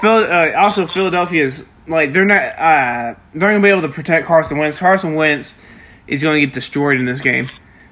Phil, 0.00 0.10
uh, 0.10 0.52
also 0.56 0.86
Philadelphia 0.86 1.44
is 1.44 1.64
like 1.86 2.12
they're 2.12 2.24
not 2.24 2.42
uh, 2.42 3.14
they're 3.32 3.50
gonna 3.50 3.60
be 3.60 3.68
able 3.68 3.82
to 3.82 3.88
protect 3.88 4.26
Carson 4.26 4.58
Wentz. 4.58 4.78
Carson 4.78 5.14
Wentz 5.14 5.54
is 6.06 6.22
going 6.22 6.40
to 6.40 6.46
get 6.46 6.54
destroyed 6.54 6.98
in 6.98 7.06
this 7.06 7.20
game. 7.20 7.48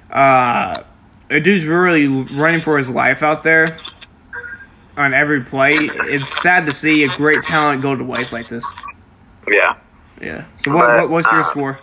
Uh, 0.09 0.73
a 1.29 1.39
dude's 1.39 1.65
really 1.65 2.07
running 2.07 2.61
for 2.61 2.77
his 2.77 2.89
life 2.89 3.23
out 3.23 3.43
there 3.43 3.65
on 4.95 5.13
every 5.13 5.43
play. 5.43 5.71
It's 5.73 6.41
sad 6.41 6.65
to 6.67 6.73
see 6.73 7.03
a 7.03 7.09
great 7.09 7.43
talent 7.43 7.81
go 7.81 7.95
to 7.95 8.03
waste 8.03 8.31
like 8.31 8.47
this. 8.47 8.65
Yeah. 9.47 9.77
Yeah. 10.21 10.45
So 10.57 10.73
what, 10.73 10.85
but, 10.85 11.01
what 11.01 11.09
what's 11.09 11.31
your 11.31 11.41
uh, 11.41 11.49
score? 11.49 11.79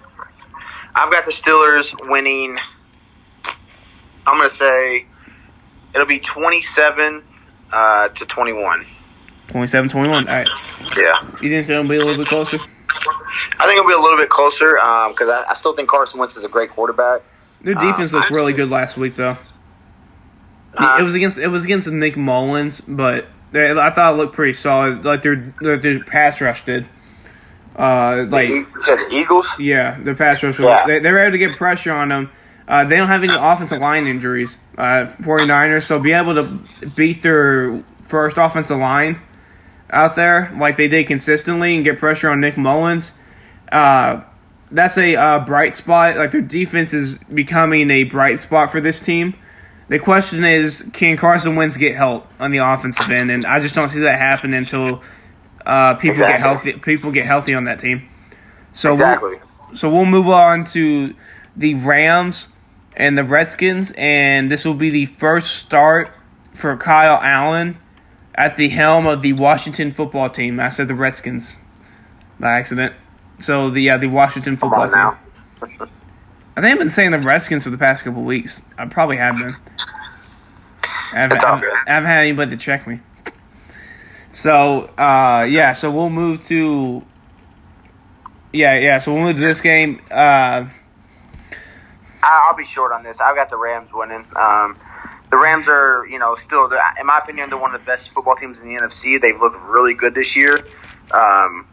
I've 0.94 1.10
got 1.10 1.24
the 1.24 1.32
Steelers 1.32 1.94
winning. 2.08 2.56
I'm 4.26 4.38
gonna 4.38 4.50
say 4.50 5.06
it'll 5.94 6.06
be 6.06 6.20
27 6.20 7.22
uh, 7.72 8.08
to 8.08 8.26
21. 8.26 8.86
27 9.48 9.90
21. 9.90 10.14
All 10.28 10.36
right. 10.36 10.48
Yeah. 10.96 11.22
You 11.40 11.48
think 11.48 11.68
it'll 11.68 11.88
be 11.88 11.96
a 11.96 12.04
little 12.04 12.16
bit 12.16 12.28
closer? 12.28 12.58
I 13.58 13.66
think 13.66 13.78
it'll 13.78 13.88
be 13.88 13.94
a 13.94 13.98
little 13.98 14.18
bit 14.18 14.28
closer 14.28 14.74
because 14.74 15.28
um, 15.28 15.34
I, 15.34 15.50
I, 15.50 15.54
still 15.54 15.74
think 15.74 15.88
Carson 15.88 16.18
Wentz 16.18 16.36
is 16.36 16.44
a 16.44 16.48
great 16.48 16.70
quarterback. 16.70 17.22
Their 17.62 17.74
defense 17.74 18.12
um, 18.12 18.20
looked 18.20 18.32
really 18.32 18.52
good 18.52 18.70
last 18.70 18.96
week, 18.96 19.16
though. 19.16 19.36
Uh, 20.76 20.96
it 21.00 21.02
was 21.02 21.14
against 21.14 21.38
it 21.38 21.48
was 21.48 21.64
against 21.64 21.90
Nick 21.90 22.16
Mullens, 22.16 22.80
but 22.80 23.26
they, 23.52 23.70
I 23.70 23.90
thought 23.90 24.14
it 24.14 24.16
looked 24.16 24.34
pretty 24.34 24.54
solid. 24.54 25.04
Like 25.04 25.22
their 25.22 25.54
their 25.60 26.02
pass 26.02 26.40
rush 26.40 26.64
did. 26.64 26.86
Uh, 27.76 28.26
like 28.28 28.48
the, 28.48 29.08
the 29.10 29.16
Eagles. 29.16 29.58
Yeah, 29.58 29.98
their 30.00 30.14
pass 30.14 30.42
rush. 30.42 30.58
Yeah. 30.58 30.86
They, 30.86 30.98
they 30.98 31.10
were 31.10 31.20
able 31.20 31.32
to 31.32 31.38
get 31.38 31.56
pressure 31.56 31.92
on 31.92 32.08
them. 32.08 32.30
Uh, 32.66 32.84
they 32.84 32.96
don't 32.96 33.08
have 33.08 33.22
any 33.22 33.34
offensive 33.34 33.80
line 33.80 34.06
injuries, 34.06 34.56
uh, 34.78 35.06
49ers, 35.20 35.82
so 35.82 35.98
be 35.98 36.12
able 36.12 36.40
to 36.40 36.90
beat 36.94 37.22
their 37.22 37.82
first 38.06 38.38
offensive 38.38 38.78
line 38.78 39.20
out 39.92 40.16
there 40.16 40.52
like 40.58 40.76
they 40.76 40.88
did 40.88 41.06
consistently 41.06 41.76
and 41.76 41.84
get 41.84 41.98
pressure 41.98 42.30
on 42.30 42.40
Nick 42.40 42.56
Mullens. 42.56 43.12
Uh, 43.70 44.22
that's 44.70 44.96
a 44.96 45.14
uh, 45.14 45.38
bright 45.40 45.76
spot. 45.76 46.16
Like 46.16 46.32
their 46.32 46.40
defense 46.40 46.94
is 46.94 47.18
becoming 47.18 47.90
a 47.90 48.04
bright 48.04 48.38
spot 48.38 48.70
for 48.70 48.80
this 48.80 48.98
team. 48.98 49.34
The 49.88 49.98
question 49.98 50.44
is, 50.44 50.86
can 50.94 51.18
Carson 51.18 51.54
Wentz 51.54 51.76
get 51.76 51.94
help 51.94 52.26
on 52.40 52.50
the 52.50 52.58
offensive 52.58 53.10
end? 53.10 53.30
And 53.30 53.44
I 53.44 53.60
just 53.60 53.74
don't 53.74 53.90
see 53.90 54.00
that 54.00 54.18
happen 54.18 54.54
until 54.54 55.02
uh, 55.66 55.94
people 55.94 56.10
exactly. 56.10 56.32
get 56.32 56.40
healthy. 56.40 56.72
People 56.74 57.10
get 57.10 57.26
healthy 57.26 57.54
on 57.54 57.64
that 57.64 57.78
team. 57.78 58.08
So 58.72 58.90
exactly. 58.90 59.34
We'll, 59.68 59.76
so 59.76 59.90
we'll 59.90 60.06
move 60.06 60.28
on 60.28 60.64
to 60.66 61.14
the 61.54 61.74
Rams 61.74 62.48
and 62.96 63.18
the 63.18 63.24
Redskins, 63.24 63.92
and 63.96 64.50
this 64.50 64.64
will 64.64 64.74
be 64.74 64.88
the 64.88 65.04
first 65.06 65.56
start 65.56 66.10
for 66.52 66.76
Kyle 66.76 67.20
Allen 67.22 67.78
at 68.46 68.56
the 68.56 68.68
helm 68.70 69.06
of 69.06 69.22
the 69.22 69.32
Washington 69.34 69.92
football 69.92 70.28
team. 70.28 70.58
I 70.58 70.68
said 70.68 70.88
the 70.88 70.94
Redskins 70.94 71.56
by 72.40 72.52
accident. 72.52 72.94
So 73.38 73.70
the 73.70 73.88
uh, 73.90 73.98
the 73.98 74.08
Washington 74.08 74.56
football 74.56 74.88
team. 74.88 75.12
I 76.56 76.60
think 76.60 76.72
I've 76.72 76.78
been 76.78 76.90
saying 76.90 77.12
the 77.12 77.18
Redskins 77.18 77.64
for 77.64 77.70
the 77.70 77.78
past 77.78 78.04
couple 78.04 78.22
weeks. 78.22 78.62
I 78.76 78.86
probably 78.86 79.16
have 79.16 79.38
been. 79.38 79.50
I 81.14 81.20
haven't, 81.20 81.44
I 81.44 81.48
haven't, 81.54 81.64
I 81.86 81.90
haven't 81.92 82.06
had 82.08 82.18
anybody 82.20 82.50
to 82.52 82.56
check 82.56 82.86
me. 82.86 83.00
So 84.32 84.82
uh, 84.98 85.46
yeah, 85.48 85.72
so 85.72 85.90
we'll 85.90 86.10
move 86.10 86.42
to 86.46 87.04
Yeah, 88.52 88.78
yeah. 88.78 88.98
So 88.98 89.14
we'll 89.14 89.22
move 89.22 89.36
to 89.36 89.42
this 89.42 89.60
game. 89.60 90.00
Uh, 90.10 90.66
I- 92.24 92.46
I'll 92.48 92.56
be 92.56 92.64
short 92.64 92.92
on 92.92 93.02
this. 93.02 93.20
I've 93.20 93.36
got 93.36 93.48
the 93.50 93.58
Rams 93.58 93.90
winning. 93.92 94.26
Um, 94.36 94.78
the 95.32 95.38
Rams 95.38 95.66
are, 95.66 96.06
you 96.06 96.18
know, 96.18 96.34
still, 96.34 96.66
in 96.66 97.06
my 97.06 97.18
opinion, 97.22 97.48
they're 97.48 97.58
one 97.58 97.74
of 97.74 97.80
the 97.80 97.86
best 97.86 98.10
football 98.10 98.36
teams 98.36 98.60
in 98.60 98.66
the 98.66 98.74
NFC. 98.74 99.18
They've 99.18 99.40
looked 99.40 99.56
really 99.62 99.94
good 99.94 100.14
this 100.14 100.36
year. 100.36 100.58
Um, 101.10 101.66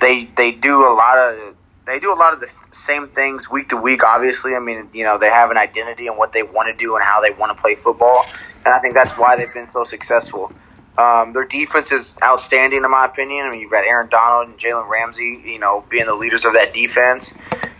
they 0.00 0.26
they 0.36 0.52
do 0.52 0.86
a 0.86 0.94
lot 0.94 1.18
of 1.18 1.56
they 1.86 1.98
do 1.98 2.12
a 2.12 2.14
lot 2.14 2.34
of 2.34 2.40
the 2.40 2.48
same 2.70 3.08
things 3.08 3.50
week 3.50 3.70
to 3.70 3.76
week. 3.76 4.04
Obviously, 4.04 4.54
I 4.54 4.60
mean, 4.60 4.90
you 4.94 5.02
know, 5.02 5.18
they 5.18 5.28
have 5.28 5.50
an 5.50 5.58
identity 5.58 6.06
and 6.06 6.16
what 6.18 6.32
they 6.32 6.44
want 6.44 6.68
to 6.68 6.72
do 6.72 6.94
and 6.94 7.04
how 7.04 7.20
they 7.20 7.32
want 7.32 7.54
to 7.54 7.60
play 7.60 7.74
football, 7.74 8.24
and 8.64 8.72
I 8.72 8.78
think 8.78 8.94
that's 8.94 9.18
why 9.18 9.34
they've 9.36 9.52
been 9.52 9.66
so 9.66 9.82
successful. 9.82 10.52
Um, 10.96 11.32
their 11.32 11.46
defense 11.46 11.90
is 11.90 12.16
outstanding, 12.22 12.84
in 12.84 12.90
my 12.92 13.06
opinion. 13.06 13.44
I 13.44 13.50
mean, 13.50 13.58
you've 13.58 13.72
got 13.72 13.84
Aaron 13.84 14.08
Donald 14.08 14.50
and 14.50 14.56
Jalen 14.56 14.88
Ramsey, 14.88 15.42
you 15.46 15.58
know, 15.58 15.84
being 15.90 16.06
the 16.06 16.14
leaders 16.14 16.44
of 16.44 16.52
that 16.52 16.74
defense. 16.74 17.34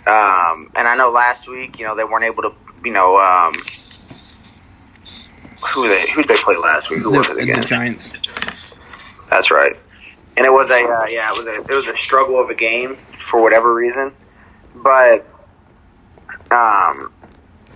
Um, 0.08 0.72
and 0.74 0.88
I 0.88 0.96
know 0.96 1.10
last 1.10 1.46
week, 1.46 1.78
you 1.78 1.86
know, 1.86 1.94
they 1.94 2.04
weren't 2.04 2.24
able 2.24 2.42
to, 2.42 2.52
you 2.82 2.92
know, 2.92 3.16
um, 3.16 3.52
who 5.74 5.88
they 5.88 6.10
who 6.10 6.22
did 6.22 6.28
they 6.28 6.36
play 6.42 6.56
last 6.56 6.90
week? 6.90 7.00
Who 7.00 7.10
was 7.10 7.30
it 7.30 7.38
again? 7.38 7.60
the 7.60 7.66
Giants. 7.66 8.12
That's 9.28 9.50
right. 9.50 9.76
And 10.36 10.46
it 10.46 10.52
was 10.52 10.70
a 10.70 10.82
uh, 10.82 11.06
yeah, 11.06 11.32
it 11.32 11.36
was 11.36 11.46
a 11.46 11.60
it 11.60 11.70
was 11.70 11.86
a 11.86 11.96
struggle 11.96 12.40
of 12.40 12.50
a 12.50 12.54
game 12.54 12.96
for 12.96 13.42
whatever 13.42 13.74
reason, 13.74 14.12
but 14.74 15.26
um, 16.50 17.12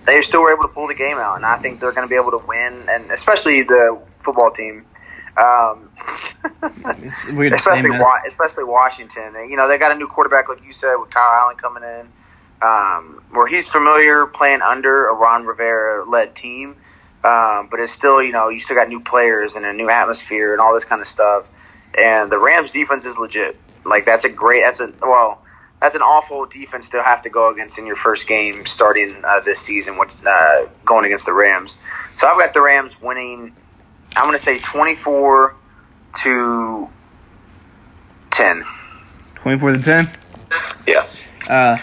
they 0.05 0.21
still 0.21 0.41
were 0.41 0.53
able 0.53 0.63
to 0.63 0.69
pull 0.69 0.87
the 0.87 0.95
game 0.95 1.17
out, 1.17 1.35
and 1.35 1.45
I 1.45 1.57
think 1.57 1.79
they're 1.79 1.91
going 1.91 2.07
to 2.07 2.09
be 2.09 2.19
able 2.19 2.31
to 2.31 2.45
win, 2.45 2.87
and 2.89 3.11
especially 3.11 3.63
the 3.63 3.99
football 4.19 4.51
team. 4.51 4.85
Um, 5.37 5.89
It's 7.01 7.29
weird 7.29 7.53
especially. 7.53 7.89
Wa- 7.91 8.21
especially 8.27 8.63
Washington. 8.63 9.35
And, 9.35 9.49
you 9.49 9.57
know, 9.57 9.67
they 9.67 9.77
got 9.77 9.91
a 9.91 9.95
new 9.95 10.07
quarterback, 10.07 10.49
like 10.49 10.63
you 10.63 10.73
said, 10.73 10.95
with 10.95 11.09
Kyle 11.09 11.29
Allen 11.33 11.57
coming 11.57 11.83
in, 11.83 12.07
um, 12.61 13.21
where 13.31 13.47
he's 13.47 13.67
familiar 13.69 14.25
playing 14.25 14.61
under 14.61 15.07
a 15.07 15.13
Ron 15.13 15.45
Rivera 15.45 16.07
led 16.07 16.35
team. 16.35 16.77
Um, 17.25 17.69
but 17.71 17.79
it's 17.79 17.91
still, 17.91 18.21
you 18.21 18.31
know, 18.31 18.49
you 18.49 18.59
still 18.59 18.75
got 18.75 18.87
new 18.87 18.99
players 18.99 19.55
and 19.55 19.65
a 19.65 19.73
new 19.73 19.89
atmosphere 19.89 20.51
and 20.51 20.61
all 20.61 20.73
this 20.73 20.85
kind 20.85 21.01
of 21.01 21.07
stuff. 21.07 21.49
And 21.97 22.31
the 22.31 22.37
Rams 22.37 22.69
defense 22.69 23.05
is 23.05 23.17
legit. 23.17 23.57
Like 23.83 24.05
that's 24.05 24.25
a 24.25 24.29
great. 24.29 24.61
That's 24.63 24.79
a 24.79 24.93
well. 25.01 25.41
That's 25.81 25.95
an 25.95 26.01
awful 26.01 26.45
defense 26.45 26.89
to 26.91 27.03
have 27.03 27.21
to 27.23 27.29
go 27.29 27.51
against 27.51 27.77
in 27.77 27.85
your 27.85 27.97
first 27.97 28.27
game 28.27 28.65
starting 28.65 29.21
uh, 29.23 29.41
this 29.41 29.59
season, 29.59 29.97
with, 29.97 30.15
uh, 30.25 30.67
going 30.85 31.05
against 31.05 31.25
the 31.25 31.33
Rams. 31.33 31.75
So 32.15 32.27
I've 32.27 32.39
got 32.39 32.53
the 32.53 32.61
Rams 32.61 32.99
winning. 32.99 33.53
I'm 34.15 34.23
going 34.23 34.37
to 34.37 34.41
say 34.41 34.57
24 34.57 35.53
to 36.23 36.89
10. 38.31 38.63
Twenty-four 39.35 39.71
to 39.73 39.81
ten. 39.81 40.09
Yeah. 40.87 41.05
Uh, 41.49 41.77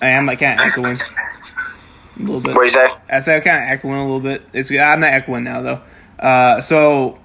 I 0.00 0.08
am 0.08 0.28
of 0.28 0.40
echoing 0.40 0.98
a 2.16 2.20
little 2.20 2.40
bit. 2.40 2.54
What 2.54 2.60
do 2.60 2.64
you 2.64 2.70
say? 2.70 2.94
I 3.10 3.18
said 3.20 3.36
I'm 3.36 3.42
kind 3.42 3.64
of 3.64 3.70
echoing 3.70 3.94
a 3.94 4.02
little 4.04 4.20
bit. 4.20 4.42
It's 4.52 4.70
I'm 4.70 5.00
not 5.00 5.12
echoing 5.12 5.44
now 5.44 5.62
though. 5.62 5.82
Uh, 6.18 6.60
so 6.60 7.18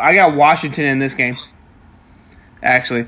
I 0.00 0.14
got 0.14 0.34
Washington 0.34 0.84
in 0.84 0.98
this 0.98 1.14
game. 1.14 1.34
Actually, 2.62 3.06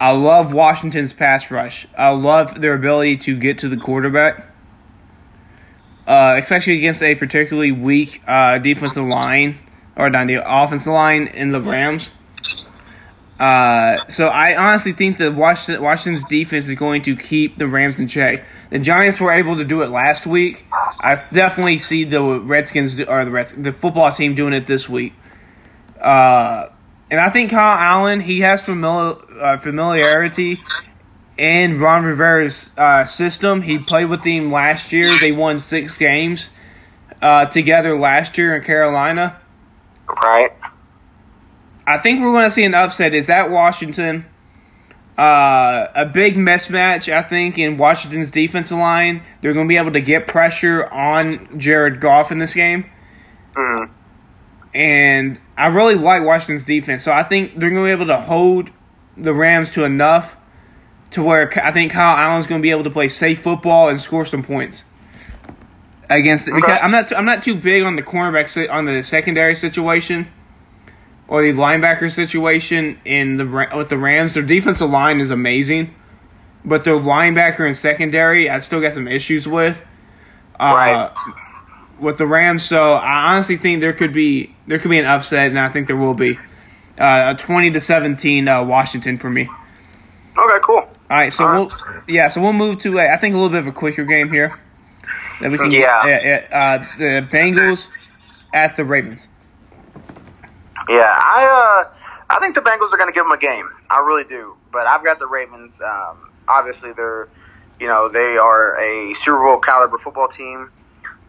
I 0.00 0.10
love 0.12 0.52
Washington's 0.52 1.12
pass 1.12 1.50
rush. 1.50 1.86
I 1.96 2.10
love 2.10 2.60
their 2.60 2.74
ability 2.74 3.18
to 3.18 3.36
get 3.36 3.58
to 3.58 3.68
the 3.68 3.76
quarterback, 3.76 4.46
uh, 6.06 6.36
especially 6.40 6.78
against 6.78 7.02
a 7.02 7.14
particularly 7.14 7.72
weak 7.72 8.22
uh, 8.26 8.58
defensive 8.58 9.04
line 9.04 9.58
or 9.96 10.10
not 10.10 10.26
the 10.26 10.42
offensive 10.44 10.92
line 10.92 11.26
in 11.26 11.52
the 11.52 11.60
Rams. 11.60 12.10
Uh, 13.38 13.98
so 14.08 14.28
I 14.28 14.56
honestly 14.56 14.92
think 14.92 15.18
that 15.18 15.34
Washington, 15.34 15.82
Washington's 15.82 16.24
defense 16.26 16.68
is 16.68 16.74
going 16.76 17.02
to 17.02 17.16
keep 17.16 17.58
the 17.58 17.66
Rams 17.66 17.98
in 17.98 18.06
check. 18.06 18.44
The 18.70 18.78
Giants 18.78 19.20
were 19.20 19.32
able 19.32 19.56
to 19.56 19.64
do 19.64 19.82
it 19.82 19.90
last 19.90 20.26
week. 20.26 20.66
I 20.72 21.24
definitely 21.32 21.78
see 21.78 22.04
the 22.04 22.22
Redskins 22.22 23.00
or 23.00 23.24
the 23.24 23.30
Reds, 23.30 23.52
the 23.56 23.72
football 23.72 24.12
team 24.12 24.34
doing 24.34 24.52
it 24.52 24.66
this 24.66 24.88
week. 24.88 25.14
Uh, 26.00 26.68
and 27.10 27.20
I 27.20 27.30
think 27.30 27.50
Kyle 27.50 27.78
Allen 27.78 28.20
he 28.20 28.40
has 28.40 28.68
uh, 28.68 29.58
familiarity 29.58 30.60
in 31.36 31.78
Ron 31.78 32.04
Rivera's 32.04 32.70
uh, 32.76 33.04
system. 33.04 33.62
He 33.62 33.78
played 33.78 34.06
with 34.06 34.22
them 34.22 34.50
last 34.50 34.92
year. 34.92 35.18
They 35.18 35.32
won 35.32 35.58
six 35.58 35.96
games 35.96 36.50
uh, 37.20 37.46
together 37.46 37.98
last 37.98 38.38
year 38.38 38.54
in 38.54 38.62
Carolina. 38.62 39.40
Right. 40.08 40.50
I 41.86 41.98
think 41.98 42.20
we're 42.20 42.32
going 42.32 42.44
to 42.44 42.50
see 42.50 42.64
an 42.64 42.74
upset. 42.74 43.14
Is 43.14 43.30
at 43.30 43.50
Washington. 43.50 44.26
Uh, 45.16 45.86
a 45.94 46.06
big 46.06 46.34
mismatch, 46.34 47.12
I 47.12 47.22
think, 47.22 47.56
in 47.56 47.76
Washington's 47.76 48.32
defensive 48.32 48.78
line. 48.78 49.22
They're 49.40 49.52
going 49.52 49.66
to 49.66 49.68
be 49.68 49.76
able 49.76 49.92
to 49.92 50.00
get 50.00 50.26
pressure 50.26 50.92
on 50.92 51.56
Jared 51.58 52.00
Goff 52.00 52.32
in 52.32 52.38
this 52.38 52.52
game. 52.52 52.86
Mhm. 53.54 53.90
And 54.74 55.38
I 55.56 55.68
really 55.68 55.94
like 55.94 56.24
Washington's 56.24 56.64
defense. 56.64 57.04
So 57.04 57.12
I 57.12 57.22
think 57.22 57.58
they're 57.58 57.70
going 57.70 57.82
to 57.82 57.96
be 57.96 58.02
able 58.02 58.06
to 58.06 58.20
hold 58.20 58.70
the 59.16 59.32
Rams 59.32 59.70
to 59.70 59.84
enough 59.84 60.36
to 61.12 61.22
where 61.22 61.48
I 61.64 61.70
think 61.70 61.92
Kyle 61.92 62.16
Allen's 62.16 62.48
going 62.48 62.60
to 62.60 62.62
be 62.62 62.72
able 62.72 62.82
to 62.82 62.90
play 62.90 63.06
safe 63.06 63.40
football 63.40 63.88
and 63.88 64.00
score 64.00 64.24
some 64.24 64.42
points 64.42 64.84
against 66.10 66.48
it. 66.48 66.54
Because 66.54 66.80
I'm 66.82 66.90
not 66.90 67.16
I'm 67.16 67.24
not 67.24 67.44
too 67.44 67.54
big 67.54 67.84
on 67.84 67.94
the 67.94 68.02
cornerback 68.02 68.68
on 68.68 68.86
the 68.86 69.00
secondary 69.04 69.54
situation 69.54 70.26
or 71.28 71.42
the 71.42 71.52
linebacker 71.52 72.10
situation 72.10 72.98
in 73.04 73.36
the 73.36 73.68
with 73.76 73.88
the 73.88 73.98
Rams. 73.98 74.34
Their 74.34 74.42
defensive 74.42 74.90
line 74.90 75.20
is 75.20 75.30
amazing, 75.30 75.94
but 76.64 76.84
their 76.84 76.94
linebacker 76.94 77.66
and 77.66 77.76
secondary 77.76 78.48
I 78.50 78.58
still 78.60 78.80
got 78.80 78.92
some 78.92 79.08
issues 79.08 79.46
with. 79.48 79.82
Uh, 80.58 80.74
Right. 80.74 81.10
With 82.00 82.18
the 82.18 82.26
Rams, 82.26 82.64
so 82.64 82.94
I 82.94 83.32
honestly 83.32 83.56
think 83.56 83.80
there 83.80 83.92
could 83.92 84.12
be 84.12 84.54
there 84.66 84.78
could 84.80 84.90
be 84.90 84.98
an 84.98 85.06
upset, 85.06 85.46
and 85.48 85.58
I 85.58 85.68
think 85.68 85.86
there 85.86 85.96
will 85.96 86.12
be 86.14 86.36
uh, 86.98 87.34
a 87.34 87.38
twenty 87.38 87.70
to 87.70 87.78
seventeen 87.80 88.48
uh, 88.48 88.64
Washington 88.64 89.16
for 89.16 89.30
me. 89.30 89.42
Okay, 90.36 90.58
cool. 90.62 90.76
All 90.78 90.88
right, 91.10 91.32
so 91.32 91.46
All 91.46 91.52
we'll 91.54 91.70
yeah, 92.08 92.26
so 92.28 92.42
we'll 92.42 92.52
move 92.52 92.78
to 92.80 92.98
uh, 92.98 93.04
I 93.04 93.16
think 93.16 93.34
a 93.34 93.38
little 93.38 93.50
bit 93.50 93.60
of 93.60 93.68
a 93.68 93.72
quicker 93.72 94.04
game 94.04 94.30
here. 94.32 94.58
That 95.40 95.52
we 95.52 95.56
can 95.58 95.70
Yeah. 95.70 96.48
uh, 96.52 96.54
uh, 96.54 96.78
the 96.98 97.26
Bengals 97.30 97.88
at 98.52 98.74
the 98.74 98.84
Ravens. 98.84 99.28
Yeah, 100.88 101.10
I 101.12 101.84
uh, 101.90 101.94
I 102.30 102.40
think 102.40 102.54
the 102.54 102.60
Bengals 102.60 102.92
are 102.92 102.96
going 102.96 103.08
to 103.08 103.14
give 103.14 103.24
them 103.24 103.32
a 103.32 103.38
game. 103.38 103.68
I 103.90 104.00
really 104.00 104.24
do. 104.24 104.56
But 104.72 104.86
I've 104.86 105.04
got 105.04 105.18
the 105.18 105.26
Ravens. 105.26 105.80
Um, 105.80 106.30
obviously, 106.48 106.92
they're 106.92 107.28
you 107.80 107.86
know 107.86 108.08
they 108.08 108.36
are 108.36 108.78
a 108.80 109.14
Super 109.14 109.38
Bowl 109.38 109.58
caliber 109.60 109.98
football 109.98 110.28
team. 110.28 110.70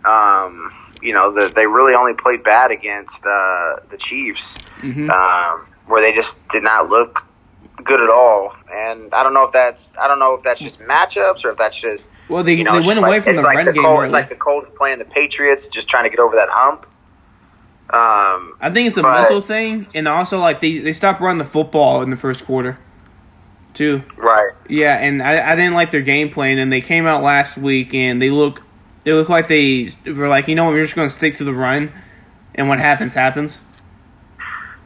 Um, 0.03 0.71
you 1.01 1.13
know 1.13 1.31
the, 1.33 1.51
they 1.53 1.67
really 1.67 1.93
only 1.93 2.13
played 2.13 2.43
bad 2.43 2.71
against 2.71 3.25
uh, 3.25 3.77
the 3.89 3.97
Chiefs, 3.97 4.55
Mhm. 4.81 5.09
um, 5.09 5.67
where 5.87 6.01
they 6.01 6.13
just 6.13 6.45
did 6.49 6.63
not 6.63 6.89
look 6.89 7.23
good 7.83 7.99
at 8.01 8.09
all. 8.09 8.53
And 8.71 9.13
I 9.13 9.23
don't 9.23 9.33
know 9.33 9.43
if 9.43 9.51
that's 9.51 9.93
I 9.99 10.07
don't 10.07 10.19
know 10.19 10.33
if 10.35 10.43
that's 10.43 10.59
just 10.61 10.79
matchups 10.79 11.43
or 11.45 11.51
if 11.51 11.57
that's 11.57 11.79
just 11.79 12.09
Well, 12.29 12.43
they, 12.43 12.53
you 12.53 12.63
know, 12.63 12.79
they 12.79 12.87
went 12.87 12.99
away 12.99 13.09
like, 13.09 13.23
from 13.23 13.35
the 13.35 13.41
like 13.41 13.55
run 13.57 13.65
the 13.65 13.73
game. 13.73 13.83
Colts. 13.83 14.05
It's 14.05 14.13
like 14.13 14.29
the 14.29 14.35
Colts 14.35 14.69
playing 14.75 14.99
the 14.99 15.05
Patriots, 15.05 15.67
just 15.67 15.87
trying 15.87 16.05
to 16.05 16.09
get 16.09 16.19
over 16.19 16.35
that 16.35 16.49
hump. 16.49 16.85
Um, 17.89 18.58
I 18.60 18.71
think 18.74 18.88
it's 18.88 18.98
a 18.98 19.02
but- 19.04 19.21
mental 19.21 19.41
thing, 19.41 19.88
and 19.93 20.08
also 20.08 20.39
like 20.39 20.60
they 20.62 20.80
they 20.80 20.93
stopped 20.93 21.21
running 21.21 21.38
the 21.38 21.43
football 21.45 22.02
in 22.02 22.10
the 22.10 22.15
first 22.17 22.45
quarter, 22.45 22.78
too. 23.74 24.02
right. 24.17 24.52
Yeah, 24.67 24.95
and 24.98 25.21
I, 25.21 25.52
I 25.52 25.56
didn't 25.56 25.76
like 25.76 25.91
their 25.91 26.02
game 26.02 26.30
plan, 26.32 26.58
and 26.58 26.71
they 26.74 26.82
came 26.82 27.06
out 27.06 27.21
last 27.24 27.58
week 27.58 27.93
and 27.93 28.19
they 28.21 28.32
look 28.32 28.62
they 29.04 29.13
look 29.13 29.30
like 29.30 29.48
they 29.48 29.89
were 30.08 30.28
like, 30.28 30.48
you 30.48 30.56
know 30.56 30.67
we're 30.67 30.82
just 30.82 30.95
going 30.95 31.08
to 31.08 31.13
stick 31.13 31.36
to 31.36 31.43
the 31.43 31.54
run, 31.54 31.91
and 32.56 32.67
what 32.67 32.80
happens 32.80 33.13
happens. 33.13 33.60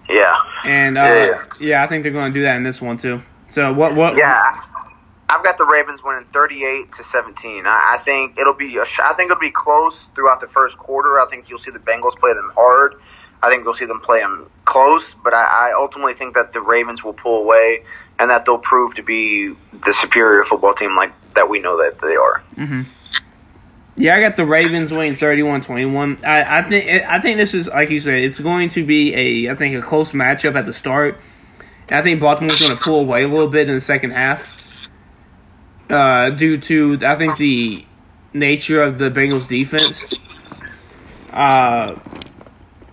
Yeah. 0.10 0.34
And 0.66 0.98
uh, 0.98 1.02
Yeah. 1.02 1.36
yeah. 1.60 1.84
I 1.84 1.88
think 1.88 2.04
they're 2.04 2.12
going 2.12 2.34
to 2.34 2.40
do 2.40 2.44
that 2.44 2.58
in 2.58 2.64
this 2.64 2.82
one 2.82 2.98
too. 2.98 3.22
So 3.48 3.72
what 3.74 3.96
what? 3.96 4.18
Yeah, 4.18 4.44
I've 5.30 5.44
got 5.44 5.58
the 5.58 5.66
Ravens 5.66 6.02
winning 6.04 6.26
thirty-eight 6.34 6.94
to 6.94 7.04
seventeen. 7.04 7.66
I, 7.68 7.96
I 7.96 7.98
think 8.00 8.38
it'll 8.38 8.56
be 8.56 8.78
a 8.78 8.86
sh- 8.86 9.00
I 9.02 9.14
think 9.14 9.32
it'll 9.32 9.40
be 9.40 9.52
close 9.52 10.08
throughout 10.08 10.42
the 10.42 10.48
first 10.48 10.78
quarter. 10.78 11.20
I 11.20 11.28
think 11.28 11.50
you'll 11.50 11.60
see 11.60 11.72
the 11.72 11.80
Bengals 11.80 12.18
play 12.18 12.34
them 12.34 12.52
hard. 12.56 12.96
I 13.42 13.50
think 13.50 13.64
you'll 13.64 13.74
see 13.74 13.86
them 13.86 14.02
play 14.02 14.20
them 14.20 14.50
close, 14.66 15.14
but 15.14 15.34
I, 15.34 15.70
I 15.70 15.74
ultimately 15.80 16.14
think 16.14 16.36
that 16.36 16.52
the 16.52 16.62
Ravens 16.62 17.04
will 17.04 17.14
pull 17.14 17.42
away 17.42 17.86
and 18.18 18.30
that 18.30 18.46
they'll 18.46 18.58
prove 18.58 18.96
to 18.96 19.04
be 19.04 19.54
the 19.86 19.94
superior 19.94 20.44
football 20.44 20.74
team 20.74 20.96
like 20.96 21.14
that 21.36 21.50
we 21.50 21.60
know 21.60 21.78
that 21.78 22.02
they 22.02 22.16
are. 22.16 22.44
Mm-hmm. 22.58 22.82
Yeah, 23.96 24.16
I 24.16 24.22
got 24.22 24.36
the 24.38 24.46
Ravens 24.46 24.92
winning 24.92 25.16
31-21. 25.16 26.24
I, 26.24 26.60
I 26.60 26.62
think 26.64 27.06
I 27.06 27.20
think 27.20 27.38
this 27.38 27.54
is 27.54 27.68
like 27.68 27.90
you 27.90 28.00
said, 28.00 28.16
it's 28.16 28.40
going 28.40 28.70
to 28.70 28.86
be 28.86 29.14
a 29.14 29.52
I 29.52 29.56
think 29.56 29.76
a 29.76 29.82
close 29.82 30.12
matchup 30.14 30.56
at 30.56 30.66
the 30.66 30.74
start. 30.74 31.20
I 31.90 32.02
think 32.02 32.20
Baltimore's 32.22 32.60
going 32.60 32.78
to 32.78 32.82
pull 32.82 33.02
away 33.02 33.24
a 33.24 33.28
little 33.28 33.48
bit 33.48 33.68
in 33.68 33.76
the 33.76 33.82
second 33.82 34.12
half, 34.12 34.46
uh, 35.90 36.30
due 36.32 36.58
to 36.58 36.98
I 37.06 37.16
think 37.16 37.38
the 37.38 37.86
nature 38.34 38.82
of 38.82 38.98
the 38.98 39.10
Bengals 39.10 39.48
defense. 39.48 40.06
Uh, 41.32 42.00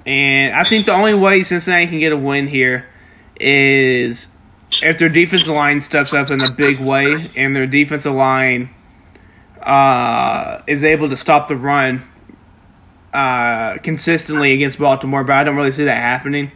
and 0.04 0.54
I 0.54 0.62
think 0.62 0.86
the 0.86 0.92
only 0.92 1.14
way 1.14 1.42
Cincinnati 1.42 1.88
can 1.88 1.98
get 1.98 2.12
a 2.12 2.16
win 2.16 2.46
here 2.46 2.86
is 3.38 4.28
if 4.82 4.98
their 4.98 5.08
defensive 5.08 5.54
line 5.54 5.80
steps 5.80 6.14
up 6.14 6.30
in 6.30 6.42
a 6.42 6.50
big 6.50 6.78
way 6.78 7.30
and 7.34 7.54
their 7.54 7.66
defensive 7.66 8.14
line 8.14 8.70
uh, 9.62 10.62
is 10.66 10.84
able 10.84 11.08
to 11.08 11.16
stop 11.16 11.48
the 11.48 11.56
run 11.56 12.08
uh, 13.12 13.78
consistently 13.78 14.52
against 14.52 14.78
Baltimore, 14.78 15.24
but 15.24 15.34
I 15.34 15.44
don't 15.44 15.56
really 15.56 15.72
see 15.72 15.84
that 15.84 15.98
happening. 15.98 16.52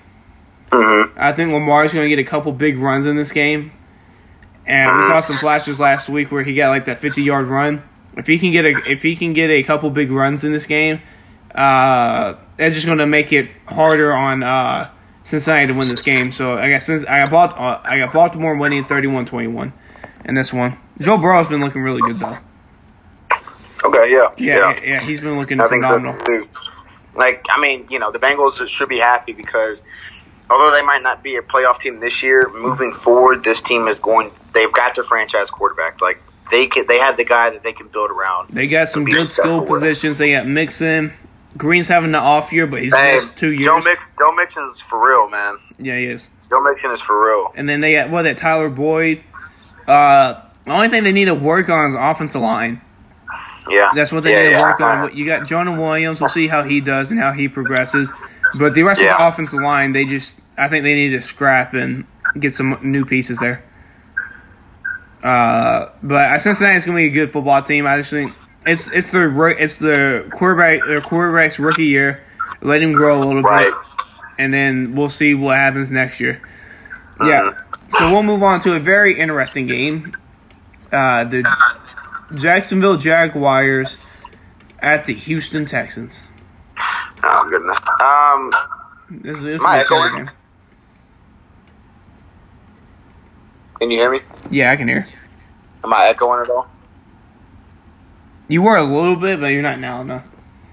Mm-hmm. 0.70 1.18
I 1.18 1.33
think 1.33 1.53
Lamar 1.53 1.85
is 1.85 1.92
going 1.92 2.09
to 2.09 2.14
get 2.14 2.24
a 2.24 2.29
couple 2.29 2.53
big 2.53 2.79
runs 2.79 3.07
in 3.07 3.16
this 3.16 3.33
game. 3.33 3.72
And 4.70 4.96
we 4.96 5.02
saw 5.02 5.18
some 5.18 5.35
flashes 5.37 5.80
last 5.80 6.09
week 6.09 6.30
where 6.30 6.44
he 6.44 6.54
got 6.54 6.68
like 6.68 6.85
that 6.85 7.00
50 7.00 7.22
yard 7.24 7.48
run. 7.48 7.83
If 8.16 8.28
he 8.28 8.38
can 8.38 8.52
get 8.52 8.64
a 8.64 8.70
if 8.87 9.02
he 9.02 9.16
can 9.16 9.33
get 9.33 9.50
a 9.50 9.62
couple 9.64 9.90
big 9.90 10.12
runs 10.12 10.44
in 10.44 10.52
this 10.52 10.66
game, 10.66 11.00
uh, 11.54 12.35
that's 12.56 12.74
just 12.74 12.87
going 12.87 12.98
to 12.98 13.06
make 13.06 13.33
it 13.33 13.50
harder 13.66 14.12
on 14.12 14.44
uh, 14.44 14.90
Cincinnati 15.24 15.66
to 15.66 15.72
win 15.72 15.88
this 15.88 16.02
game. 16.02 16.30
So 16.30 16.56
I 16.56 16.70
got 16.70 16.83
since 16.83 17.04
I 17.04 17.24
got 17.24 17.30
Balt- 17.30 17.59
uh, 17.59 17.80
I 17.83 17.98
got 17.98 18.12
Baltimore 18.12 18.56
winning 18.56 18.85
31-21 18.85 19.72
in 20.24 20.35
this 20.35 20.52
one. 20.52 20.78
Joe 21.00 21.18
Burrow's 21.18 21.48
been 21.48 21.61
looking 21.61 21.83
really 21.83 22.02
good 22.02 22.20
though. 22.20 22.37
Okay, 23.85 24.12
yeah, 24.12 24.28
Yeah, 24.37 24.56
yeah, 24.56 24.80
yeah 24.85 25.00
he's 25.00 25.20
been 25.20 25.38
looking 25.38 25.61
I 25.61 25.66
think 25.68 25.85
phenomenal. 25.85 26.16
so. 26.26 26.46
Like, 27.14 27.44
I 27.50 27.61
mean, 27.61 27.87
you 27.90 27.98
know, 27.98 28.12
the 28.12 28.18
Bengals 28.18 28.66
should 28.68 28.88
be 28.88 28.98
happy 28.98 29.33
because 29.33 29.83
although 30.51 30.71
they 30.73 30.83
might 30.83 31.03
not 31.03 31.23
be 31.23 31.37
a 31.37 31.43
playoff 31.43 31.81
team 31.81 32.01
this 32.01 32.23
year, 32.23 32.51
moving 32.55 32.93
forward, 32.93 33.45
this 33.45 33.63
team 33.63 33.89
is 33.89 33.99
going. 33.99 34.31
They've 34.55 34.73
got 34.73 34.95
their 34.95 35.05
franchise 35.05 35.49
quarterback. 35.51 36.01
Like 36.01 36.21
they 36.51 36.67
can, 36.67 36.87
they 36.87 36.99
have 36.99 37.17
the 37.17 37.25
guy 37.25 37.51
that 37.51 37.63
they 37.63 37.73
can 37.73 37.89
build 37.89 38.11
around. 38.11 38.49
They 38.51 38.67
got 38.67 38.89
some 38.89 39.05
good 39.05 39.15
skill 39.15 39.27
successful 39.29 39.61
with 39.61 39.69
it. 39.69 39.71
positions. 39.87 40.19
They 40.19 40.33
got 40.33 40.47
Mixon. 40.47 41.13
Green's 41.57 41.89
having 41.89 42.11
an 42.11 42.15
off 42.17 42.53
year, 42.53 42.67
but 42.67 42.81
he's 42.83 42.95
Hey, 42.95 43.13
missed 43.13 43.37
two 43.37 43.53
years. 43.53 43.65
Joe 43.65 43.81
Mix, 43.81 44.09
Joe 44.19 44.33
Mixon's 44.33 44.81
for 44.81 45.05
real, 45.05 45.29
man. 45.29 45.59
yeah, 45.79 45.97
he 45.97 46.05
is. 46.07 46.29
Joe 46.49 46.61
Mixon 46.63 46.91
is 46.93 47.01
for 47.01 47.25
real. 47.27 47.53
And 47.57 47.69
then 47.69 47.81
they 47.81 47.93
got 47.93 48.11
what 48.11 48.23
that 48.23 48.37
Tyler 48.37 48.69
Boyd. 48.69 49.23
Uh, 49.87 50.43
the 50.65 50.73
only 50.73 50.89
thing 50.89 51.03
they 51.05 51.13
need 51.13 51.25
to 51.27 51.35
work 51.35 51.69
on 51.69 51.91
is 51.91 51.97
offensive 51.99 52.41
line. 52.43 52.81
Yeah, 53.69 53.91
That's 53.95 54.11
what 54.11 54.23
they 54.25 54.33
yeah, 54.33 54.43
need 54.43 54.45
to 54.51 54.51
yeah. 54.57 54.63
work 54.63 54.81
on. 54.81 55.17
You 55.17 55.27
got 55.27 55.47
Jonah 55.47 55.79
Williams. 55.81 56.21
We'll 56.21 56.31
see 56.31 56.49
how 56.49 56.63
he 56.63 56.81
does 56.81 57.11
and 57.11 57.21
how 57.21 57.33
he 57.33 57.47
progresses. 57.49 58.13
But 58.59 58.75
the 58.75 58.83
rest 58.83 59.01
of 59.01 59.07
the 59.09 59.27
offensive 59.27 59.61
line, 59.61 59.93
they 59.93 60.05
just 60.05 60.37
I 60.61 60.68
think 60.68 60.85
they 60.85 60.94
need 60.94 61.11
to 61.11 61.20
scrap 61.23 61.75
and 61.75 62.05
get 62.38 62.53
some 62.53 62.79
new 62.83 63.05
pieces 63.05 63.38
there. 63.38 63.64
Uh, 65.23 65.90
but 66.03 66.38
Cincinnati's 66.40 66.85
gonna 66.85 66.96
be 66.96 67.07
a 67.07 67.11
good 67.11 67.31
football 67.33 67.62
team. 67.62 67.87
I 67.87 67.96
just 67.99 68.11
think 68.11 68.35
it's 68.66 68.88
it's 68.88 69.11
the 69.11 69.55
it's 69.59 69.79
the 69.79 70.29
quarterback 70.33 70.87
their 70.87 71.01
quarterback's 71.01 71.59
rookie 71.59 71.87
year. 71.87 72.23
Let 72.62 72.83
him 72.83 72.92
grow 72.92 73.23
a 73.23 73.25
little 73.25 73.42
Right. 73.42 73.64
bit, 73.66 73.75
and 74.38 74.53
then 74.53 74.94
we'll 74.94 75.09
see 75.09 75.35
what 75.35 75.57
happens 75.57 75.90
next 75.90 76.20
year. 76.20 76.40
Yeah. 77.25 77.53
So 77.99 78.12
we'll 78.12 78.23
move 78.23 78.42
on 78.42 78.61
to 78.61 78.75
a 78.75 78.79
very 78.81 79.18
interesting 79.18 79.66
game. 79.66 80.14
Uh, 80.92 81.25
the 81.25 81.44
Jacksonville 82.35 82.96
Jaguars 82.96 83.99
at 84.81 85.07
the 85.07 85.14
Houston 85.14 85.64
Texans. 85.66 86.25
Oh 87.23 87.46
goodness. 87.51 87.79
Um, 88.01 88.53
This 89.23 89.38
is 89.38 89.44
this 89.44 89.61
Am 89.62 89.66
I 89.66 89.81
is 89.81 89.83
a 89.85 89.88
terrible 89.88 90.07
echoing? 90.09 90.27
game. 90.27 90.35
Can 93.81 93.90
you 93.90 93.99
hear 93.99 94.11
me? 94.12 94.21
Yeah, 94.51 94.71
I 94.71 94.77
can 94.77 94.87
hear. 94.88 95.09
Am 95.83 95.93
I 95.93 96.07
echoing 96.07 96.40
at 96.43 96.51
all? 96.51 96.69
You 98.49 98.62
were 98.62 98.77
a 98.77 98.85
little 98.85 99.16
bit, 99.16 99.40
but 99.40 99.47
you're 99.49 99.62
not 99.62 99.79
now. 99.81 100.03
No. 100.03 100.23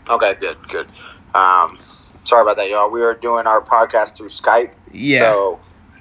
Okay, 0.10 0.36
good, 0.40 0.58
good. 0.68 0.88
Um, 1.34 1.78
sorry 2.26 2.42
about 2.42 2.58
that, 2.58 2.70
y'all. 2.70 2.90
We 2.90 3.02
are 3.04 3.14
doing 3.14 3.48
our 3.48 3.62
podcast 3.62 4.16
through 4.18 4.30
Skype. 4.30 4.72
Yeah. 4.92 5.20
So 5.20 5.60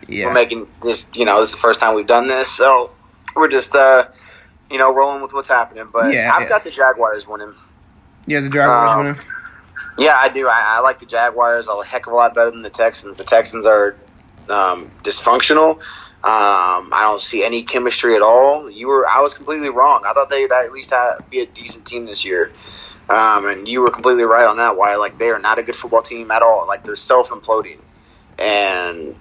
Yeah. 0.08 0.26
we're 0.26 0.32
making 0.34 0.66
this. 0.82 1.06
You 1.12 1.24
know, 1.24 1.40
this 1.40 1.50
is 1.50 1.54
the 1.56 1.60
first 1.60 1.80
time 1.80 1.94
we've 1.94 2.06
done 2.06 2.26
this, 2.28 2.48
so 2.50 2.90
we're 3.34 3.48
just, 3.48 3.74
uh, 3.74 4.06
you 4.70 4.78
know, 4.78 4.92
rolling 4.94 5.22
with 5.22 5.32
what's 5.32 5.48
happening. 5.48 5.88
But 5.92 6.12
Yeah, 6.14 6.32
I've 6.34 6.42
yeah. 6.42 6.48
got 6.48 6.64
the 6.64 6.70
Jaguars 6.70 7.26
winning. 7.26 7.54
yeah, 8.26 8.40
the 8.40 8.48
Jaguars 8.48 8.90
Um, 8.92 8.98
winning. 8.98 9.20
Yeah, 9.98 10.16
I 10.18 10.28
do. 10.28 10.46
I, 10.48 10.76
I 10.76 10.80
like 10.80 10.98
the 10.98 11.06
Jaguars 11.06 11.68
a 11.68 11.84
heck 11.84 12.06
of 12.06 12.12
a 12.12 12.16
lot 12.16 12.34
better 12.34 12.50
than 12.50 12.62
the 12.62 12.70
Texans. 12.70 13.18
The 13.18 13.24
Texans 13.24 13.64
are 13.66 13.96
um, 14.48 14.90
dysfunctional. 15.02 15.82
Um, 16.26 16.90
I 16.92 17.02
don't 17.02 17.20
see 17.20 17.44
any 17.44 17.62
chemistry 17.62 18.16
at 18.16 18.22
all. 18.22 18.68
You 18.68 18.88
were, 18.88 19.06
I 19.06 19.20
was 19.20 19.32
completely 19.32 19.70
wrong. 19.70 20.02
I 20.04 20.12
thought 20.12 20.28
they'd 20.28 20.50
at 20.50 20.72
least 20.72 20.90
have, 20.90 21.30
be 21.30 21.38
a 21.38 21.46
decent 21.46 21.86
team 21.86 22.04
this 22.04 22.24
year, 22.24 22.50
um, 23.08 23.46
and 23.46 23.68
you 23.68 23.80
were 23.80 23.90
completely 23.90 24.24
right 24.24 24.44
on 24.44 24.56
that. 24.56 24.76
Why, 24.76 24.96
like, 24.96 25.18
they 25.18 25.30
are 25.30 25.38
not 25.38 25.60
a 25.60 25.62
good 25.62 25.76
football 25.76 26.02
team 26.02 26.32
at 26.32 26.42
all. 26.42 26.66
Like, 26.66 26.82
they're 26.82 26.96
self 26.96 27.30
imploding, 27.30 27.78
and 28.38 29.14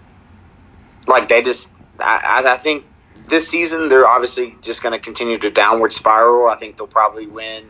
like 1.07 1.27
they 1.27 1.43
just, 1.43 1.69
I, 1.99 2.41
I 2.43 2.57
think 2.57 2.85
this 3.27 3.47
season 3.47 3.87
they're 3.87 4.07
obviously 4.07 4.55
just 4.63 4.81
going 4.81 4.93
to 4.93 4.99
continue 4.99 5.37
to 5.37 5.51
downward 5.51 5.93
spiral. 5.93 6.47
I 6.47 6.55
think 6.55 6.77
they'll 6.77 6.87
probably 6.87 7.27
win 7.27 7.65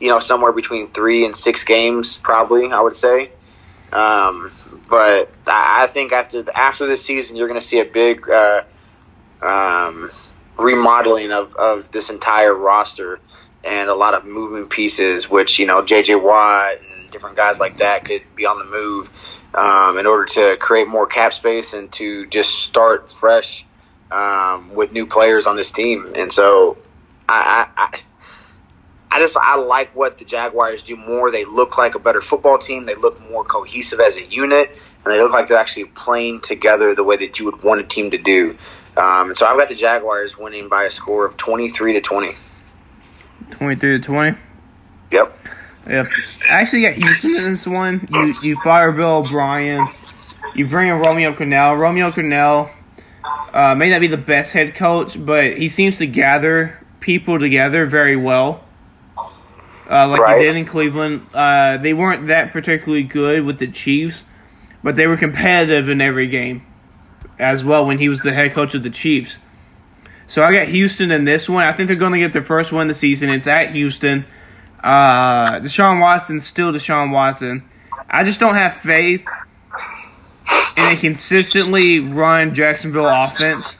you 0.00 0.10
know, 0.10 0.18
somewhere 0.18 0.52
between 0.52 0.88
three 0.88 1.24
and 1.24 1.34
six 1.34 1.64
games, 1.64 2.18
probably. 2.18 2.70
I 2.70 2.80
would 2.80 2.96
say. 2.96 3.30
Um, 3.92 4.52
but 4.88 5.30
I 5.46 5.86
think 5.86 6.12
after 6.12 6.44
after 6.54 6.86
this 6.86 7.04
season, 7.04 7.36
you're 7.36 7.48
going 7.48 7.60
to 7.60 7.66
see 7.66 7.80
a 7.80 7.84
big 7.84 8.28
uh, 8.30 8.62
um, 9.42 10.10
remodeling 10.58 11.32
of, 11.32 11.54
of 11.56 11.90
this 11.90 12.10
entire 12.10 12.54
roster 12.54 13.20
and 13.64 13.90
a 13.90 13.94
lot 13.94 14.14
of 14.14 14.24
movement 14.24 14.70
pieces, 14.70 15.28
which 15.28 15.58
you 15.58 15.66
know, 15.66 15.84
J.J. 15.84 16.16
Watt 16.16 16.76
and 16.80 17.10
different 17.10 17.36
guys 17.36 17.58
like 17.60 17.78
that 17.78 18.04
could 18.04 18.22
be 18.34 18.46
on 18.46 18.58
the 18.58 18.64
move 18.64 19.10
um, 19.54 19.98
in 19.98 20.06
order 20.06 20.24
to 20.26 20.56
create 20.58 20.88
more 20.88 21.06
cap 21.06 21.32
space 21.32 21.74
and 21.74 21.90
to 21.92 22.26
just 22.26 22.62
start 22.62 23.10
fresh 23.10 23.64
um, 24.10 24.74
with 24.74 24.92
new 24.92 25.06
players 25.06 25.46
on 25.46 25.56
this 25.56 25.70
team. 25.70 26.12
And 26.14 26.32
so, 26.32 26.76
I, 27.28 27.68
I, 27.76 28.00
I 29.10 29.18
just 29.20 29.36
I 29.36 29.56
like 29.56 29.94
what 29.94 30.18
the 30.18 30.24
Jaguars 30.24 30.82
do 30.82 30.96
more. 30.96 31.30
They 31.30 31.44
look 31.44 31.78
like 31.78 31.94
a 31.94 31.98
better 31.98 32.20
football 32.20 32.58
team. 32.58 32.86
They 32.86 32.96
look 32.96 33.20
more 33.30 33.44
cohesive 33.44 34.00
as 34.00 34.16
a 34.18 34.24
unit, 34.24 34.70
and 35.04 35.14
they 35.14 35.22
look 35.22 35.32
like 35.32 35.46
they're 35.46 35.56
actually 35.58 35.84
playing 35.84 36.40
together 36.40 36.94
the 36.94 37.04
way 37.04 37.16
that 37.16 37.38
you 37.38 37.44
would 37.46 37.62
want 37.62 37.80
a 37.80 37.84
team 37.84 38.10
to 38.10 38.18
do. 38.18 38.56
Um, 38.96 39.34
so 39.34 39.46
I've 39.46 39.58
got 39.58 39.68
the 39.68 39.74
Jaguars 39.74 40.36
winning 40.36 40.68
by 40.68 40.84
a 40.84 40.90
score 40.90 41.24
of 41.24 41.36
twenty 41.36 41.68
three 41.68 41.92
to 41.92 42.00
twenty. 42.00 42.34
Twenty-three 43.52 43.98
to 43.98 44.00
twenty. 44.00 44.36
Yep. 45.12 45.38
Yep. 45.88 46.08
I 46.50 46.54
actually 46.54 46.82
got 46.82 46.94
Houston 46.94 47.36
in 47.36 47.42
this 47.44 47.66
one. 47.66 48.08
You 48.12 48.34
you 48.42 48.56
fire 48.62 48.90
Bill 48.90 49.18
O'Brien. 49.18 49.86
You 50.54 50.66
bring 50.66 50.88
in 50.88 50.94
Romeo 50.96 51.32
Crennel. 51.32 51.78
Romeo 51.78 52.10
Crennel 52.10 52.70
uh, 53.54 53.74
may 53.76 53.90
not 53.90 54.00
be 54.00 54.08
the 54.08 54.16
best 54.16 54.52
head 54.52 54.74
coach, 54.74 55.24
but 55.24 55.56
he 55.56 55.68
seems 55.68 55.98
to 55.98 56.06
gather 56.06 56.82
people 57.00 57.38
together 57.38 57.86
very 57.86 58.16
well. 58.16 58.64
Uh, 59.90 60.08
like 60.08 60.20
Right. 60.20 60.38
he 60.40 60.46
did 60.46 60.56
in 60.56 60.64
Cleveland. 60.66 61.26
Uh, 61.32 61.76
they 61.78 61.92
weren't 61.94 62.26
that 62.28 62.52
particularly 62.52 63.04
good 63.04 63.44
with 63.44 63.58
the 63.58 63.66
Chiefs, 63.68 64.24
but 64.82 64.96
they 64.96 65.06
were 65.06 65.16
competitive 65.16 65.88
in 65.88 66.00
every 66.00 66.26
game 66.26 66.62
as 67.38 67.64
well 67.64 67.84
when 67.86 67.98
he 67.98 68.08
was 68.08 68.20
the 68.22 68.32
head 68.32 68.52
coach 68.52 68.74
of 68.74 68.82
the 68.82 68.90
Chiefs. 68.90 69.38
So 70.26 70.42
I 70.42 70.52
got 70.52 70.66
Houston 70.68 71.10
in 71.12 71.24
this 71.24 71.48
one. 71.48 71.62
I 71.64 71.72
think 71.72 71.86
they're 71.86 71.96
going 71.96 72.12
to 72.12 72.18
get 72.18 72.32
their 72.32 72.42
first 72.42 72.72
win 72.72 72.82
of 72.82 72.88
the 72.88 72.94
season. 72.94 73.30
It's 73.30 73.46
at 73.46 73.70
Houston. 73.70 74.24
Uh, 74.82 75.60
Deshaun 75.60 76.00
Watson's 76.00 76.44
still 76.46 76.72
Deshaun 76.72 77.12
Watson. 77.12 77.62
I 78.10 78.24
just 78.24 78.40
don't 78.40 78.54
have 78.56 78.74
faith 78.74 79.24
in 80.76 80.84
a 80.84 80.96
consistently 80.96 82.00
run 82.00 82.54
Jacksonville 82.54 83.06
offense 83.08 83.78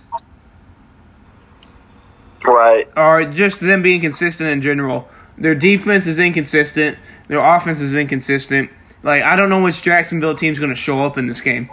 Right. 2.45 2.89
or 2.97 3.25
just 3.25 3.61
them 3.61 3.83
being 3.83 4.01
consistent 4.01 4.49
in 4.51 4.61
general. 4.63 5.09
Their 5.39 5.55
defense 5.55 6.07
is 6.07 6.19
inconsistent. 6.19 6.99
Their 7.29 7.39
offense 7.39 7.81
is 7.81 7.95
inconsistent. 7.95 8.71
Like 9.03 9.23
I 9.23 9.37
don't 9.37 9.49
know 9.49 9.63
which 9.63 9.83
Jacksonville 9.83 10.35
team's 10.35 10.59
going 10.59 10.71
to 10.71 10.77
show 10.81 11.05
up 11.05 11.19
in 11.19 11.27
this 11.27 11.41
game. 11.41 11.69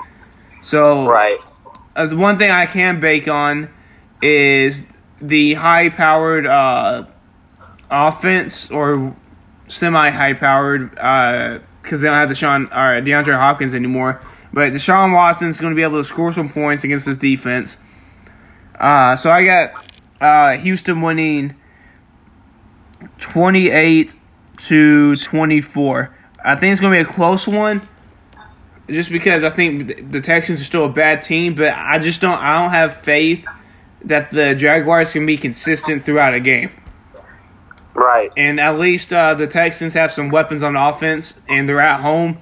So 0.61 1.07
Right. 1.07 1.37
uh, 1.95 2.07
the 2.07 2.17
one 2.17 2.37
thing 2.37 2.51
I 2.51 2.65
can 2.65 2.99
bake 2.99 3.27
on 3.27 3.69
is 4.21 4.83
the 5.21 5.53
high-powered 5.55 6.45
uh, 6.45 7.05
offense 7.89 8.69
or 8.71 9.15
semi-high-powered 9.67 10.91
because 10.91 12.01
they 12.01 12.07
don't 12.07 12.17
have 12.17 12.29
Deshaun 12.29 12.65
or 12.71 13.01
DeAndre 13.01 13.37
Hopkins 13.37 13.75
anymore. 13.75 14.21
But 14.51 14.71
Deshaun 14.73 15.13
Watson's 15.13 15.59
going 15.59 15.71
to 15.71 15.75
be 15.75 15.83
able 15.83 15.97
to 15.97 16.03
score 16.03 16.31
some 16.31 16.49
points 16.49 16.83
against 16.83 17.05
this 17.05 17.17
defense. 17.17 17.77
Uh, 18.79 19.15
so 19.15 19.31
I 19.31 19.45
got 19.45 19.73
uh, 20.21 20.57
Houston 20.57 21.01
winning 21.01 21.55
twenty-eight 23.19 24.13
to 24.63 25.15
twenty-four. 25.17 26.15
I 26.43 26.55
think 26.55 26.71
it's 26.73 26.81
going 26.81 26.93
to 26.97 27.03
be 27.03 27.09
a 27.09 27.13
close 27.13 27.47
one 27.47 27.87
just 28.89 29.09
because 29.11 29.43
I 29.43 29.49
think 29.49 30.11
the 30.11 30.19
Texans 30.19 30.59
are 30.61 30.65
still 30.65 30.83
a 30.85 30.89
bad 30.89 31.21
team, 31.21 31.55
but 31.55 31.69
I 31.69 31.99
just 31.99 32.19
don't 32.21 32.37
I 32.37 32.61
don't 32.61 32.71
have 32.71 32.97
faith 33.01 33.45
that 34.03 34.31
the 34.31 34.53
Jaguars 34.55 35.13
can 35.13 35.25
be 35.25 35.37
consistent 35.37 36.03
throughout 36.03 36.33
a 36.33 36.39
game. 36.39 36.71
Right. 37.93 38.31
And 38.35 38.59
at 38.59 38.77
least 38.79 39.13
uh, 39.13 39.35
the 39.35 39.47
Texans 39.47 39.93
have 39.93 40.11
some 40.11 40.29
weapons 40.29 40.63
on 40.63 40.75
offense, 40.75 41.39
and 41.47 41.69
they're 41.69 41.79
at 41.79 42.01
home 42.01 42.39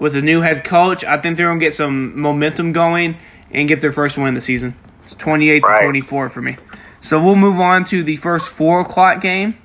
with 0.00 0.14
a 0.16 0.20
new 0.22 0.40
head 0.42 0.64
coach. 0.64 1.04
I 1.04 1.18
think 1.18 1.36
they're 1.36 1.46
gonna 1.48 1.60
get 1.60 1.72
some 1.74 2.20
momentum 2.20 2.72
going 2.72 3.16
and 3.50 3.66
get 3.68 3.80
their 3.80 3.92
first 3.92 4.18
win 4.18 4.28
of 4.28 4.34
the 4.34 4.40
season. 4.40 4.76
It's 5.04 5.14
28 5.14 5.62
Right. 5.62 5.76
to 5.76 5.82
24 5.84 6.28
for 6.28 6.42
me. 6.42 6.56
So 7.00 7.22
we'll 7.22 7.36
move 7.36 7.60
on 7.60 7.84
to 7.86 8.02
the 8.02 8.16
first 8.16 8.50
four 8.50 8.80
o'clock 8.80 9.20
game, 9.20 9.56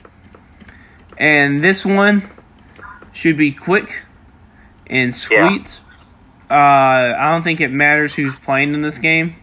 and 1.17 1.63
this 1.63 1.86
one 1.86 2.30
should 3.12 3.38
be 3.38 3.52
quick 3.52 4.04
and 4.88 5.13
sweet. 5.13 5.82
Uh, 6.49 7.15
I 7.17 7.32
don't 7.32 7.43
think 7.43 7.62
it 7.62 7.71
matters 7.71 8.15
who's 8.15 8.39
playing 8.39 8.73
in 8.73 8.82
this 8.82 8.99
game 8.99 9.36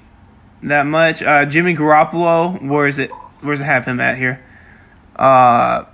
that 0.62 0.86
much. 0.86 1.22
Uh, 1.22 1.44
Jimmy 1.44 1.74
Garoppolo, 1.74 2.62
where 2.62 2.86
is 2.86 2.98
it? 2.98 3.10
Where's 3.40 3.60
it 3.60 3.64
have 3.64 3.84
him 3.84 4.00
at 4.00 4.16
here? 4.16 4.44
Uh, 5.16 5.84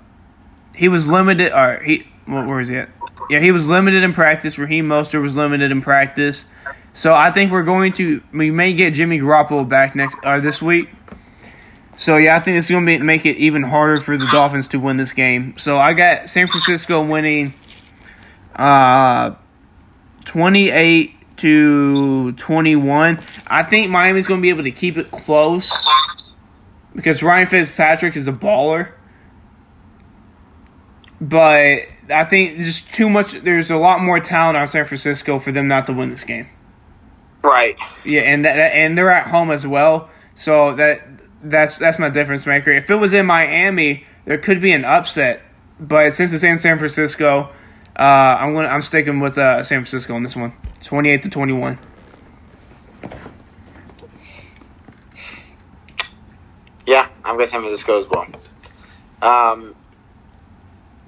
he 0.75 0.89
was 0.89 1.09
limited, 1.09 1.53
or 1.53 1.83
he, 1.83 2.07
what, 2.27 2.47
where 2.47 2.61
is 2.61 2.69
he 2.69 2.77
at? 2.77 2.91
Yeah, 3.31 3.41
he 3.41 3.51
was 3.51 3.69
limited 3.69 4.03
in 4.03 4.13
practice. 4.13 4.59
Raheem 4.59 4.87
Mostert 4.89 5.23
was 5.23 5.37
limited 5.37 5.71
in 5.71 5.81
practice. 5.81 6.47
So 6.93 7.15
I 7.15 7.31
think 7.31 7.53
we're 7.53 7.63
going 7.63 7.93
to, 7.95 8.23
we 8.33 8.51
may 8.51 8.73
get 8.73 8.95
Jimmy 8.95 9.19
Garoppolo 9.19 9.69
back 9.69 9.95
next, 9.95 10.19
or 10.25 10.41
this 10.41 10.61
week. 10.61 10.91
So 11.97 12.19
yeah, 12.19 12.37
I 12.37 12.41
think 12.41 12.59
it's 12.59 12.71
going 12.71 12.85
to 12.85 12.99
make 12.99 13.25
it 13.25 13.37
even 13.39 13.63
harder 13.63 14.01
for 14.01 14.19
the 14.19 14.27
Dolphins 14.27 14.69
to 14.69 14.79
win 14.79 14.99
this 14.99 15.15
game. 15.15 15.55
So 15.57 15.79
I 15.79 15.95
got 15.95 16.29
San 16.29 16.47
Francisco 16.47 17.03
winning, 17.03 17.55
uh, 18.55 19.35
28 20.27 21.15
to 21.39 22.33
21. 22.33 23.21
I 23.47 23.63
think 23.63 23.91
Miami's 23.91 24.27
going 24.27 24.41
to 24.41 24.43
be 24.43 24.51
able 24.51 24.65
to 24.65 24.71
keep 24.71 24.99
it 24.99 25.11
close 25.11 25.73
because 26.95 27.23
Ryan 27.23 27.47
Fitzpatrick 27.47 28.15
is 28.15 28.29
a 28.29 28.33
baller. 28.33 28.93
But 31.19 31.81
I 32.11 32.25
think 32.25 32.59
just 32.59 32.93
too 32.93 33.09
much. 33.09 33.33
There's 33.33 33.71
a 33.71 33.77
lot 33.77 34.03
more 34.03 34.21
talent 34.21 34.59
on 34.59 34.67
San 34.67 34.85
Francisco 34.85 35.39
for 35.39 35.51
them 35.51 35.67
not 35.67 35.87
to 35.87 35.95
win 35.95 36.11
this 36.11 36.25
game. 36.25 36.47
Right. 37.43 37.77
Yeah, 38.05 38.23
and 38.23 38.45
that, 38.45 38.57
and 38.57 38.99
they're 38.99 39.11
at 39.11 39.29
home 39.29 39.51
as 39.51 39.67
well. 39.67 40.11
So 40.35 40.75
that 40.75 41.07
that's 41.43 41.79
that's 41.79 41.99
my 41.99 42.09
difference 42.09 42.47
maker. 42.47 42.71
If 42.73 42.91
it 42.91 42.97
was 42.97 43.13
in 43.15 43.27
Miami, 43.27 44.05
there 44.25 44.39
could 44.39 44.61
be 44.61 44.73
an 44.73 44.85
upset. 44.85 45.43
But 45.79 46.13
since 46.15 46.33
it's 46.33 46.43
in 46.45 46.59
San 46.59 46.79
Francisco, 46.79 47.51
uh, 47.99 48.03
I'm 48.03 48.55
gonna 48.55 48.69
I'm 48.69 48.83
sticking 48.83 49.21
with 49.21 49.37
uh, 49.39 49.63
San 49.63 49.79
Francisco 49.81 50.15
on 50.15 50.23
this 50.23 50.37
one. 50.37 50.53
28 50.83 51.23
to 51.25 51.29
21. 51.31 51.79
Yeah, 56.87 57.09
I'm 57.25 57.35
going 57.37 57.47
San 57.47 57.61
Francisco 57.61 58.03
as 58.03 58.09
well. 58.09 58.27
Um, 59.23 59.75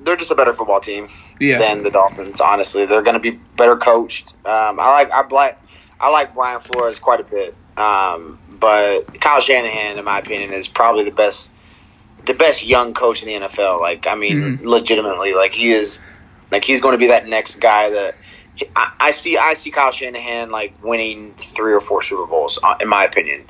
they're 0.01 0.17
just 0.17 0.31
a 0.31 0.35
better 0.35 0.53
football 0.53 0.81
team 0.81 1.07
Yeah. 1.38 1.59
than 1.59 1.83
the 1.83 1.91
Dolphins. 1.91 2.41
Honestly, 2.41 2.87
they're 2.87 3.03
going 3.03 3.14
to 3.14 3.21
be 3.21 3.31
better 3.57 3.77
coached. 3.77 4.33
Um, 4.45 4.81
I 4.81 4.91
like 4.91 5.12
I 5.12 5.27
like 5.29 5.59
I 6.01 6.11
like 6.11 6.35
Brian 6.35 6.61
Flores 6.61 6.99
quite 6.99 7.21
a 7.21 7.25
bit, 7.25 7.55
um, 7.77 8.38
but 8.61 9.21
Kyle 9.21 9.40
Shanahan, 9.40 9.99
in 9.99 10.05
my 10.05 10.18
opinion, 10.18 10.53
is 10.53 10.68
probably 10.68 11.05
the 11.05 11.11
best 11.12 11.51
the 12.27 12.35
best 12.35 12.66
young 12.66 12.92
coach 12.94 13.23
in 13.23 13.29
the 13.29 13.47
NFL. 13.47 13.81
Like, 13.81 14.07
I 14.07 14.14
mean, 14.14 14.61
legitimately, 14.62 15.35
like 15.35 15.53
he 15.53 15.71
is 15.71 16.01
like 16.51 16.64
he's 16.64 16.81
going 16.81 16.92
to 16.92 16.99
be 16.99 17.09
that 17.09 17.27
next 17.27 17.57
guy 17.61 17.90
that. 17.90 18.14
I, 18.75 18.92
I 18.99 19.11
see. 19.12 19.38
I 19.38 19.55
see 19.55 19.71
Kyle 19.71 19.92
Shanahan 19.92 20.51
like 20.51 20.75
winning 20.83 21.33
three 21.35 21.73
or 21.73 21.79
four 21.79 22.03
Super 22.03 22.27
Bowls. 22.27 22.59
uh, 22.61 22.75
In 22.81 22.88
my 22.88 23.05
opinion, 23.05 23.44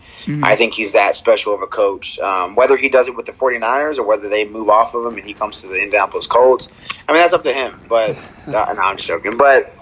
I 0.44 0.54
think 0.54 0.74
he's 0.74 0.92
that 0.92 1.16
special 1.16 1.54
of 1.54 1.62
a 1.62 1.66
coach. 1.66 2.18
Um, 2.18 2.54
whether 2.54 2.76
he 2.76 2.90
does 2.90 3.08
it 3.08 3.16
with 3.16 3.24
the 3.24 3.32
49ers 3.32 3.96
or 3.96 4.02
whether 4.02 4.28
they 4.28 4.44
move 4.46 4.68
off 4.68 4.94
of 4.94 5.06
him 5.06 5.16
and 5.16 5.26
he 5.26 5.32
comes 5.32 5.62
to 5.62 5.66
the 5.66 5.76
Indianapolis 5.82 6.26
Colts, 6.26 6.68
I 7.08 7.12
mean 7.12 7.22
that's 7.22 7.32
up 7.32 7.42
to 7.44 7.52
him. 7.54 7.80
But 7.88 8.10
uh, 8.48 8.50
no, 8.50 8.58
I'm 8.82 8.96
just 8.98 9.08
joking. 9.08 9.38
But 9.38 9.74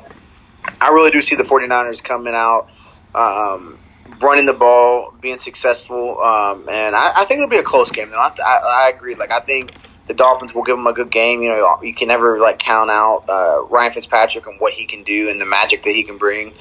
I 0.80 0.90
really 0.90 1.10
do 1.10 1.20
see 1.22 1.34
the 1.34 1.42
49ers 1.42 2.04
coming 2.04 2.34
out, 2.36 2.68
um, 3.12 3.80
running 4.20 4.46
the 4.46 4.52
ball, 4.52 5.14
being 5.20 5.38
successful, 5.38 6.20
um, 6.20 6.68
and 6.68 6.94
I, 6.96 7.20
I 7.20 7.24
think 7.24 7.38
it'll 7.38 7.50
be 7.50 7.58
a 7.58 7.62
close 7.62 7.90
game. 7.90 8.10
Though 8.10 8.18
I, 8.18 8.32
I, 8.44 8.86
I 8.86 8.92
agree. 8.94 9.14
Like 9.14 9.30
I 9.30 9.40
think 9.40 9.72
the 10.06 10.14
Dolphins 10.14 10.54
will 10.54 10.62
give 10.62 10.76
them 10.76 10.86
a 10.86 10.92
good 10.92 11.10
game. 11.10 11.42
You 11.42 11.50
know, 11.50 11.78
you 11.82 11.94
can 11.94 12.08
never 12.08 12.38
like 12.38 12.58
count 12.58 12.90
out 12.90 13.24
uh, 13.28 13.64
Ryan 13.64 13.92
Fitzpatrick 13.92 14.46
and 14.46 14.60
what 14.60 14.72
he 14.72 14.86
can 14.86 15.02
do 15.02 15.28
and 15.28 15.40
the 15.40 15.46
magic 15.46 15.82
that 15.82 15.94
he 15.94 16.02
can 16.02 16.18
bring 16.18 16.54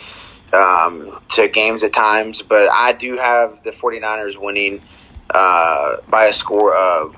um, 0.53 1.19
to 1.31 1.47
games 1.47 1.83
at 1.83 1.93
times. 1.93 2.41
But 2.41 2.69
I 2.69 2.93
do 2.93 3.17
have 3.17 3.63
the 3.63 3.71
49ers 3.71 4.37
winning 4.37 4.81
uh, 5.29 5.97
by 6.07 6.25
a 6.25 6.33
score 6.33 6.75
of 6.75 7.15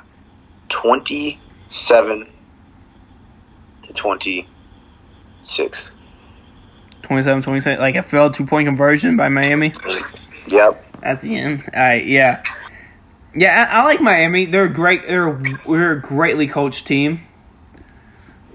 27 0.70 2.28
to 3.84 3.94
26. 3.94 5.92
27 7.04 7.42
26. 7.42 7.80
Like 7.80 7.96
a 7.96 8.04
failed 8.04 8.34
two 8.34 8.46
point 8.46 8.68
conversion 8.68 9.16
by 9.16 9.30
Miami 9.30 9.74
Yep. 10.48 10.86
at 11.04 11.22
the 11.22 11.36
end. 11.36 11.70
I 11.74 11.96
yeah. 11.96 12.44
Yeah, 13.36 13.68
I, 13.72 13.82
I 13.82 13.84
like 13.84 14.02
Miami. 14.02 14.46
They're 14.46 14.68
great. 14.68 15.08
They're 15.08 15.42
they're 15.66 15.92
a 15.92 16.02
greatly 16.02 16.48
coached 16.48 16.88
team, 16.88 17.22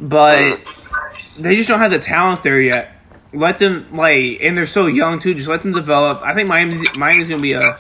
but 0.01 0.59
they 1.39 1.55
just 1.57 1.69
don't 1.69 1.79
have 1.79 1.93
the 1.93 1.99
talent 1.99 2.43
there 2.43 2.61
yet. 2.61 2.97
Let 3.33 3.59
them 3.59 3.95
like, 3.95 4.39
and 4.43 4.57
they're 4.57 4.67
so 4.67 4.87
young 4.87 5.19
too. 5.19 5.35
Just 5.35 5.49
let 5.49 5.63
them 5.63 5.73
develop. 5.73 6.21
I 6.23 6.35
think 6.35 6.49
Miami's 6.49 6.85
Miami's 6.99 7.29
gonna 7.29 7.43
be 7.43 7.53
a. 7.55 7.61
Uh, 7.61 7.79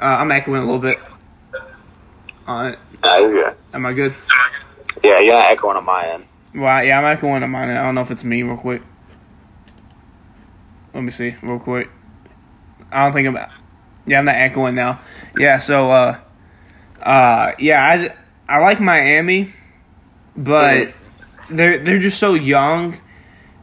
I'm 0.00 0.30
echoing 0.30 0.62
a 0.62 0.64
little 0.64 0.78
bit 0.78 0.96
on 2.46 2.66
it. 2.66 2.78
Uh, 3.02 3.16
you're 3.20 3.30
good. 3.30 3.56
Am 3.74 3.84
I 3.84 3.92
good? 3.92 4.14
Yeah, 5.02 5.20
you're 5.20 5.34
not 5.34 5.46
echoing 5.50 5.76
on 5.76 5.84
my 5.84 6.06
end. 6.06 6.26
Well, 6.54 6.84
yeah, 6.84 6.98
I'm 6.98 7.04
echoing 7.04 7.42
on 7.42 7.50
mine. 7.50 7.70
I 7.70 7.82
don't 7.82 7.94
know 7.94 8.00
if 8.00 8.10
it's 8.10 8.24
me. 8.24 8.42
Real 8.42 8.56
quick. 8.56 8.82
Let 10.94 11.02
me 11.02 11.10
see, 11.10 11.34
real 11.42 11.58
quick. 11.58 11.90
I 12.92 13.04
don't 13.04 13.12
think 13.12 13.28
I'm. 13.28 13.50
Yeah, 14.06 14.18
I'm 14.18 14.24
not 14.24 14.36
echoing 14.36 14.74
now. 14.74 15.00
Yeah, 15.36 15.58
so 15.58 15.90
uh, 15.90 16.18
uh, 17.02 17.52
yeah, 17.58 17.82
I 17.82 18.14
I 18.48 18.60
like 18.60 18.80
Miami, 18.80 19.52
but 20.36 20.94
they're 21.50 21.78
they're 21.78 21.98
just 21.98 22.18
so 22.18 22.34
young. 22.34 23.00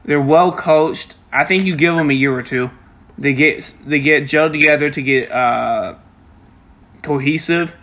They're 0.04 0.22
well 0.22 0.52
coached. 0.52 1.16
I 1.32 1.44
think 1.44 1.66
you 1.66 1.76
give 1.76 1.96
them 1.96 2.10
a 2.10 2.14
year 2.14 2.34
or 2.34 2.44
two. 2.44 2.70
They 3.18 3.34
get 3.34 3.74
they 3.86 4.00
get 4.00 4.24
gelled 4.24 4.52
together 4.52 4.90
to 4.90 5.02
get 5.02 5.32
uh, 5.32 5.96
cohesive, 7.02 7.76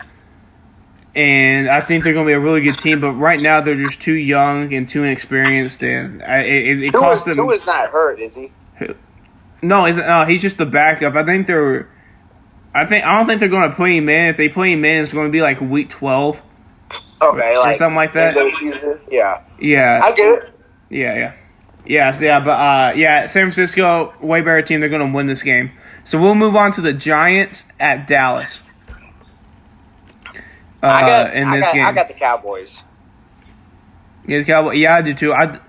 and 1.14 1.68
I 1.68 1.80
think 1.80 2.04
they're 2.04 2.14
going 2.14 2.26
to 2.26 2.30
be 2.30 2.34
a 2.34 2.40
really 2.40 2.60
good 2.60 2.78
team. 2.78 3.00
But 3.00 3.14
right 3.14 3.40
now, 3.42 3.60
they're 3.60 3.74
just 3.74 4.00
too 4.00 4.14
young 4.14 4.72
and 4.72 4.88
too 4.88 5.04
inexperienced, 5.04 5.82
and 5.82 6.22
I, 6.22 6.40
it, 6.40 6.82
it, 6.82 6.92
costs 6.92 7.26
is, 7.26 7.36
them. 7.36 7.46
Tua's 7.46 7.66
not 7.66 7.90
hurt, 7.90 8.20
is 8.20 8.36
he? 8.36 8.52
No, 9.62 9.86
isn't 9.86 10.04
no? 10.04 10.24
He's 10.24 10.42
just 10.42 10.58
the 10.58 10.66
backup. 10.66 11.14
I 11.14 11.24
think 11.24 11.46
they're. 11.46 11.88
I 12.74 12.84
think 12.86 13.04
I 13.04 13.16
don't 13.16 13.26
think 13.26 13.38
they're 13.40 13.48
going 13.48 13.70
to 13.70 13.76
put 13.76 13.90
him 13.90 14.08
in. 14.08 14.28
If 14.30 14.36
they 14.36 14.48
put 14.48 14.68
him 14.68 14.84
in, 14.84 15.02
it's 15.02 15.12
going 15.12 15.26
to 15.28 15.32
be 15.32 15.40
like 15.42 15.60
week 15.60 15.88
twelve. 15.88 16.42
Okay, 17.22 17.54
Or 17.56 17.60
like 17.60 17.76
something 17.76 17.94
like 17.96 18.12
that. 18.14 18.36
end 18.36 18.46
of 18.46 18.52
the 18.52 18.56
season? 18.56 19.00
Yeah, 19.10 19.42
Yeah, 19.60 20.00
I 20.02 20.12
get 20.12 20.42
it. 20.42 20.52
yeah, 20.90 21.14
yeah, 21.14 21.34
yes, 21.86 22.20
yeah. 22.20 22.40
But 22.40 22.50
uh, 22.50 22.92
yeah, 22.96 23.26
San 23.26 23.44
Francisco, 23.44 24.12
way 24.20 24.40
better 24.40 24.60
team. 24.62 24.80
They're 24.80 24.88
going 24.88 25.06
to 25.08 25.14
win 25.16 25.26
this 25.26 25.42
game. 25.42 25.70
So 26.02 26.20
we'll 26.20 26.34
move 26.34 26.56
on 26.56 26.72
to 26.72 26.80
the 26.80 26.92
Giants 26.92 27.64
at 27.78 28.08
Dallas. 28.08 28.68
Uh, 30.82 30.86
I 30.88 31.00
got, 31.02 31.34
in 31.36 31.46
I 31.46 31.60
got, 31.60 31.72
game, 31.72 31.86
I 31.86 31.92
got 31.92 32.08
the 32.08 32.14
Cowboys. 32.14 32.82
yeah, 34.26 34.38
the 34.38 34.44
Cowboy, 34.44 34.72
yeah, 34.72 34.96
I 34.96 35.02
do 35.02 35.14
too. 35.14 35.32
I 35.32 35.60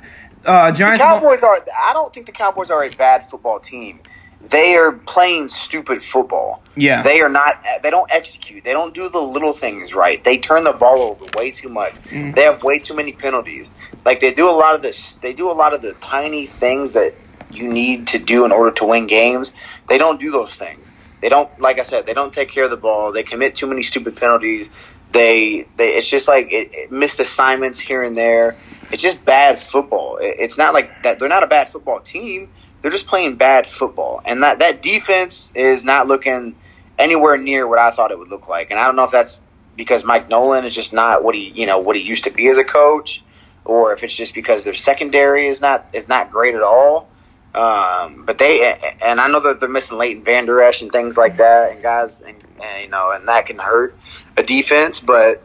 uh, 0.45 0.71
The 0.71 0.97
Cowboys 0.97 1.43
are. 1.43 1.57
I 1.81 1.93
don't 1.93 2.13
think 2.13 2.25
the 2.25 2.31
Cowboys 2.31 2.69
are 2.69 2.83
a 2.83 2.89
bad 2.89 3.25
football 3.29 3.59
team. 3.59 4.01
They 4.49 4.75
are 4.75 4.91
playing 4.91 5.49
stupid 5.49 6.03
football. 6.03 6.61
yeah, 6.75 7.01
They 7.01 7.21
are 7.21 7.29
not. 7.29 7.61
They 7.81 7.89
don't 7.89 8.11
execute. 8.11 8.63
They 8.65 8.73
don't 8.73 8.93
do 8.93 9.07
the 9.09 9.21
little 9.21 9.53
things 9.53 9.93
right. 9.93 10.21
They 10.21 10.37
turn 10.37 10.65
the 10.65 10.73
ball 10.73 10.99
over 10.99 11.25
way 11.37 11.51
too 11.51 11.69
much. 11.69 11.93
Mm. 12.09 12.35
They 12.35 12.43
have 12.43 12.61
way 12.63 12.79
too 12.79 12.93
many 12.93 13.13
penalties. 13.13 13.71
Like 14.03 14.19
they 14.19 14.33
do 14.33 14.49
a 14.49 14.51
lot 14.51 14.75
of 14.75 14.81
this. 14.81 15.13
They 15.13 15.33
do 15.33 15.49
a 15.49 15.53
lot 15.53 15.73
of 15.73 15.81
the 15.81 15.93
tiny 16.01 16.45
things 16.45 16.91
that 16.93 17.13
you 17.51 17.71
need 17.71 18.07
to 18.07 18.19
do 18.19 18.43
in 18.43 18.51
order 18.51 18.71
to 18.71 18.85
win 18.85 19.07
games. 19.07 19.53
They 19.87 19.97
don't 19.97 20.19
do 20.19 20.29
those 20.29 20.55
things. 20.55 20.91
They 21.21 21.29
don't. 21.29 21.49
Like 21.61 21.79
I 21.79 21.83
said, 21.83 22.05
they 22.05 22.13
don't 22.13 22.33
take 22.33 22.49
care 22.51 22.65
of 22.65 22.69
the 22.69 22.75
ball. 22.77 23.13
They 23.13 23.23
commit 23.23 23.55
too 23.55 23.67
many 23.67 23.81
stupid 23.81 24.17
penalties. 24.17 24.67
They. 25.13 25.65
They. 25.77 25.89
It's 25.95 26.09
just 26.09 26.27
like 26.27 26.51
it, 26.51 26.69
it 26.73 26.91
missed 26.91 27.19
assignments 27.19 27.79
here 27.79 28.03
and 28.03 28.17
there. 28.17 28.57
It's 28.91 29.01
just 29.01 29.23
bad 29.23 29.59
football. 29.59 30.17
It, 30.17 30.35
it's 30.39 30.57
not 30.57 30.73
like 30.73 31.03
that. 31.03 31.19
They're 31.19 31.29
not 31.29 31.43
a 31.43 31.47
bad 31.47 31.69
football 31.69 31.99
team. 31.99 32.51
They're 32.81 32.91
just 32.91 33.07
playing 33.07 33.35
bad 33.35 33.67
football, 33.67 34.21
and 34.25 34.43
that 34.43 34.59
that 34.59 34.81
defense 34.81 35.51
is 35.55 35.85
not 35.85 36.07
looking 36.07 36.55
anywhere 36.99 37.37
near 37.37 37.67
what 37.67 37.79
I 37.79 37.91
thought 37.91 38.11
it 38.11 38.19
would 38.19 38.29
look 38.29 38.49
like. 38.49 38.71
And 38.71 38.79
I 38.79 38.85
don't 38.85 38.95
know 38.95 39.05
if 39.05 39.11
that's 39.11 39.41
because 39.75 40.03
Mike 40.03 40.29
Nolan 40.29 40.65
is 40.65 40.75
just 40.75 40.93
not 40.93 41.23
what 41.23 41.35
he 41.35 41.49
you 41.49 41.65
know 41.65 41.79
what 41.79 41.95
he 41.95 42.01
used 42.03 42.25
to 42.25 42.31
be 42.31 42.49
as 42.49 42.57
a 42.57 42.63
coach, 42.63 43.23
or 43.65 43.93
if 43.93 44.03
it's 44.03 44.15
just 44.15 44.33
because 44.33 44.63
their 44.63 44.73
secondary 44.73 45.47
is 45.47 45.61
not 45.61 45.87
is 45.93 46.07
not 46.07 46.31
great 46.31 46.55
at 46.55 46.63
all. 46.63 47.07
Um, 47.55 48.25
but 48.25 48.39
they 48.39 48.75
and 49.05 49.21
I 49.21 49.27
know 49.27 49.39
that 49.41 49.59
they're 49.59 49.69
missing 49.69 49.97
Leighton 49.97 50.25
Vander 50.25 50.61
Esch 50.61 50.81
and 50.81 50.91
things 50.91 51.17
like 51.17 51.37
that, 51.37 51.71
and 51.71 51.83
guys, 51.83 52.19
and, 52.19 52.42
and 52.61 52.83
you 52.83 52.89
know, 52.89 53.11
and 53.11 53.27
that 53.27 53.45
can 53.45 53.59
hurt 53.59 53.97
a 54.37 54.43
defense. 54.43 54.99
But 54.99 55.43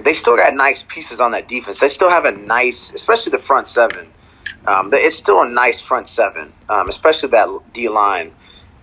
they 0.00 0.12
still 0.12 0.36
got 0.36 0.54
nice 0.54 0.82
pieces 0.82 1.20
on 1.20 1.32
that 1.32 1.48
defense. 1.48 1.78
They 1.78 1.88
still 1.88 2.10
have 2.10 2.24
a 2.24 2.32
nice, 2.32 2.92
especially 2.92 3.32
the 3.32 3.38
front 3.38 3.68
seven. 3.68 4.08
Um, 4.66 4.90
it's 4.92 5.16
still 5.16 5.42
a 5.42 5.48
nice 5.48 5.80
front 5.80 6.08
seven, 6.08 6.52
um, 6.68 6.88
especially 6.88 7.30
that 7.30 7.48
D 7.72 7.88
line. 7.88 8.32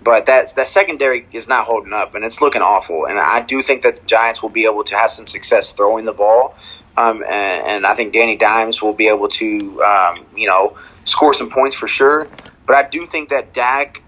But 0.01 0.25
that 0.25 0.55
that 0.55 0.67
secondary 0.67 1.25
is 1.31 1.47
not 1.47 1.65
holding 1.65 1.93
up, 1.93 2.15
and 2.15 2.25
it's 2.25 2.41
looking 2.41 2.61
awful. 2.61 3.05
And 3.05 3.19
I 3.19 3.41
do 3.41 3.61
think 3.61 3.83
that 3.83 4.01
the 4.01 4.05
Giants 4.05 4.41
will 4.41 4.49
be 4.49 4.65
able 4.65 4.83
to 4.85 4.95
have 4.95 5.11
some 5.11 5.27
success 5.27 5.71
throwing 5.71 6.03
the 6.03 6.11
ball, 6.11 6.55
um, 6.97 7.23
and, 7.23 7.67
and, 7.67 7.87
I 7.87 7.95
think 7.95 8.13
Danny 8.13 8.35
Dimes 8.35 8.81
will 8.81 8.93
be 8.93 9.07
able 9.07 9.27
to, 9.29 9.83
um, 9.83 10.25
you 10.35 10.47
know, 10.47 10.77
score 11.05 11.33
some 11.33 11.49
points 11.49 11.75
for 11.75 11.87
sure. 11.87 12.27
But 12.65 12.75
I 12.75 12.87
do 12.87 13.05
think 13.05 13.29
that 13.29 13.53
Dak 13.53 14.03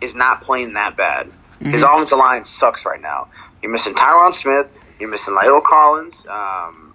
is 0.00 0.14
not 0.14 0.42
playing 0.42 0.74
that 0.74 0.96
bad. 0.96 1.30
Mm-hmm. 1.62 1.74
His 1.74 1.84
offensive 1.84 2.18
line 2.18 2.44
sucks 2.44 2.84
right 2.84 3.00
now. 3.00 3.28
You're 3.62 3.70
missing 3.70 3.94
Tyron 3.94 4.34
Smith. 4.34 4.68
You're 4.98 5.10
missing 5.10 5.34
La'el 5.34 5.62
Collins. 5.62 6.26
Um, 6.28 6.94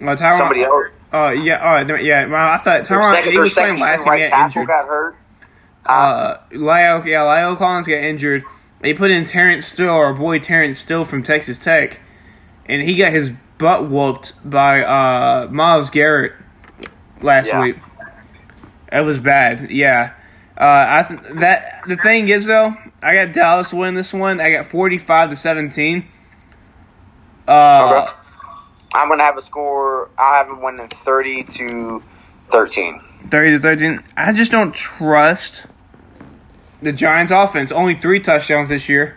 well, 0.00 0.16
Tyron, 0.16 0.38
somebody 0.38 0.64
else. 0.64 0.86
Oh 1.12 1.26
uh, 1.26 1.30
yeah, 1.30 1.84
oh 1.88 1.94
yeah. 1.94 2.26
Well, 2.26 2.48
I 2.48 2.58
thought 2.58 2.82
Tyron 2.82 3.22
he 3.22 3.38
was 3.38 3.54
playing 3.54 3.78
last 3.78 4.06
right 4.06 4.28
game. 4.28 4.44
Injured. 4.44 4.66
got 4.66 4.86
hurt. 4.86 5.16
Uh, 5.86 6.38
Lyle, 6.52 7.06
yeah, 7.06 7.20
La'el 7.20 7.56
Collins 7.56 7.86
got 7.86 7.94
injured. 7.94 8.44
They 8.80 8.92
put 8.92 9.12
in 9.12 9.24
Terence 9.24 9.66
Steele, 9.66 9.90
our 9.90 10.14
boy 10.14 10.40
Terence 10.40 10.78
Steele 10.78 11.04
from 11.04 11.22
Texas 11.22 11.58
Tech, 11.58 12.00
and 12.66 12.82
he 12.82 12.96
got 12.96 13.12
his 13.12 13.32
butt 13.58 13.88
whooped 13.88 14.32
by 14.44 14.82
uh, 14.82 15.48
Myles 15.50 15.90
Garrett 15.90 16.32
last 17.20 17.48
yeah. 17.48 17.60
week. 17.60 17.76
It 18.90 19.04
was 19.04 19.18
bad. 19.18 19.70
Yeah. 19.70 20.14
Uh, 20.56 21.04
I 21.06 21.06
th- 21.08 21.34
that 21.36 21.84
the 21.86 21.96
thing 21.96 22.28
is 22.28 22.46
though, 22.46 22.74
I 23.02 23.14
got 23.14 23.32
Dallas 23.32 23.72
win 23.72 23.94
this 23.94 24.12
one. 24.12 24.40
I 24.40 24.50
got 24.50 24.66
forty 24.66 24.98
five 24.98 25.30
to 25.30 25.36
seventeen. 25.36 26.06
Uh, 27.48 28.04
okay. 28.04 28.12
I'm 28.92 29.08
gonna 29.08 29.22
have 29.22 29.36
a 29.36 29.42
score. 29.42 30.10
I'll 30.18 30.34
have 30.34 30.48
them 30.48 30.62
winning 30.62 30.88
thirty 30.88 31.44
to 31.44 32.02
thirteen. 32.50 33.00
Thirty 33.30 33.52
to 33.52 33.60
thirteen. 33.60 34.00
I 34.16 34.32
just 34.32 34.52
don't 34.52 34.74
trust 34.74 35.66
the 36.82 36.92
Giants' 36.92 37.32
offense. 37.32 37.72
Only 37.72 37.94
three 37.94 38.20
touchdowns 38.20 38.68
this 38.68 38.88
year. 38.88 39.16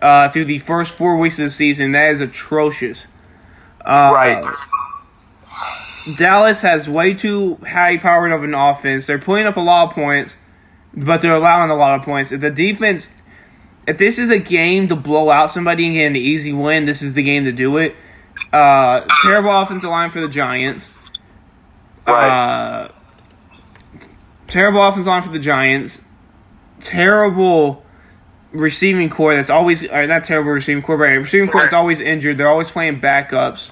Uh, 0.00 0.28
through 0.28 0.44
the 0.44 0.58
first 0.58 0.96
four 0.96 1.16
weeks 1.16 1.38
of 1.38 1.44
the 1.44 1.50
season, 1.50 1.92
that 1.92 2.10
is 2.10 2.20
atrocious. 2.20 3.08
Uh, 3.84 4.12
right. 4.14 4.44
Dallas 6.16 6.62
has 6.62 6.88
way 6.88 7.14
too 7.14 7.56
high 7.56 7.98
powered 7.98 8.32
of 8.32 8.44
an 8.44 8.54
offense. 8.54 9.06
They're 9.06 9.18
putting 9.18 9.46
up 9.46 9.56
a 9.56 9.60
lot 9.60 9.88
of 9.88 9.94
points, 9.94 10.36
but 11.04 11.22
they're 11.22 11.34
allowing 11.34 11.70
a 11.70 11.76
lot 11.76 11.98
of 11.98 12.04
points. 12.04 12.32
If 12.32 12.40
the 12.40 12.50
defense, 12.50 13.10
if 13.86 13.98
this 13.98 14.18
is 14.18 14.30
a 14.30 14.38
game 14.38 14.88
to 14.88 14.96
blow 14.96 15.30
out 15.30 15.50
somebody 15.50 15.86
and 15.86 15.94
get 15.94 16.06
an 16.06 16.16
easy 16.16 16.52
win, 16.52 16.84
this 16.84 17.02
is 17.02 17.14
the 17.14 17.22
game 17.22 17.44
to 17.44 17.52
do 17.52 17.76
it. 17.76 17.94
Uh, 18.52 19.04
terrible 19.22 19.50
offensive 19.50 19.90
line 19.90 20.10
for 20.10 20.20
the 20.20 20.28
Giants. 20.28 20.90
Right. 22.06 22.84
Uh, 22.84 22.88
terrible 24.46 24.82
offensive 24.82 25.08
line 25.08 25.22
for 25.22 25.30
the 25.30 25.38
Giants. 25.38 26.02
Terrible 26.80 27.84
receiving 28.52 29.10
corps 29.10 29.34
that's 29.34 29.50
always, 29.50 29.84
or 29.84 30.06
not 30.06 30.24
terrible 30.24 30.52
receiving 30.52 30.82
corps, 30.82 30.96
but 30.96 31.04
receiving 31.04 31.48
corps 31.48 31.62
that's 31.62 31.72
always 31.72 32.00
injured. 32.00 32.38
They're 32.38 32.48
always 32.48 32.70
playing 32.70 33.00
backups. 33.00 33.70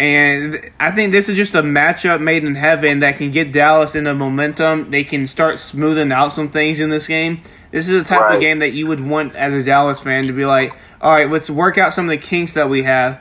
And 0.00 0.70
I 0.80 0.90
think 0.92 1.12
this 1.12 1.28
is 1.28 1.36
just 1.36 1.54
a 1.54 1.62
matchup 1.62 2.22
made 2.22 2.42
in 2.42 2.54
heaven 2.54 3.00
that 3.00 3.18
can 3.18 3.30
get 3.30 3.52
Dallas 3.52 3.94
into 3.94 4.14
momentum. 4.14 4.90
They 4.90 5.04
can 5.04 5.26
start 5.26 5.58
smoothing 5.58 6.10
out 6.10 6.32
some 6.32 6.48
things 6.48 6.80
in 6.80 6.88
this 6.88 7.06
game. 7.06 7.42
This 7.70 7.86
is 7.86 8.02
the 8.02 8.08
type 8.08 8.22
right. 8.22 8.36
of 8.36 8.40
game 8.40 8.60
that 8.60 8.72
you 8.72 8.86
would 8.86 9.02
want 9.02 9.36
as 9.36 9.52
a 9.52 9.62
Dallas 9.62 10.00
fan 10.00 10.24
to 10.24 10.32
be 10.32 10.46
like, 10.46 10.74
all 11.02 11.12
right, 11.12 11.30
let's 11.30 11.50
work 11.50 11.76
out 11.76 11.92
some 11.92 12.06
of 12.06 12.10
the 12.10 12.16
kinks 12.16 12.54
that 12.54 12.70
we 12.70 12.82
have 12.84 13.20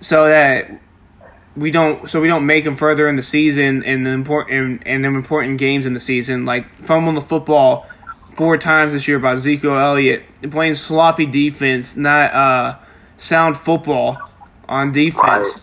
so 0.00 0.26
that 0.26 0.80
we 1.54 1.70
don't 1.70 2.08
so 2.08 2.18
we 2.18 2.28
don't 2.28 2.46
make 2.46 2.64
them 2.64 2.76
further 2.76 3.06
in 3.06 3.16
the 3.16 3.22
season 3.22 3.84
and 3.84 4.06
the 4.06 4.10
important 4.10 4.82
and, 4.86 5.04
and 5.04 5.04
important 5.04 5.58
games 5.58 5.86
in 5.86 5.92
the 5.92 6.00
season 6.00 6.44
like 6.44 6.74
fumbling 6.74 7.14
the 7.14 7.20
football 7.20 7.86
four 8.34 8.56
times 8.58 8.92
this 8.92 9.06
year 9.06 9.20
by 9.20 9.36
Zeke 9.36 9.64
Elliott 9.64 10.24
playing 10.50 10.74
sloppy 10.74 11.26
defense 11.26 11.96
not 11.96 12.34
uh, 12.34 12.76
sound 13.16 13.56
football 13.56 14.18
on 14.68 14.90
defense 14.90 15.58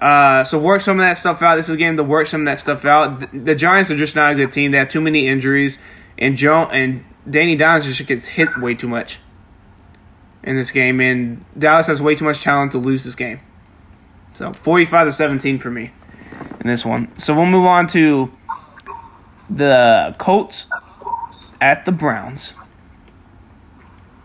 uh, 0.00 0.44
so 0.44 0.58
work 0.58 0.82
some 0.82 0.98
of 0.98 1.04
that 1.04 1.18
stuff 1.18 1.42
out. 1.42 1.56
This 1.56 1.68
is 1.68 1.74
a 1.74 1.78
game 1.78 1.96
to 1.96 2.04
work 2.04 2.26
some 2.26 2.42
of 2.42 2.46
that 2.46 2.60
stuff 2.60 2.84
out. 2.84 3.32
The, 3.32 3.54
Giants 3.54 3.90
are 3.90 3.96
just 3.96 4.14
not 4.14 4.32
a 4.32 4.34
good 4.34 4.52
team. 4.52 4.72
They 4.72 4.78
have 4.78 4.88
too 4.88 5.00
many 5.00 5.26
injuries, 5.26 5.78
and 6.18 6.36
Joe 6.36 6.64
and 6.66 7.04
Danny 7.28 7.56
Dimes 7.56 7.84
just 7.84 8.06
gets 8.06 8.28
hit 8.28 8.58
way 8.58 8.74
too 8.74 8.88
much 8.88 9.20
in 10.42 10.56
this 10.56 10.70
game, 10.70 11.00
and 11.00 11.44
Dallas 11.58 11.86
has 11.86 12.00
way 12.00 12.14
too 12.14 12.24
much 12.24 12.42
talent 12.42 12.72
to 12.72 12.78
lose 12.78 13.04
this 13.04 13.14
game. 13.14 13.40
So 14.34 14.52
forty-five 14.52 15.06
to 15.08 15.12
seventeen 15.12 15.58
for 15.58 15.70
me 15.70 15.92
in 16.60 16.68
this 16.68 16.84
one. 16.84 17.16
So 17.18 17.34
we'll 17.34 17.46
move 17.46 17.66
on 17.66 17.86
to 17.88 18.30
the 19.48 20.14
Colts 20.18 20.66
at 21.60 21.84
the 21.84 21.92
Browns. 21.92 22.52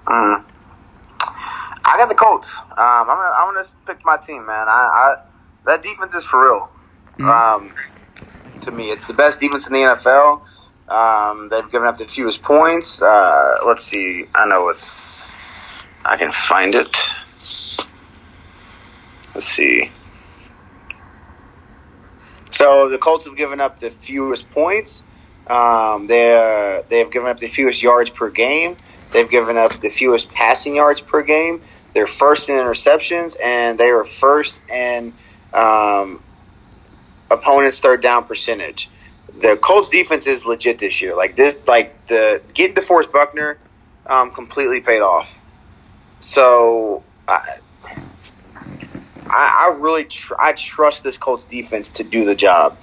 Uh, 0.05 0.43
I 1.83 1.95
got 1.97 2.09
the 2.09 2.15
Colts. 2.15 2.57
Um, 2.57 2.65
I'm 2.77 3.07
gonna 3.07 3.33
I'm 3.37 3.53
gonna 3.53 3.67
pick 3.85 4.05
my 4.05 4.17
team, 4.17 4.45
man. 4.45 4.67
I, 4.67 4.89
I 4.93 5.15
that 5.65 5.83
defense 5.83 6.15
is 6.15 6.23
for 6.23 6.43
real. 6.43 6.69
Mm-hmm. 7.17 7.29
Um, 7.29 7.73
to 8.61 8.71
me, 8.71 8.91
it's 8.91 9.05
the 9.07 9.13
best 9.13 9.39
defense 9.39 9.67
in 9.67 9.73
the 9.73 9.79
NFL. 9.79 10.41
Um, 10.87 11.49
they've 11.49 11.71
given 11.71 11.87
up 11.87 11.97
the 11.97 12.05
fewest 12.05 12.41
points. 12.43 13.01
Uh, 13.01 13.59
let's 13.65 13.83
see. 13.83 14.25
I 14.35 14.45
know 14.45 14.69
it's. 14.69 15.21
I 16.03 16.17
can 16.17 16.31
find 16.31 16.75
it. 16.75 16.97
Let's 19.33 19.45
see. 19.45 19.91
So 22.51 22.89
the 22.89 22.97
Colts 22.97 23.25
have 23.25 23.37
given 23.37 23.61
up 23.61 23.79
the 23.79 23.89
fewest 23.89 24.49
points. 24.51 25.03
Um, 25.47 26.07
they 26.07 26.35
uh, 26.35 26.83
they 26.89 26.99
have 26.99 27.11
given 27.11 27.29
up 27.29 27.39
the 27.39 27.47
fewest 27.47 27.81
yards 27.81 28.09
per 28.09 28.29
game. 28.29 28.77
They've 29.11 29.29
given 29.29 29.57
up 29.57 29.79
the 29.79 29.89
fewest 29.89 30.31
passing 30.31 30.75
yards 30.75 31.01
per 31.01 31.21
game. 31.21 31.61
They're 31.93 32.07
first 32.07 32.49
in 32.49 32.55
interceptions, 32.55 33.35
and 33.41 33.77
they 33.77 33.89
are 33.89 34.03
first 34.03 34.59
in 34.69 35.13
um, 35.53 36.21
opponents' 37.29 37.79
third 37.79 38.01
down 38.01 38.25
percentage. 38.25 38.89
The 39.39 39.57
Colts 39.61 39.89
defense 39.89 40.27
is 40.27 40.45
legit 40.45 40.79
this 40.79 41.01
year. 41.01 41.15
Like 41.15 41.35
this, 41.35 41.57
like 41.67 42.07
the 42.07 42.41
getting 42.53 42.75
DeForest 42.75 43.11
Buckner 43.11 43.57
um, 44.05 44.31
completely 44.31 44.81
paid 44.81 45.01
off. 45.01 45.43
So 46.19 47.03
I, 47.27 47.59
I, 49.29 49.75
really 49.77 50.05
tr- 50.05 50.35
I 50.39 50.53
trust 50.53 51.03
this 51.03 51.17
Colts 51.17 51.45
defense 51.45 51.89
to 51.89 52.03
do 52.03 52.25
the 52.25 52.35
job. 52.35 52.77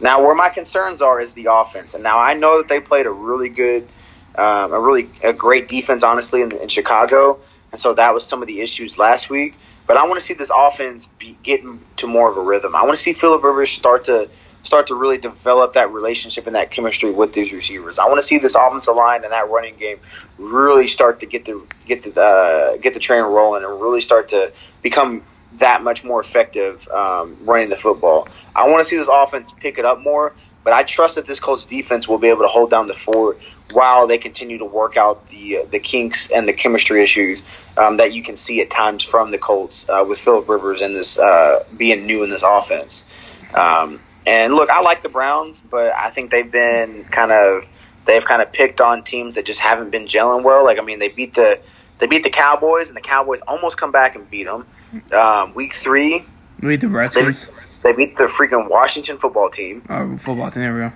Now, 0.00 0.22
where 0.22 0.34
my 0.34 0.48
concerns 0.48 1.00
are 1.00 1.20
is 1.20 1.34
the 1.34 1.48
offense, 1.50 1.94
and 1.94 2.02
now 2.02 2.18
I 2.18 2.34
know 2.34 2.58
that 2.58 2.68
they 2.68 2.80
played 2.80 3.06
a 3.06 3.10
really 3.10 3.48
good, 3.48 3.88
um, 4.34 4.72
a 4.72 4.80
really 4.80 5.08
a 5.22 5.32
great 5.32 5.68
defense, 5.68 6.02
honestly, 6.02 6.42
in, 6.42 6.50
in 6.52 6.68
Chicago, 6.68 7.38
and 7.74 7.80
so 7.80 7.92
that 7.92 8.14
was 8.14 8.24
some 8.24 8.40
of 8.40 8.46
the 8.46 8.60
issues 8.60 8.98
last 8.98 9.28
week. 9.28 9.56
But 9.88 9.96
I 9.96 10.04
want 10.04 10.14
to 10.14 10.20
see 10.20 10.34
this 10.34 10.52
offense 10.56 11.08
be 11.18 11.36
getting 11.42 11.80
to 11.96 12.06
more 12.06 12.30
of 12.30 12.36
a 12.36 12.40
rhythm. 12.40 12.76
I 12.76 12.82
want 12.82 12.92
to 12.92 13.02
see 13.02 13.14
Philip 13.14 13.42
Rivers 13.42 13.68
start 13.68 14.04
to 14.04 14.30
start 14.62 14.86
to 14.86 14.94
really 14.94 15.18
develop 15.18 15.72
that 15.72 15.90
relationship 15.90 16.46
and 16.46 16.54
that 16.54 16.70
chemistry 16.70 17.10
with 17.10 17.32
these 17.32 17.52
receivers. 17.52 17.98
I 17.98 18.04
want 18.04 18.18
to 18.18 18.22
see 18.22 18.38
this 18.38 18.54
offensive 18.54 18.94
line 18.94 19.24
and 19.24 19.32
that 19.32 19.50
running 19.50 19.74
game 19.74 19.98
really 20.38 20.86
start 20.86 21.18
to 21.18 21.26
get 21.26 21.46
the 21.46 21.66
get 21.84 22.04
the 22.04 22.20
uh, 22.20 22.76
get 22.76 22.94
the 22.94 23.00
train 23.00 23.24
rolling 23.24 23.64
and 23.64 23.80
really 23.80 24.00
start 24.00 24.28
to 24.28 24.52
become 24.80 25.24
that 25.58 25.82
much 25.82 26.04
more 26.04 26.20
effective 26.20 26.86
um, 26.88 27.36
running 27.42 27.68
the 27.68 27.76
football. 27.76 28.28
I 28.54 28.68
want 28.68 28.80
to 28.80 28.84
see 28.84 28.96
this 28.96 29.10
offense 29.12 29.52
pick 29.52 29.78
it 29.78 29.84
up 29.84 30.00
more, 30.00 30.34
but 30.62 30.72
I 30.72 30.82
trust 30.82 31.16
that 31.16 31.26
this 31.26 31.40
Colts 31.40 31.64
defense 31.64 32.08
will 32.08 32.18
be 32.18 32.28
able 32.28 32.42
to 32.42 32.48
hold 32.48 32.70
down 32.70 32.86
the 32.86 32.94
fort 32.94 33.40
while 33.72 34.06
they 34.06 34.18
continue 34.18 34.58
to 34.58 34.64
work 34.64 34.96
out 34.96 35.26
the 35.28 35.58
uh, 35.58 35.64
the 35.66 35.78
kinks 35.78 36.30
and 36.30 36.48
the 36.48 36.52
chemistry 36.52 37.02
issues 37.02 37.42
um, 37.76 37.98
that 37.98 38.12
you 38.12 38.22
can 38.22 38.36
see 38.36 38.60
at 38.60 38.70
times 38.70 39.02
from 39.02 39.30
the 39.30 39.38
Colts 39.38 39.88
uh, 39.88 40.04
with 40.06 40.18
Philip 40.18 40.48
Rivers 40.48 40.80
and 40.80 40.94
this 40.94 41.18
uh, 41.18 41.64
being 41.76 42.06
new 42.06 42.22
in 42.22 42.30
this 42.30 42.42
offense. 42.42 43.40
Um, 43.54 44.00
and 44.26 44.54
look, 44.54 44.70
I 44.70 44.80
like 44.80 45.02
the 45.02 45.08
Browns, 45.08 45.60
but 45.60 45.92
I 45.94 46.10
think 46.10 46.30
they've 46.30 46.50
been 46.50 47.04
kind 47.04 47.30
of 47.30 47.66
they've 48.06 48.24
kind 48.24 48.42
of 48.42 48.52
picked 48.52 48.80
on 48.80 49.04
teams 49.04 49.34
that 49.34 49.44
just 49.44 49.60
haven't 49.60 49.90
been 49.90 50.06
gelling 50.06 50.44
well. 50.44 50.64
Like 50.64 50.78
I 50.78 50.82
mean, 50.82 50.98
they 50.98 51.08
beat 51.08 51.34
the 51.34 51.60
they 51.98 52.06
beat 52.06 52.22
the 52.22 52.30
Cowboys, 52.30 52.88
and 52.88 52.96
the 52.96 53.02
Cowboys 53.02 53.40
almost 53.46 53.78
come 53.78 53.92
back 53.92 54.16
and 54.16 54.28
beat 54.28 54.44
them. 54.44 54.66
Um, 55.12 55.54
week 55.54 55.72
three, 55.72 56.24
beat 56.60 56.80
the 56.80 56.88
Redskins. 56.88 57.46
They, 57.82 57.92
they 57.92 57.96
beat 57.96 58.16
the 58.16 58.24
freaking 58.24 58.70
Washington 58.70 59.18
football 59.18 59.50
team. 59.50 59.84
Oh, 59.88 60.16
football 60.16 60.50
team. 60.50 60.62
There 60.62 60.74
we 60.74 60.80
go. 60.80 60.92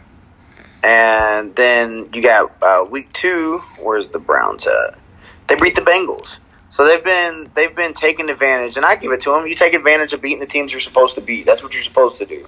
And 0.84 1.57
then 1.57 2.11
you 2.12 2.22
got 2.22 2.62
uh, 2.62 2.86
week 2.88 3.12
two. 3.12 3.59
Where's 3.80 4.09
the 4.11 4.20
Browns 4.20 4.66
at? 4.66 4.99
They 5.49 5.57
beat 5.57 5.74
the 5.74 5.82
Bengals. 5.82 6.38
So 6.70 6.84
they've 6.84 7.03
been 7.03 7.51
they've 7.55 7.74
been 7.74 7.94
taking 7.94 8.28
advantage, 8.28 8.76
and 8.76 8.84
I 8.84 8.96
give 8.96 9.12
it 9.12 9.20
to 9.22 9.30
them. 9.30 9.46
You 9.46 9.55
take 9.55 9.74
advantage 9.74 10.12
of 10.12 10.20
beating 10.20 10.40
the 10.40 10.46
teams 10.46 10.72
you're 10.72 10.80
supposed 10.80 11.14
to 11.14 11.20
beat. 11.20 11.46
That's 11.46 11.62
what 11.62 11.74
you're 11.74 11.82
supposed 11.82 12.18
to 12.18 12.26
do. 12.26 12.46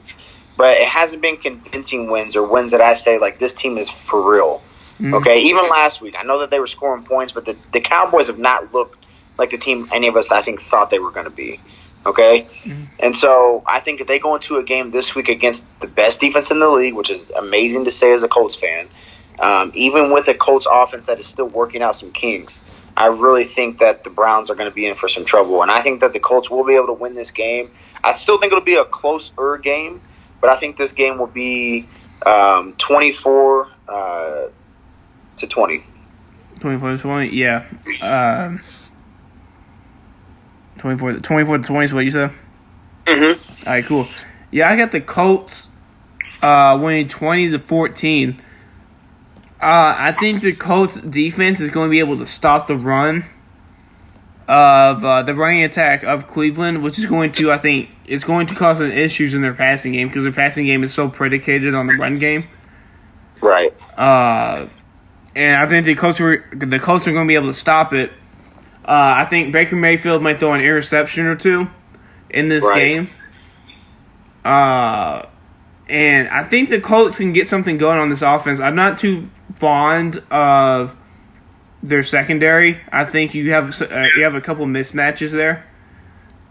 But 0.57 0.77
it 0.77 0.89
hasn't 0.89 1.23
been 1.23 1.39
convincing 1.39 2.11
wins 2.11 2.37
or 2.37 2.47
wins 2.47 2.73
that 2.73 2.83
I 2.83 2.93
say 2.93 3.19
like 3.19 3.39
this 3.39 3.55
team 3.55 3.79
is 3.79 3.91
for 3.91 4.31
real. 4.31 4.63
Mm-hmm. 4.95 5.15
Okay, 5.15 5.45
even 5.45 5.69
last 5.71 6.03
week, 6.03 6.15
I 6.19 6.25
know 6.25 6.41
that 6.41 6.51
they 6.51 6.61
were 6.61 6.67
scoring 6.67 7.05
points, 7.05 7.33
but 7.33 7.47
the, 7.47 7.57
the 7.73 7.81
Cowboys 7.81 8.27
have 8.27 8.39
not 8.39 8.75
looked 8.75 9.00
like 9.41 9.51
the 9.51 9.59
team 9.59 9.89
any 9.93 10.07
of 10.07 10.17
us 10.17 10.31
I 10.31 10.43
think 10.43 10.61
thought 10.61 10.91
they 10.91 11.01
were 11.01 11.11
going 11.11 11.27
to 11.27 11.33
be. 11.33 11.61
Okay, 12.07 12.47
mm-hmm. 12.63 12.85
and 12.99 13.15
so 13.15 13.63
I 13.67 13.81
think 13.81 14.01
if 14.01 14.07
they 14.07 14.19
go 14.19 14.35
into 14.35 14.57
a 14.57 14.63
game 14.63 14.91
this 14.91 15.15
week 15.15 15.29
against 15.29 15.67
the 15.81 15.89
best 15.89 16.21
defense 16.21 16.51
in 16.51 16.59
the 16.59 16.71
league, 16.71 16.95
which 16.95 17.11
is 17.11 17.31
amazing 17.31 17.85
to 17.87 17.91
say 17.91 18.13
as 18.13 18.23
a 18.23 18.29
Colts 18.29 18.57
fan, 18.57 18.89
Um, 19.41 19.73
even 19.75 20.13
with 20.13 20.29
a 20.29 20.35
Colts 20.35 20.67
offense 20.71 21.07
that 21.07 21.19
is 21.19 21.27
still 21.27 21.49
working 21.49 21.83
out 21.83 21.97
some 21.97 22.13
kinks, 22.13 22.61
I 22.97 23.07
really 23.07 23.45
think 23.45 23.79
that 23.79 24.05
the 24.05 24.11
Browns 24.11 24.51
are 24.51 24.55
going 24.55 24.69
to 24.69 24.75
be 24.75 24.87
in 24.87 24.95
for 24.95 25.09
some 25.09 25.25
trouble. 25.25 25.63
And 25.63 25.71
I 25.71 25.81
think 25.81 26.01
that 26.01 26.13
the 26.13 26.21
Colts 26.21 26.51
will 26.51 26.65
be 26.65 26.75
able 26.75 26.89
to 26.89 26.93
win 26.93 27.15
this 27.15 27.31
game. 27.31 27.71
I 28.05 28.13
still 28.13 28.39
think 28.39 28.53
it'll 28.53 28.65
be 28.65 28.75
a 28.77 28.85
closer 28.85 29.57
game, 29.57 30.03
but 30.41 30.51
I 30.51 30.57
think 30.57 30.77
this 30.77 30.93
game 30.93 31.17
will 31.17 31.27
be 31.27 31.89
um, 32.27 32.75
24 32.75 33.69
uh, 33.89 34.47
to 35.37 35.47
20. 35.47 35.81
24 36.61 36.91
to 36.91 36.99
20, 36.99 37.29
yeah. 37.35 37.67
Um, 38.03 38.61
24, 40.81 41.21
24 41.21 41.59
to 41.59 41.65
20 41.65 41.85
is 41.85 41.95
what 41.95 42.05
you 42.05 42.11
said? 42.11 42.31
Mm-hmm. 43.05 43.69
All 43.69 43.75
right, 43.75 43.85
cool. 43.85 44.09
Yeah, 44.51 44.71
I 44.71 44.77
got 44.77 44.93
the 44.93 45.01
Colts 45.01 45.69
uh, 46.43 46.79
winning 46.83 47.07
20 47.07 47.51
to 47.51 47.59
14. 47.59 48.41
Uh, 49.61 49.95
I 49.99 50.13
think 50.13 50.43
the 50.43 50.55
Colts 50.55 50.99
defense 51.01 51.61
is 51.61 51.69
going 51.69 51.89
to 51.89 51.91
be 51.91 51.99
able 51.99 52.19
to 52.19 52.27
stop 52.27 52.67
the 52.67 52.77
run 52.77 53.27
of 54.49 55.05
uh, 55.05 55.23
the 55.23 55.35
running 55.35 55.63
attack 55.63 56.03
of 56.03 56.27
Cleveland, 56.27 56.83
which 56.83 56.99
is 56.99 57.05
going 57.07 57.33
to, 57.33 57.53
I 57.53 57.59
think, 57.59 57.91
is 58.07 58.25
going 58.25 58.47
to 58.47 58.55
cause 58.55 58.79
some 58.79 58.91
issues 58.91 59.35
in 59.35 59.43
their 59.43 59.55
passing 59.55 59.93
game 59.93 60.09
because 60.09 60.25
their 60.25 60.33
passing 60.33 60.65
game 60.65 60.83
is 60.83 60.95
so 60.95 61.09
predicated 61.09 61.75
on 61.75 61.87
the 61.87 61.95
run 61.95 62.19
game. 62.19 62.49
Right. 63.43 63.73
Uh, 63.97 64.69
and 65.37 65.57
I 65.57 65.69
think 65.69 65.85
the 65.85 65.95
Colts 65.95 66.21
are, 66.21 66.49
the 66.53 66.79
Colts 66.79 67.07
are 67.07 67.13
going 67.13 67.27
to 67.27 67.29
be 67.29 67.35
able 67.35 67.49
to 67.49 67.53
stop 67.53 67.93
it. 67.93 68.13
Uh, 68.85 69.15
I 69.19 69.25
think 69.27 69.53
Baker 69.53 69.77
Mayfield 69.77 70.23
might 70.23 70.41
throw 70.41 70.53
an 70.55 70.61
interception 70.61 71.27
or 71.27 71.37
two 71.37 71.69
in 72.31 72.49
this 72.49 72.65
Right. 72.65 72.93
game. 72.95 73.09
Uh, 74.45 75.23
and 75.89 76.29
I 76.29 76.45
think 76.45 76.69
the 76.71 76.81
Colts 76.81 77.19
can 77.19 77.33
get 77.33 77.49
something 77.49 77.77
going 77.79 77.99
on 77.99 78.09
this 78.09 78.23
offense. 78.23 78.61
I'm 78.61 78.75
not 78.75 78.99
too 78.99 79.29
fond 79.57 80.23
of 80.31 80.97
their 81.83 82.03
secondary. 82.03 82.79
I 82.93 83.05
think 83.05 83.35
you 83.35 83.53
have 83.53 83.81
uh, 83.83 84.05
you 84.17 84.25
have 84.25 84.35
a 84.35 84.41
couple 84.41 84.65
mismatches 84.67 85.33
there 85.33 85.67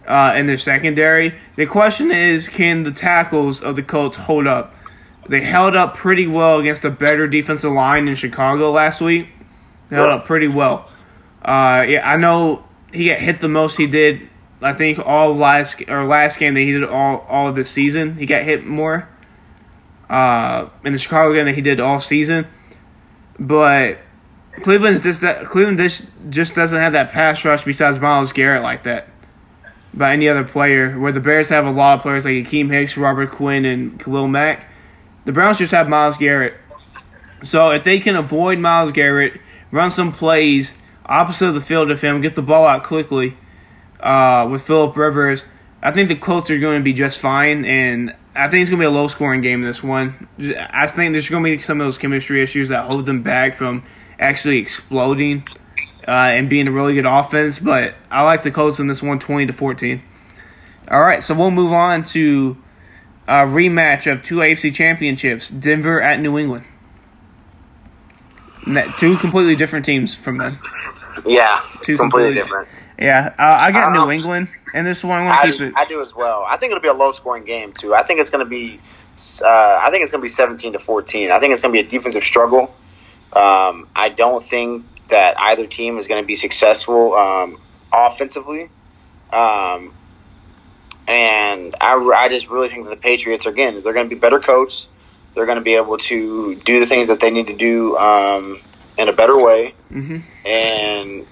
uh, 0.08 0.34
in 0.36 0.46
their 0.46 0.58
secondary. 0.58 1.32
The 1.56 1.66
question 1.66 2.12
is, 2.12 2.48
can 2.48 2.84
the 2.84 2.92
tackles 2.92 3.62
of 3.62 3.76
the 3.76 3.84
Colts 3.84 4.18
hold 4.18 4.46
up? 4.48 4.76
They 5.28 5.42
held 5.42 5.76
up 5.76 5.96
pretty 5.96 6.28
well 6.28 6.60
against 6.60 6.84
a 6.86 6.90
better 6.90 7.28
defensive 7.28 7.72
line 7.72 8.08
in 8.08 8.16
Chicago 8.16 8.72
last 8.72 9.02
week. 9.02 9.30
They 9.90 9.96
held 9.96 10.10
Yeah. 10.10 10.16
up 10.16 10.26
pretty 10.26 10.48
well. 10.48 10.89
Uh, 11.50 11.82
yeah, 11.82 12.08
I 12.08 12.16
know 12.16 12.64
he 12.94 13.10
got 13.10 13.20
hit 13.20 13.40
the 13.42 13.48
most 13.48 13.78
he 13.78 13.88
did. 13.88 14.30
I 14.62 14.74
think 14.74 15.00
all 15.00 15.36
last 15.36 15.82
or 15.88 16.06
last 16.06 16.38
game 16.38 16.54
that 16.54 16.60
he 16.60 16.74
did 16.74 16.84
all 16.84 17.26
all 17.28 17.52
this 17.52 17.72
season. 17.72 18.18
He 18.18 18.28
got 18.28 18.44
hit 18.44 18.68
more. 18.68 19.10
Uh, 20.08 20.70
in 20.84 20.94
the 20.94 21.00
Chicago 21.00 21.34
game 21.34 21.46
that 21.46 21.56
he 21.56 21.62
did 21.62 21.80
all 21.80 22.00
season, 22.00 22.46
but 23.40 23.98
Cleveland's 24.62 25.02
just 25.02 25.22
Cleveland 25.48 25.80
just 25.80 26.06
just 26.30 26.54
doesn't 26.54 26.80
have 26.80 26.94
that 26.94 27.12
pass 27.12 27.44
rush 27.44 27.64
besides 27.64 28.00
Myles 28.00 28.32
Garrett 28.32 28.62
like 28.62 28.84
that 28.84 29.08
by 29.92 30.14
any 30.14 30.30
other 30.30 30.44
player. 30.44 31.00
Where 31.00 31.12
the 31.12 31.20
Bears 31.20 31.50
have 31.50 31.66
a 31.66 31.72
lot 31.72 31.96
of 31.96 32.02
players 32.04 32.26
like 32.26 32.36
Akiem 32.36 32.72
Hicks, 32.72 32.96
Robert 32.96 33.32
Quinn, 33.32 33.66
and 33.66 34.00
Khalil 34.00 34.28
Mack. 34.28 34.70
The 35.26 35.32
Browns 35.32 35.58
just 35.58 35.72
have 35.72 35.90
Myles 35.90 36.18
Garrett. 36.18 36.54
So 37.42 37.72
if 37.72 37.84
they 37.84 37.98
can 37.98 38.16
avoid 38.16 38.60
Myles 38.60 38.92
Garrett, 38.92 39.42
run 39.72 39.90
some 39.90 40.12
plays 40.12 40.76
opposite 41.10 41.48
of 41.48 41.56
the 41.56 41.62
field 41.62 41.92
of 41.92 42.02
him, 42.02 42.22
get 42.22 42.36
the 42.36 42.42
ball 42.42 42.66
out 42.66 42.84
quickly 42.84 43.36
uh, 44.00 44.48
with 44.50 44.62
Philip 44.62 44.96
Rivers, 44.96 45.46
I 45.82 45.92
think 45.92 46.10
the 46.10 46.16
Colts 46.16 46.50
are 46.50 46.58
going 46.58 46.78
to 46.78 46.84
be 46.84 46.94
just 46.94 47.20
fine. 47.20 47.66
And 47.66 48.16
I 48.36 48.50
think 48.50 48.62
it's 48.62 48.70
going 48.70 48.82
to 48.82 48.88
be 48.88 48.92
a 48.92 48.92
low 48.92 49.08
scoring 49.08 49.42
game 49.42 49.62
in 49.62 49.68
this 49.68 49.84
one. 49.84 50.28
I 50.40 50.88
think 50.88 51.14
there's 51.14 51.30
going 51.30 51.44
to 51.44 51.50
be 51.50 51.60
some 51.60 51.80
of 51.80 51.86
those 51.86 51.98
chemistry 51.98 52.42
issues 52.42 52.70
that 52.70 52.86
hold 52.86 53.06
them 53.06 53.24
back 53.24 53.56
from 53.56 53.84
actually 54.20 54.58
exploding 54.58 55.48
uh, 56.08 56.12
and 56.12 56.50
being 56.50 56.68
a 56.68 56.72
really 56.72 56.94
good 56.94 57.06
offense. 57.06 57.60
But 57.60 57.96
I 58.12 58.24
like 58.24 58.44
the 58.44 58.52
Colts 58.52 58.80
in 58.80 58.88
this 58.88 59.02
one, 59.02 59.20
20 59.20 59.48
to 59.48 59.54
14. 59.54 60.02
All 60.92 61.02
right, 61.02 61.24
so 61.24 61.36
we'll 61.36 61.52
move 61.52 61.72
on 61.72 62.04
to 62.06 62.58
a 63.28 63.46
rematch 63.46 64.12
of 64.12 64.24
two 64.24 64.38
AFC 64.38 64.74
championships 64.74 65.50
Denver 65.50 66.02
at 66.02 66.20
New 66.20 66.38
England. 66.38 66.66
Two 69.00 69.18
completely 69.18 69.56
different 69.56 69.86
teams 69.86 70.16
from 70.16 70.38
them. 70.38 70.60
Yeah. 71.26 71.62
Two 71.84 71.94
It's 71.94 71.98
completely 71.98 71.98
completely- 71.98 72.34
different. 72.36 72.68
Yeah, 73.02 73.34
uh, 73.40 73.56
I 73.58 73.72
got 73.72 73.90
I 73.90 73.94
New 73.94 74.12
England 74.12 74.50
in 74.74 74.84
this 74.84 75.06
one. 75.06 75.22
I'm 75.22 75.28
gonna 75.30 75.50
keep 75.50 75.62
it. 75.62 75.74
I 75.78 75.86
do 75.86 76.02
as 76.02 76.14
well. 76.14 76.44
I 76.46 76.58
think 76.58 76.72
it'll 76.72 76.82
be 76.82 76.90
a 76.90 76.94
low 76.94 77.14
scoring 77.14 77.46
game 77.46 77.72
too. 77.72 77.96
I 77.96 78.04
think 78.04 78.20
it's 78.20 78.30
going 78.30 78.44
to 78.44 78.50
be. 78.50 78.78
Uh, 79.42 79.48
I 79.82 79.88
think 79.90 80.04
it's 80.04 80.12
going 80.12 80.20
to 80.20 80.26
be 80.26 80.28
seventeen 80.28 80.74
to 80.74 80.80
fourteen. 80.80 81.32
I 81.32 81.40
think 81.40 81.54
it's 81.54 81.62
going 81.62 81.74
to 81.74 81.82
be 81.82 81.88
a 81.88 81.90
defensive 81.90 82.26
struggle. 82.26 82.76
Um, 83.32 83.88
I 83.96 84.10
don't 84.10 84.44
think 84.44 84.84
that 85.08 85.40
either 85.40 85.66
team 85.66 85.98
is 85.98 86.08
going 86.08 86.22
to 86.22 86.28
be 86.28 86.36
successful 86.36 87.14
um, 87.16 87.58
offensively. 87.94 88.70
Um, 89.32 89.94
and 91.08 91.76
I, 91.80 91.96
I 92.18 92.28
just 92.30 92.50
really 92.50 92.68
think 92.68 92.84
that 92.84 92.90
the 92.92 92.98
Patriots 92.98 93.46
are 93.46 93.52
again 93.52 93.82
they're 93.82 93.94
going 93.94 94.10
to 94.10 94.14
be 94.14 94.20
better 94.20 94.40
coached. 94.42 94.90
They're 95.36 95.46
going 95.46 95.58
to 95.58 95.64
be 95.64 95.76
able 95.76 95.98
to 96.00 96.56
do 96.56 96.80
the 96.82 96.86
things 96.86 97.08
that 97.08 97.22
they 97.22 97.32
need 97.32 97.48
to 97.48 97.56
do 97.56 97.96
um, 97.98 98.60
in 99.00 99.10
a 99.10 99.14
better 99.14 99.38
way. 99.38 99.74
hmm 99.90 100.18
and 100.46 101.26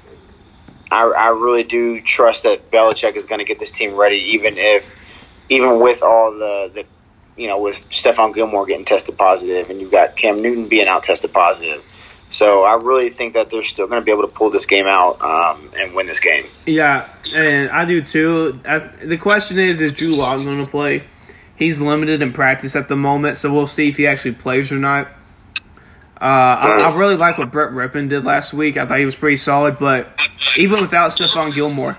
I, 0.89 1.03
I 1.05 1.29
really 1.29 1.63
do 1.63 2.01
trust 2.01 2.43
that 2.43 2.71
Belichick 2.71 3.15
is 3.15 3.25
going 3.25 3.39
to 3.39 3.45
get 3.45 3.59
this 3.59 3.71
team 3.71 3.95
ready, 3.95 4.17
even 4.33 4.57
if, 4.57 4.95
even 5.49 5.81
with 5.81 6.01
all 6.01 6.31
the, 6.31 6.71
the 6.73 6.85
you 7.41 7.47
know, 7.47 7.61
with 7.61 7.89
Stephon 7.89 8.33
Gilmore 8.33 8.65
getting 8.65 8.85
tested 8.85 9.17
positive, 9.17 9.69
and 9.69 9.79
you've 9.79 9.91
got 9.91 10.15
Cam 10.15 10.41
Newton 10.41 10.67
being 10.67 10.87
out 10.87 11.03
tested 11.03 11.33
positive. 11.33 11.83
So 12.29 12.63
I 12.63 12.75
really 12.75 13.09
think 13.09 13.33
that 13.33 13.49
they're 13.49 13.63
still 13.63 13.87
going 13.87 14.01
to 14.01 14.05
be 14.05 14.11
able 14.11 14.27
to 14.27 14.33
pull 14.33 14.49
this 14.49 14.65
game 14.65 14.85
out 14.87 15.21
um, 15.21 15.71
and 15.77 15.93
win 15.93 16.07
this 16.07 16.19
game. 16.19 16.45
Yeah, 16.65 17.13
and 17.33 17.69
I 17.69 17.85
do 17.85 18.01
too. 18.01 18.59
I, 18.65 18.79
the 18.79 19.17
question 19.17 19.59
is, 19.59 19.81
is 19.81 19.93
Drew 19.93 20.15
Lock 20.15 20.43
going 20.43 20.57
to 20.63 20.69
play? 20.69 21.03
He's 21.55 21.79
limited 21.81 22.21
in 22.21 22.33
practice 22.33 22.75
at 22.75 22.89
the 22.89 22.95
moment, 22.95 23.37
so 23.37 23.51
we'll 23.51 23.67
see 23.67 23.89
if 23.89 23.97
he 23.97 24.07
actually 24.07 24.33
plays 24.33 24.71
or 24.71 24.75
not. 24.75 25.09
Uh, 26.19 26.25
I, 26.25 26.89
I 26.91 26.95
really 26.95 27.15
like 27.15 27.37
what 27.37 27.51
Brett 27.51 27.71
Rypien 27.71 28.09
did 28.09 28.25
last 28.25 28.51
week. 28.51 28.75
I 28.75 28.87
thought 28.87 28.97
he 28.97 29.05
was 29.05 29.15
pretty 29.15 29.35
solid, 29.35 29.77
but 29.77 30.19
even 30.57 30.79
without 30.81 31.11
Stephon 31.11 31.53
Gilmore, 31.53 31.95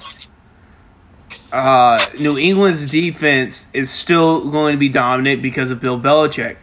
uh, 1.53 2.05
New 2.19 2.37
England's 2.37 2.87
defense 2.87 3.69
is 3.73 3.91
still 3.91 4.51
going 4.51 4.73
to 4.73 4.79
be 4.79 4.89
dominant 4.89 5.41
because 5.41 5.71
of 5.71 5.81
Bill 5.81 6.01
Belichick. 6.01 6.57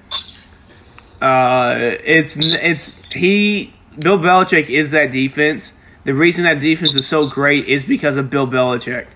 Uh, 1.22 1.76
it's 1.80 2.38
it's 2.38 3.00
he 3.12 3.74
Bill 4.00 4.20
Belichick 4.20 4.70
is 4.70 4.92
that 4.92 5.12
defense. 5.12 5.74
The 6.04 6.14
reason 6.14 6.44
that 6.44 6.60
defense 6.60 6.94
is 6.94 7.08
so 7.08 7.28
great 7.28 7.68
is 7.68 7.86
because 7.86 8.18
of 8.18 8.30
Bill 8.30 8.48
Belichick. 8.48 9.08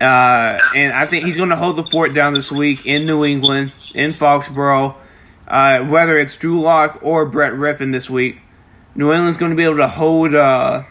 Uh, 0.00 0.58
and 0.74 0.94
I 0.94 1.04
think 1.06 1.26
he's 1.26 1.36
going 1.36 1.50
to 1.50 1.56
hold 1.56 1.76
the 1.76 1.82
fort 1.82 2.14
down 2.14 2.32
this 2.32 2.50
week 2.50 2.86
in 2.86 3.04
New 3.04 3.24
England, 3.24 3.72
in 3.94 4.14
Foxborough. 4.14 4.94
Uh, 5.50 5.84
whether 5.84 6.16
it's 6.16 6.36
Drew 6.36 6.60
Lock 6.60 7.00
or 7.02 7.26
Brett 7.26 7.54
Rypien 7.54 7.90
this 7.90 8.08
week, 8.08 8.38
New 8.94 9.12
England's 9.12 9.36
going 9.36 9.50
to 9.50 9.56
be 9.56 9.64
able 9.64 9.78
to 9.78 9.88
hold. 9.88 10.32
Uh, 10.32 10.84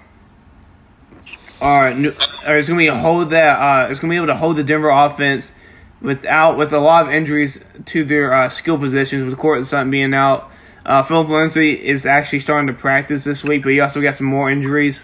or, 1.61 1.87
or 1.87 2.57
it's 2.57 2.67
going 2.67 2.77
to 2.77 2.77
be 2.77 2.87
hold 2.87 3.29
that. 3.29 3.57
Uh, 3.57 3.89
it's 3.89 4.01
going 4.01 4.09
to 4.09 4.13
be 4.13 4.17
able 4.17 4.27
to 4.27 4.35
hold 4.35 4.57
the 4.57 4.63
Denver 4.65 4.89
offense 4.89 5.53
without 6.01 6.57
with 6.57 6.73
a 6.73 6.79
lot 6.79 7.07
of 7.07 7.13
injuries 7.13 7.61
to 7.85 8.03
their 8.03 8.33
uh, 8.33 8.49
skill 8.49 8.77
positions. 8.77 9.23
With 9.23 9.37
Courtland 9.37 9.65
Sutton 9.65 9.91
being 9.91 10.13
out, 10.13 10.51
uh, 10.85 11.03
Phillip 11.03 11.29
Lindsay 11.29 11.71
is 11.73 12.05
actually 12.05 12.41
starting 12.41 12.67
to 12.67 12.73
practice 12.73 13.23
this 13.23 13.45
week, 13.45 13.63
but 13.63 13.71
he 13.71 13.79
also 13.79 14.01
got 14.01 14.15
some 14.15 14.27
more 14.27 14.51
injuries 14.51 15.03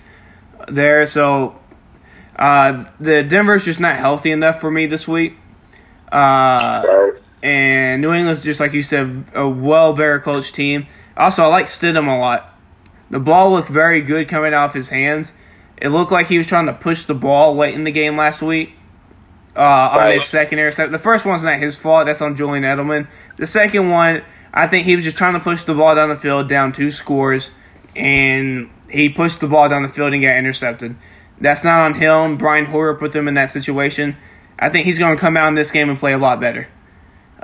there. 0.67 1.05
So 1.05 1.57
uh, 2.35 2.89
the 2.99 3.23
Denver's 3.23 3.63
just 3.63 3.79
not 3.79 3.95
healthy 3.95 4.31
enough 4.31 4.59
for 4.59 4.69
me 4.69 4.85
this 4.85 5.07
week. 5.07 5.37
Uh. 6.11 7.11
And 7.45 8.01
New 8.01 8.11
England's 8.11 8.43
just 8.43 8.59
like 8.59 8.73
you 8.73 8.81
said, 8.81 9.25
a 9.35 9.47
well 9.47 9.93
better 9.93 10.19
coached 10.19 10.55
team. 10.55 10.87
Also, 11.15 11.43
I 11.43 11.47
like 11.47 11.65
Stidham 11.67 12.07
a 12.11 12.17
lot. 12.17 12.57
The 13.11 13.19
ball 13.19 13.51
looked 13.51 13.69
very 13.69 14.01
good 14.01 14.27
coming 14.27 14.53
off 14.53 14.73
his 14.73 14.89
hands. 14.89 15.33
It 15.77 15.89
looked 15.89 16.11
like 16.11 16.27
he 16.27 16.37
was 16.37 16.47
trying 16.47 16.65
to 16.65 16.73
push 16.73 17.03
the 17.03 17.13
ball 17.13 17.55
late 17.55 17.75
in 17.75 17.83
the 17.83 17.91
game 17.91 18.17
last 18.17 18.41
week. 18.41 18.71
Uh, 19.55 19.59
on 19.93 19.97
Right. 19.97 20.15
his 20.15 20.25
second 20.25 20.59
interception. 20.59 20.91
The 20.91 20.97
first 20.97 21.25
one's 21.25 21.45
not 21.45 21.59
his 21.59 21.77
fault. 21.77 22.07
That's 22.07 22.21
on 22.21 22.35
Julian 22.35 22.63
Edelman. 22.65 23.07
The 23.37 23.45
second 23.45 23.89
one, 23.89 24.21
I 24.53 24.67
think 24.67 24.85
he 24.85 24.95
was 24.95 25.05
just 25.05 25.15
trying 25.17 25.33
to 25.33 25.39
push 25.39 25.63
the 25.63 25.73
ball 25.73 25.95
down 25.95 26.09
the 26.09 26.17
field, 26.17 26.49
down 26.49 26.73
two 26.73 26.89
scores, 26.89 27.51
and 27.95 28.69
he 28.89 29.07
pushed 29.07 29.39
the 29.39 29.47
ball 29.47 29.69
down 29.69 29.83
the 29.83 29.87
field 29.87 30.11
and 30.13 30.21
got 30.21 30.35
intercepted. 30.35 30.95
That's 31.39 31.63
not 31.63 31.79
on 31.79 31.93
him. 31.95 32.37
Brian 32.37 32.65
Hoyer 32.65 32.95
put 32.95 33.11
them 33.13 33.27
in 33.29 33.33
that 33.35 33.49
situation. 33.49 34.17
I 34.59 34.69
think 34.69 34.85
he's 34.85 34.99
going 34.99 35.15
to 35.15 35.19
come 35.21 35.37
out 35.37 35.47
in 35.49 35.53
this 35.53 35.71
game 35.71 35.89
and 35.89 35.97
play 35.99 36.11
a 36.13 36.17
lot 36.17 36.39
better. 36.41 36.67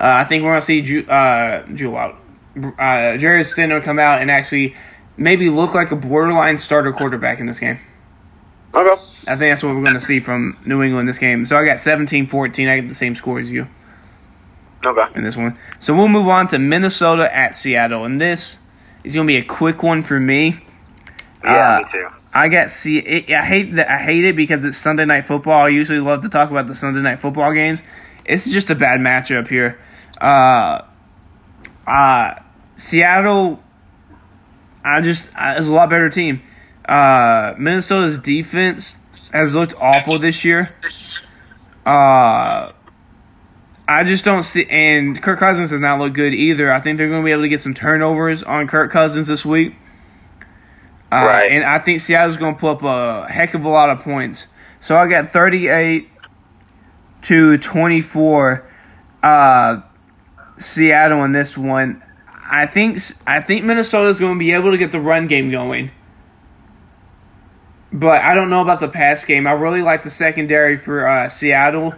Uh, 0.02 0.16
I 0.18 0.24
think 0.24 0.44
we're 0.44 0.50
going 0.50 0.60
to 0.62 0.66
see 0.66 0.82
Drew, 0.82 1.04
uh, 1.06 1.64
out. 1.96 2.18
Uh, 2.58 3.18
Jarrett 3.18 3.46
Stidham 3.46 3.84
come 3.84 4.00
out 4.00 4.20
and 4.20 4.32
actually 4.32 4.76
maybe 5.16 5.48
look 5.50 5.76
like 5.76 5.92
a 5.92 5.96
borderline 5.96 6.58
starter 6.58 6.92
quarterback 6.92 7.40
in 7.40 7.46
this 7.46 7.60
game. 7.60 7.78
Okay. 8.74 9.02
I 9.28 9.36
think 9.38 9.52
that's 9.52 9.64
what 9.64 9.76
we're 9.76 9.82
going 9.82 9.94
to 9.94 10.00
see 10.00 10.20
from 10.20 10.58
New 10.66 10.82
England 10.82 11.08
this 11.08 11.20
game. 11.20 11.46
So 11.46 11.56
I 11.56 11.66
got 11.66 11.78
17-14. 11.78 12.68
I 12.72 12.80
get 12.80 12.88
the 12.88 12.96
same 12.96 13.14
score 13.14 13.40
as 13.40 13.52
you 13.52 13.68
Okay. 14.84 15.06
in 15.14 15.24
this 15.24 15.38
one. 15.38 15.56
So 15.78 15.96
we'll 15.96 16.08
move 16.08 16.28
on 16.28 16.48
to 16.48 16.58
Minnesota 16.58 17.34
at 17.36 17.56
Seattle. 17.56 18.04
And 18.04 18.20
this 18.20 18.58
is 19.04 19.14
going 19.14 19.28
to 19.28 19.32
be 19.32 19.38
a 19.38 19.44
quick 19.44 19.84
one 19.84 20.02
for 20.02 20.20
me. 20.20 20.66
Yeah, 21.44 21.76
Uh, 21.76 21.80
me 21.80 21.86
too. 21.92 22.08
I 22.34 22.48
got 22.48 22.72
see. 22.72 22.98
It, 22.98 23.30
I 23.30 23.46
hate 23.46 23.76
that. 23.76 23.90
I 23.90 23.98
hate 23.98 24.24
it 24.26 24.36
because 24.36 24.66
it's 24.66 24.78
Sunday 24.78 25.06
night 25.06 25.26
football. 25.26 25.66
I 25.66 25.70
usually 25.70 26.00
love 26.00 26.22
to 26.24 26.30
talk 26.30 26.50
about 26.50 26.66
the 26.66 26.74
Sunday 26.76 27.02
night 27.02 27.20
football 27.20 27.54
games. 27.54 27.84
It's 28.26 28.50
just 28.50 28.70
a 28.70 28.76
bad 28.76 29.00
matchup 29.02 29.48
here. 29.50 29.78
Uh, 30.22 30.86
uh, 31.88 32.36
Seattle. 32.78 33.60
I 34.84 35.02
just 35.02 35.30
uh, 35.36 35.56
is 35.58 35.68
a 35.68 35.74
lot 35.74 35.90
better 35.90 36.10
team. 36.10 36.42
Uh, 36.88 37.54
Minnesota's 37.58 38.20
defense 38.20 38.98
has 39.34 39.56
looked 39.56 39.74
awful 39.76 40.20
this 40.20 40.44
year. 40.46 40.76
Uh, 41.86 42.72
I 43.88 44.04
just 44.04 44.24
don't 44.24 44.44
see, 44.44 44.66
and 44.70 45.22
Kirk 45.22 45.40
Cousins 45.40 45.72
does 45.72 45.82
not 45.82 46.00
look 46.00 46.14
good 46.14 46.34
either. 46.34 46.72
I 46.72 46.80
think 46.80 46.98
they're 46.98 47.10
going 47.10 47.22
to 47.22 47.26
be 47.26 47.32
able 47.32 47.44
to 47.44 47.50
get 47.50 47.60
some 47.62 47.74
turnovers 47.74 48.44
on 48.44 48.68
Kirk 48.68 48.92
Cousins 48.92 49.28
this 49.28 49.46
week. 49.46 49.76
Uh, 51.12 51.26
Right. 51.26 51.52
And 51.52 51.66
I 51.66 51.80
think 51.80 52.00
Seattle's 52.00 52.38
going 52.38 52.56
to 52.56 52.60
put 52.60 52.72
up 52.72 52.84
a 52.84 53.30
heck 53.30 53.54
of 53.54 53.66
a 53.66 53.70
lot 53.70 53.90
of 53.90 54.00
points. 54.00 54.48
So 54.80 54.98
I 54.98 55.08
got 55.08 55.34
38 55.34 56.10
to 57.24 57.58
24 57.58 58.72
uh, 59.22 59.82
Seattle 60.62 61.24
in 61.24 61.32
this 61.32 61.58
one. 61.58 62.04
I 62.50 62.66
think 62.66 63.00
I 63.26 63.40
think 63.42 63.66
Minnesota's 63.66 64.20
going 64.20 64.34
to 64.34 64.40
be 64.40 64.52
able 64.52 64.72
to 64.72 64.78
get 64.78 64.92
the 64.92 65.00
run 65.00 65.28
game 65.28 65.52
going. 65.52 65.92
But 67.94 68.22
I 68.22 68.34
don't 68.36 68.50
know 68.50 68.62
about 68.62 68.80
the 68.80 68.88
pass 68.88 69.26
game. 69.26 69.48
I 69.48 69.52
really 69.52 69.82
like 69.82 70.04
the 70.04 70.10
secondary 70.10 70.78
for 70.78 71.08
uh, 71.08 71.28
Seattle. 71.28 71.94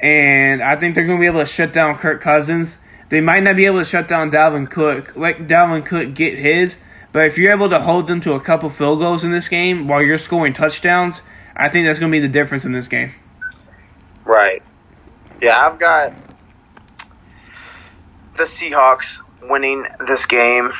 And 0.00 0.62
I 0.62 0.74
think 0.74 0.94
they're 0.94 1.06
going 1.06 1.18
to 1.18 1.20
be 1.20 1.26
able 1.26 1.40
to 1.40 1.46
shut 1.46 1.72
down 1.72 1.96
Kirk 1.96 2.20
Cousins. 2.20 2.78
They 3.08 3.20
might 3.20 3.44
not 3.44 3.54
be 3.54 3.66
able 3.66 3.78
to 3.78 3.84
shut 3.84 4.08
down 4.08 4.30
Dalvin 4.32 4.68
Cook. 4.68 5.12
Let 5.14 5.46
Dalvin 5.46 5.86
Cook 5.86 6.14
get 6.14 6.40
his. 6.40 6.78
But 7.12 7.26
if 7.26 7.38
you're 7.38 7.52
able 7.52 7.68
to 7.68 7.78
hold 7.78 8.08
them 8.08 8.20
to 8.22 8.32
a 8.32 8.40
couple 8.40 8.68
field 8.70 8.98
goals 8.98 9.22
in 9.22 9.30
this 9.30 9.48
game 9.48 9.86
while 9.86 10.02
you're 10.02 10.18
scoring 10.18 10.54
touchdowns, 10.54 11.22
I 11.54 11.68
think 11.68 11.86
that's 11.86 11.98
going 11.98 12.10
to 12.10 12.16
be 12.16 12.20
the 12.20 12.32
difference 12.32 12.64
in 12.64 12.72
this 12.72 12.88
game. 12.88 13.12
Right. 14.24 14.62
Yeah, 15.40 15.66
I've 15.66 15.78
got 15.78 16.14
the 18.36 18.44
Seahawks 18.44 19.18
winning 19.42 19.86
this 20.06 20.26
game. 20.26 20.70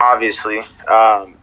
Obviously, 0.00 0.58
um, 0.58 1.36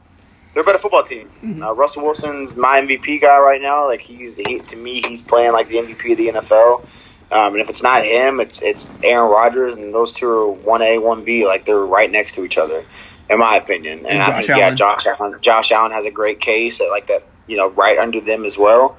they're 0.54 0.64
a 0.64 0.66
better 0.66 0.80
football 0.80 1.04
team. 1.04 1.30
Uh, 1.64 1.74
Russell 1.74 2.04
Wilson's 2.04 2.56
my 2.56 2.82
MVP 2.82 3.22
guy 3.22 3.40
right 3.40 3.62
now. 3.62 3.86
Like 3.86 4.02
he's 4.02 4.36
he, 4.36 4.60
to 4.60 4.76
me, 4.76 5.02
he's 5.02 5.22
playing 5.22 5.54
like 5.54 5.68
the 5.68 5.76
MVP 5.78 6.12
of 6.12 6.18
the 6.18 6.28
NFL. 6.28 7.06
Um, 7.32 7.54
and 7.54 7.62
if 7.62 7.70
it's 7.70 7.84
not 7.84 8.04
him, 8.04 8.40
it's 8.40 8.62
it's 8.62 8.92
Aaron 9.04 9.30
Rodgers, 9.30 9.76
and 9.76 9.94
those 9.94 10.14
two 10.14 10.28
are 10.28 10.48
one 10.52 10.82
A, 10.82 10.98
one 10.98 11.24
B. 11.24 11.46
Like 11.46 11.66
they're 11.66 11.78
right 11.78 12.10
next 12.10 12.36
to 12.36 12.44
each 12.44 12.58
other, 12.58 12.84
in 13.30 13.40
my 13.40 13.56
opinion. 13.56 14.00
And, 14.00 14.08
And 14.08 14.22
I 14.22 14.38
think 14.38 14.50
yeah. 14.50 14.74
Josh 14.74 15.06
Allen, 15.06 15.40
Josh 15.40 15.72
Allen 15.72 15.92
has 15.92 16.06
a 16.06 16.12
great 16.12 16.42
case 16.42 16.82
at 16.82 16.90
like 16.90 17.08
that, 17.08 17.24
you 17.48 17.58
know, 17.58 17.70
right 17.70 18.00
under 18.00 18.20
them 18.20 18.46
as 18.46 18.58
well. 18.58 18.98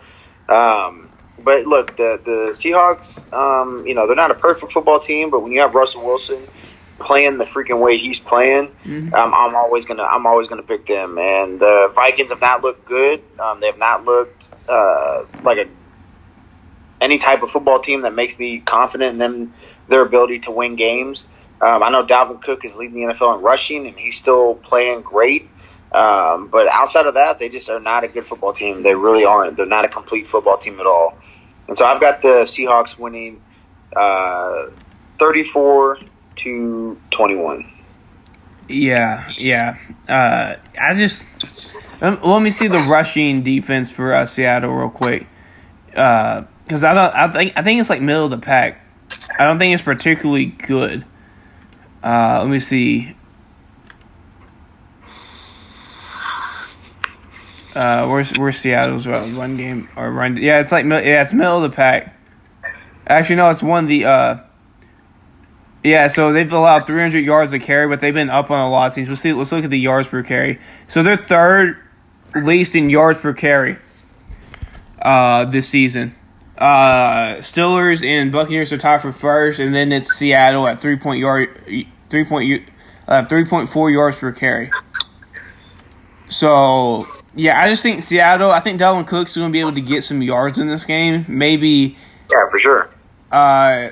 Um, 0.48 1.09
but 1.45 1.66
look, 1.66 1.97
the 1.97 2.20
the 2.24 2.51
Seahawks, 2.53 3.30
um, 3.32 3.86
you 3.86 3.95
know, 3.95 4.07
they're 4.07 4.16
not 4.16 4.30
a 4.30 4.34
perfect 4.34 4.72
football 4.72 4.99
team, 4.99 5.30
but 5.30 5.43
when 5.43 5.53
you 5.53 5.61
have 5.61 5.74
Russell 5.74 6.05
Wilson 6.05 6.38
playing 6.99 7.38
the 7.38 7.45
freaking 7.45 7.80
way 7.82 7.97
he's 7.97 8.18
playing, 8.18 8.68
Mhm. 8.84 9.12
um, 9.14 9.32
I'm 9.34 9.57
always 9.57 9.84
gonna 9.84 10.05
I'm 10.05 10.26
always 10.26 10.49
gonna 10.49 10.62
pick 10.62 10.86
them. 10.86 11.18
And 11.18 11.59
the 11.61 11.91
Vikings 11.95 12.30
have 12.30 12.41
not 12.41 12.62
looked 12.62 12.84
good. 12.86 13.22
Um, 13.38 13.61
they 13.61 13.66
have 13.66 13.78
not 13.78 14.05
looked 14.05 14.49
uh, 14.68 15.22
like 15.43 15.59
a 15.59 15.66
any 17.01 17.18
type 17.18 17.43
of 17.43 17.49
football 17.51 17.78
team 17.78 18.03
that 18.03 18.14
makes 18.14 18.38
me 18.38 18.59
confident 18.61 19.12
in 19.12 19.18
them 19.18 19.51
their 19.88 20.03
ability 20.03 20.41
to 20.41 20.51
win 20.51 20.76
games. 20.76 21.26
Um, 21.62 21.82
I 21.82 21.91
know 21.91 22.05
Dalvin 22.05 22.41
Cook 22.43 22.64
is 22.64 22.76
leading 22.76 22.95
the 23.07 23.12
NFL 23.12 23.36
in 23.36 23.43
rushing, 23.43 23.86
and 23.86 23.99
he's 23.99 24.16
still 24.16 24.55
playing 24.55 25.03
great. 25.03 25.49
Um, 25.93 26.49
but 26.49 26.68
outside 26.68 27.07
of 27.07 27.14
that, 27.14 27.38
they 27.38 27.49
just 27.49 27.68
are 27.68 27.80
not 27.80 28.05
a 28.05 28.09
good 28.09 28.24
football 28.24 28.53
team. 28.53 28.82
They 28.82 28.95
really 28.95 29.24
aren't. 29.24 29.57
They're 29.57 29.66
not 29.66 29.84
a 29.84 29.88
complete 29.88 30.26
football 30.26 30.57
team 30.57 30.78
at 30.78 30.86
all. 30.86 31.18
And 31.66 31.76
so 31.76 31.84
I've 31.84 32.01
got 32.01 32.22
the 32.22 32.45
Seahawks 32.45 32.99
winning 32.99 33.43
uh, 33.97 34.66
34 35.18 35.99
to 36.36 37.01
21. 37.11 37.64
Yeah, 38.68 39.28
yeah. 39.36 39.78
Uh, 40.09 40.57
I 40.80 40.95
just 40.95 41.26
let, 42.01 42.41
me 42.41 42.51
see 42.51 42.68
the 42.68 42.86
rushing 42.88 43.43
defense 43.43 43.91
for 43.91 44.14
uh, 44.14 44.24
Seattle 44.26 44.70
real 44.70 44.91
quick, 44.91 45.26
because 45.86 46.84
I 46.84 46.95
don't. 46.95 47.14
I 47.14 47.28
think 47.32 47.53
I 47.57 47.62
think 47.62 47.80
it's 47.80 47.91
like 47.91 48.01
middle 48.01 48.24
of 48.24 48.30
the 48.30 48.38
pack. 48.38 48.86
I 49.38 49.45
don't 49.45 49.59
think 49.59 49.74
it's 49.74 49.82
particularly 49.82 50.47
good. 50.47 51.05
Uh, 52.03 52.38
let 52.43 52.49
me 52.49 52.59
see. 52.61 53.16
Uh, 57.74 58.08
where's 58.08 58.36
where's 58.36 58.58
Seattle's 58.58 59.06
run 59.06 59.36
run 59.36 59.56
game 59.56 59.88
or 59.96 60.10
run? 60.10 60.36
Yeah, 60.36 60.60
it's 60.60 60.72
like 60.72 60.84
yeah, 60.86 61.22
it's 61.22 61.32
middle 61.32 61.62
of 61.62 61.70
the 61.70 61.76
pack. 61.76 62.16
Actually, 63.06 63.36
no, 63.36 63.50
it's 63.50 63.62
one 63.62 63.84
of 63.84 63.88
the. 63.88 64.04
Uh, 64.04 64.38
yeah, 65.82 66.08
so 66.08 66.32
they've 66.32 66.52
allowed 66.52 66.86
300 66.86 67.20
yards 67.20 67.54
of 67.54 67.62
carry, 67.62 67.88
but 67.88 68.00
they've 68.00 68.12
been 68.12 68.28
up 68.28 68.50
on 68.50 68.60
a 68.60 68.68
lot 68.70 68.88
of 68.88 68.94
teams. 68.94 69.08
Let's 69.08 69.22
see. 69.22 69.32
Let's 69.32 69.50
look 69.50 69.64
at 69.64 69.70
the 69.70 69.78
yards 69.78 70.08
per 70.08 70.22
carry. 70.22 70.58
So 70.86 71.02
they're 71.02 71.16
third 71.16 71.78
least 72.34 72.76
in 72.76 72.90
yards 72.90 73.18
per 73.18 73.32
carry 73.32 73.78
uh, 75.00 75.46
this 75.46 75.68
season. 75.68 76.14
Uh, 76.58 77.36
Steelers 77.36 78.06
and 78.06 78.30
Buccaneers 78.30 78.72
are 78.72 78.78
tied 78.78 79.00
for 79.00 79.12
first, 79.12 79.58
and 79.58 79.74
then 79.74 79.92
it's 79.92 80.12
Seattle 80.12 80.66
at 80.66 80.82
three 80.82 80.96
point 80.96 81.18
yard, 81.18 81.86
three 82.10 82.24
point, 82.24 82.62
uh, 83.08 83.24
three 83.24 83.46
point 83.46 83.68
four 83.70 83.90
yards 83.90 84.16
per 84.16 84.32
carry. 84.32 84.70
So 86.28 87.08
yeah, 87.35 87.61
I 87.61 87.68
just 87.68 87.83
think 87.83 88.03
Seattle. 88.03 88.51
I 88.51 88.61
think 88.61 88.81
Dalvin 88.81 89.07
Cook's 89.07 89.37
going 89.37 89.49
to 89.49 89.53
be 89.53 89.61
able 89.61 89.74
to 89.74 89.81
get 89.81 90.03
some 90.05 90.22
yards 90.22 90.59
in 90.59 90.66
this 90.68 90.85
game. 90.85 91.24
Maybe 91.28 91.97
Yeah, 92.31 92.49
for 92.51 92.59
sure. 92.59 92.91
uh, 93.31 93.91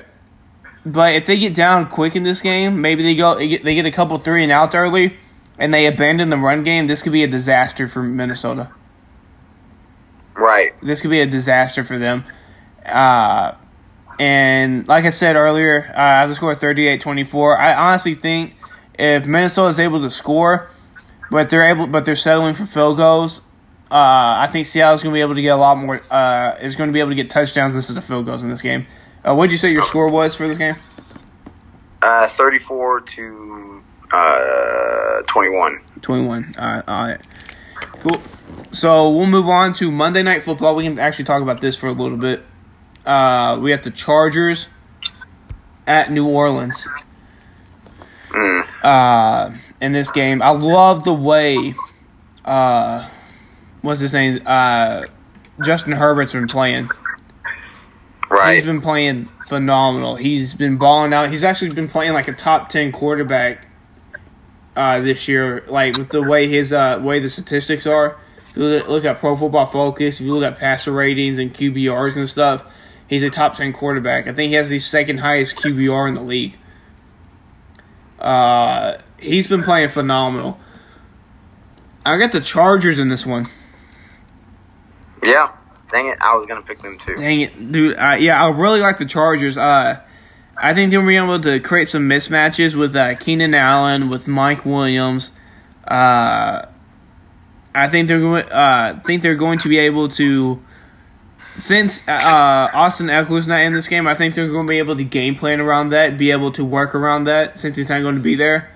but 0.85 1.13
if 1.15 1.25
they 1.25 1.37
get 1.37 1.53
down 1.53 1.89
quick 1.89 2.15
in 2.15 2.23
this 2.23 2.41
game, 2.41 2.81
maybe 2.81 3.03
they 3.03 3.13
go 3.15 3.35
they 3.35 3.47
get, 3.47 3.63
they 3.63 3.75
get 3.75 3.85
a 3.85 3.91
couple 3.91 4.17
three 4.17 4.43
and 4.43 4.51
outs 4.51 4.73
early, 4.75 5.17
and 5.57 5.73
they 5.73 5.85
abandon 5.85 6.29
the 6.29 6.37
run 6.37 6.63
game. 6.63 6.87
This 6.87 7.01
could 7.01 7.11
be 7.11 7.23
a 7.23 7.27
disaster 7.27 7.87
for 7.87 8.01
Minnesota. 8.01 8.71
Right. 10.35 10.73
This 10.81 11.01
could 11.01 11.11
be 11.11 11.19
a 11.19 11.25
disaster 11.27 11.83
for 11.83 11.99
them. 11.99 12.23
Uh, 12.85 13.53
and 14.19 14.87
like 14.87 15.05
I 15.05 15.09
said 15.09 15.35
earlier, 15.35 15.91
uh, 15.95 15.99
I 15.99 16.19
have 16.21 16.29
the 16.29 16.35
score 16.35 16.55
38-24. 16.55 17.57
I 17.57 17.73
honestly 17.75 18.15
think 18.15 18.55
if 18.97 19.25
Minnesota 19.25 19.69
is 19.69 19.79
able 19.79 20.01
to 20.01 20.09
score, 20.09 20.69
but 21.29 21.49
they're 21.49 21.69
able, 21.69 21.87
but 21.87 22.05
they're 22.05 22.15
settling 22.15 22.53
for 22.53 22.65
field 22.65 22.97
goals. 22.97 23.41
Uh, 23.91 24.45
I 24.45 24.49
think 24.51 24.67
Seattle's 24.67 25.01
going 25.01 25.13
to 25.13 25.17
be 25.17 25.21
able 25.21 25.35
to 25.35 25.41
get 25.41 25.49
a 25.49 25.57
lot 25.57 25.77
more. 25.77 26.01
Uh, 26.11 26.55
is 26.61 26.75
going 26.75 26.89
to 26.89 26.93
be 26.93 26.99
able 26.99 27.09
to 27.09 27.15
get 27.15 27.29
touchdowns 27.29 27.73
instead 27.73 27.97
of 27.97 28.03
field 28.03 28.25
goals 28.25 28.43
in 28.43 28.49
this 28.49 28.61
game. 28.61 28.85
Uh, 29.27 29.33
what 29.33 29.47
did 29.47 29.51
you 29.53 29.57
say 29.57 29.71
your 29.71 29.81
score 29.81 30.11
was 30.11 30.35
for 30.35 30.47
this 30.47 30.57
game? 30.57 30.75
Uh, 32.01 32.27
34 32.27 33.01
to 33.01 33.83
uh, 34.11 35.21
21. 35.27 35.81
21. 36.01 36.55
All 36.57 36.65
right, 36.65 36.83
all 36.87 37.07
right. 37.07 37.21
Cool. 37.99 38.21
So 38.71 39.09
we'll 39.09 39.25
move 39.25 39.49
on 39.49 39.73
to 39.75 39.91
Monday 39.91 40.23
Night 40.23 40.43
Football. 40.43 40.75
We 40.75 40.83
can 40.83 40.99
actually 40.99 41.25
talk 41.25 41.41
about 41.41 41.59
this 41.59 41.75
for 41.75 41.87
a 41.87 41.91
little 41.91 42.17
bit. 42.17 42.45
Uh, 43.05 43.57
we 43.59 43.71
have 43.71 43.83
the 43.83 43.91
Chargers 43.91 44.67
at 45.87 46.11
New 46.11 46.27
Orleans. 46.27 46.87
Mm. 48.29 48.65
Uh, 48.83 49.57
in 49.81 49.91
this 49.91 50.11
game, 50.11 50.41
I 50.41 50.49
love 50.49 51.03
the 51.03 51.13
way. 51.13 51.75
Uh, 52.43 53.09
what's 53.81 53.99
his 53.99 54.13
name? 54.13 54.41
Uh, 54.45 55.05
Justin 55.63 55.93
Herbert's 55.93 56.31
been 56.31 56.47
playing. 56.47 56.89
Right. 58.29 58.55
He's 58.55 58.65
been 58.65 58.81
playing 58.81 59.29
phenomenal. 59.47 60.15
He's 60.15 60.53
been 60.53 60.77
balling 60.77 61.13
out. 61.13 61.29
He's 61.29 61.43
actually 61.43 61.71
been 61.71 61.89
playing 61.89 62.13
like 62.13 62.27
a 62.27 62.33
top 62.33 62.69
ten 62.69 62.91
quarterback 62.91 63.65
uh, 64.75 64.99
this 64.99 65.27
year. 65.27 65.65
Like 65.67 65.97
with 65.97 66.09
the 66.09 66.21
way 66.21 66.47
his 66.47 66.71
uh, 66.71 66.99
way 67.01 67.19
the 67.19 67.29
statistics 67.29 67.87
are. 67.87 68.17
If 68.51 68.57
you 68.57 68.63
look 68.63 68.83
at, 68.83 68.89
look 68.89 69.05
at 69.05 69.19
Pro 69.19 69.35
Football 69.35 69.65
Focus, 69.65 70.19
if 70.19 70.25
you 70.25 70.33
look 70.33 70.43
at 70.43 70.59
passer 70.59 70.91
ratings 70.91 71.39
and 71.39 71.53
QBRs 71.53 72.15
and 72.15 72.27
stuff, 72.27 72.63
he's 73.07 73.23
a 73.23 73.29
top 73.29 73.55
ten 73.55 73.73
quarterback. 73.73 74.27
I 74.27 74.33
think 74.33 74.49
he 74.49 74.55
has 74.55 74.69
the 74.69 74.79
second 74.79 75.19
highest 75.19 75.55
QBR 75.55 76.09
in 76.09 76.15
the 76.15 76.21
league. 76.21 76.57
Uh, 78.19 78.97
he's 79.17 79.47
been 79.47 79.63
playing 79.63 79.89
phenomenal. 79.89 80.59
I 82.05 82.17
got 82.17 82.31
the 82.31 82.41
Chargers 82.41 82.99
in 82.99 83.07
this 83.09 83.25
one. 83.25 83.49
yeah. 85.23 85.51
Dang 85.91 86.07
it. 86.07 86.17
I 86.21 86.35
was 86.35 86.45
going 86.45 86.61
to 86.61 86.67
pick 86.67 86.83
them 86.83 86.99
too. 86.99 87.15
Dang 87.15 87.41
it, 87.41 87.71
dude! 87.71 87.97
Uh, 87.97 88.15
yeah, 88.19 88.43
I 88.43 88.49
really 88.49 88.79
like 88.79 88.99
the 88.99 89.05
Chargers. 89.05 89.57
Uh, 89.57 89.99
I 90.55 90.73
think 90.75 90.91
they'll 90.91 91.03
be 91.05 91.17
able 91.17 91.41
to 91.41 91.59
create 91.61 91.87
some 91.87 92.07
mismatches 92.07 92.75
with 92.75 92.95
uh, 92.95 93.15
Keenan 93.15 93.55
Allen, 93.55 94.07
with 94.09 94.27
Mike 94.27 94.65
Williams. 94.65 95.31
Uh, 95.87 96.67
I 97.73 97.89
think 97.89 98.07
they're 98.07 98.19
going. 98.19 98.43
Uh, 98.43 99.01
think 99.03 99.23
they're 99.23 99.33
going 99.33 99.57
to 99.59 99.69
be 99.69 99.79
able 99.79 100.09
to. 100.09 100.61
Since 101.59 102.07
uh, 102.07 102.69
Austin 102.73 103.07
Ekeler's 103.07 103.47
not 103.47 103.61
in 103.61 103.71
this 103.73 103.87
game, 103.87 104.07
I 104.07 104.15
think 104.15 104.35
they're 104.35 104.47
going 104.47 104.65
to 104.65 104.69
be 104.71 104.79
able 104.79 104.95
to 104.95 105.03
game 105.03 105.35
plan 105.35 105.59
around 105.59 105.89
that, 105.89 106.17
be 106.17 106.31
able 106.31 106.51
to 106.53 106.63
work 106.65 106.95
around 106.95 107.25
that 107.25 107.59
since 107.59 107.75
he's 107.75 107.89
not 107.89 108.01
going 108.01 108.15
to 108.15 108.21
be 108.21 108.35
there. 108.35 108.71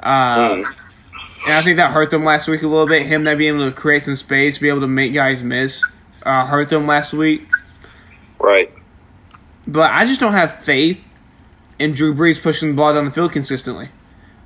Uh, 0.00 0.48
Mm. 0.48 0.64
and 1.46 1.54
I 1.54 1.62
think 1.62 1.76
that 1.78 1.90
hurt 1.92 2.10
them 2.10 2.24
last 2.24 2.46
week 2.48 2.62
a 2.62 2.66
little 2.66 2.86
bit. 2.86 3.06
Him 3.06 3.22
not 3.24 3.38
being 3.38 3.54
able 3.54 3.68
to 3.70 3.74
create 3.76 4.02
some 4.02 4.14
space, 4.16 4.58
be 4.58 4.68
able 4.68 4.80
to 4.80 4.86
make 4.86 5.12
guys 5.14 5.42
miss, 5.42 5.82
uh, 6.22 6.46
hurt 6.46 6.68
them 6.68 6.84
last 6.86 7.12
week. 7.12 7.46
Right. 8.38 8.72
But 9.66 9.90
I 9.92 10.04
just 10.06 10.20
don't 10.20 10.32
have 10.34 10.60
faith 10.64 11.02
in 11.78 11.92
Drew 11.92 12.14
Brees 12.14 12.42
pushing 12.42 12.68
the 12.70 12.74
ball 12.74 12.94
down 12.94 13.06
the 13.06 13.10
field 13.10 13.32
consistently. 13.32 13.88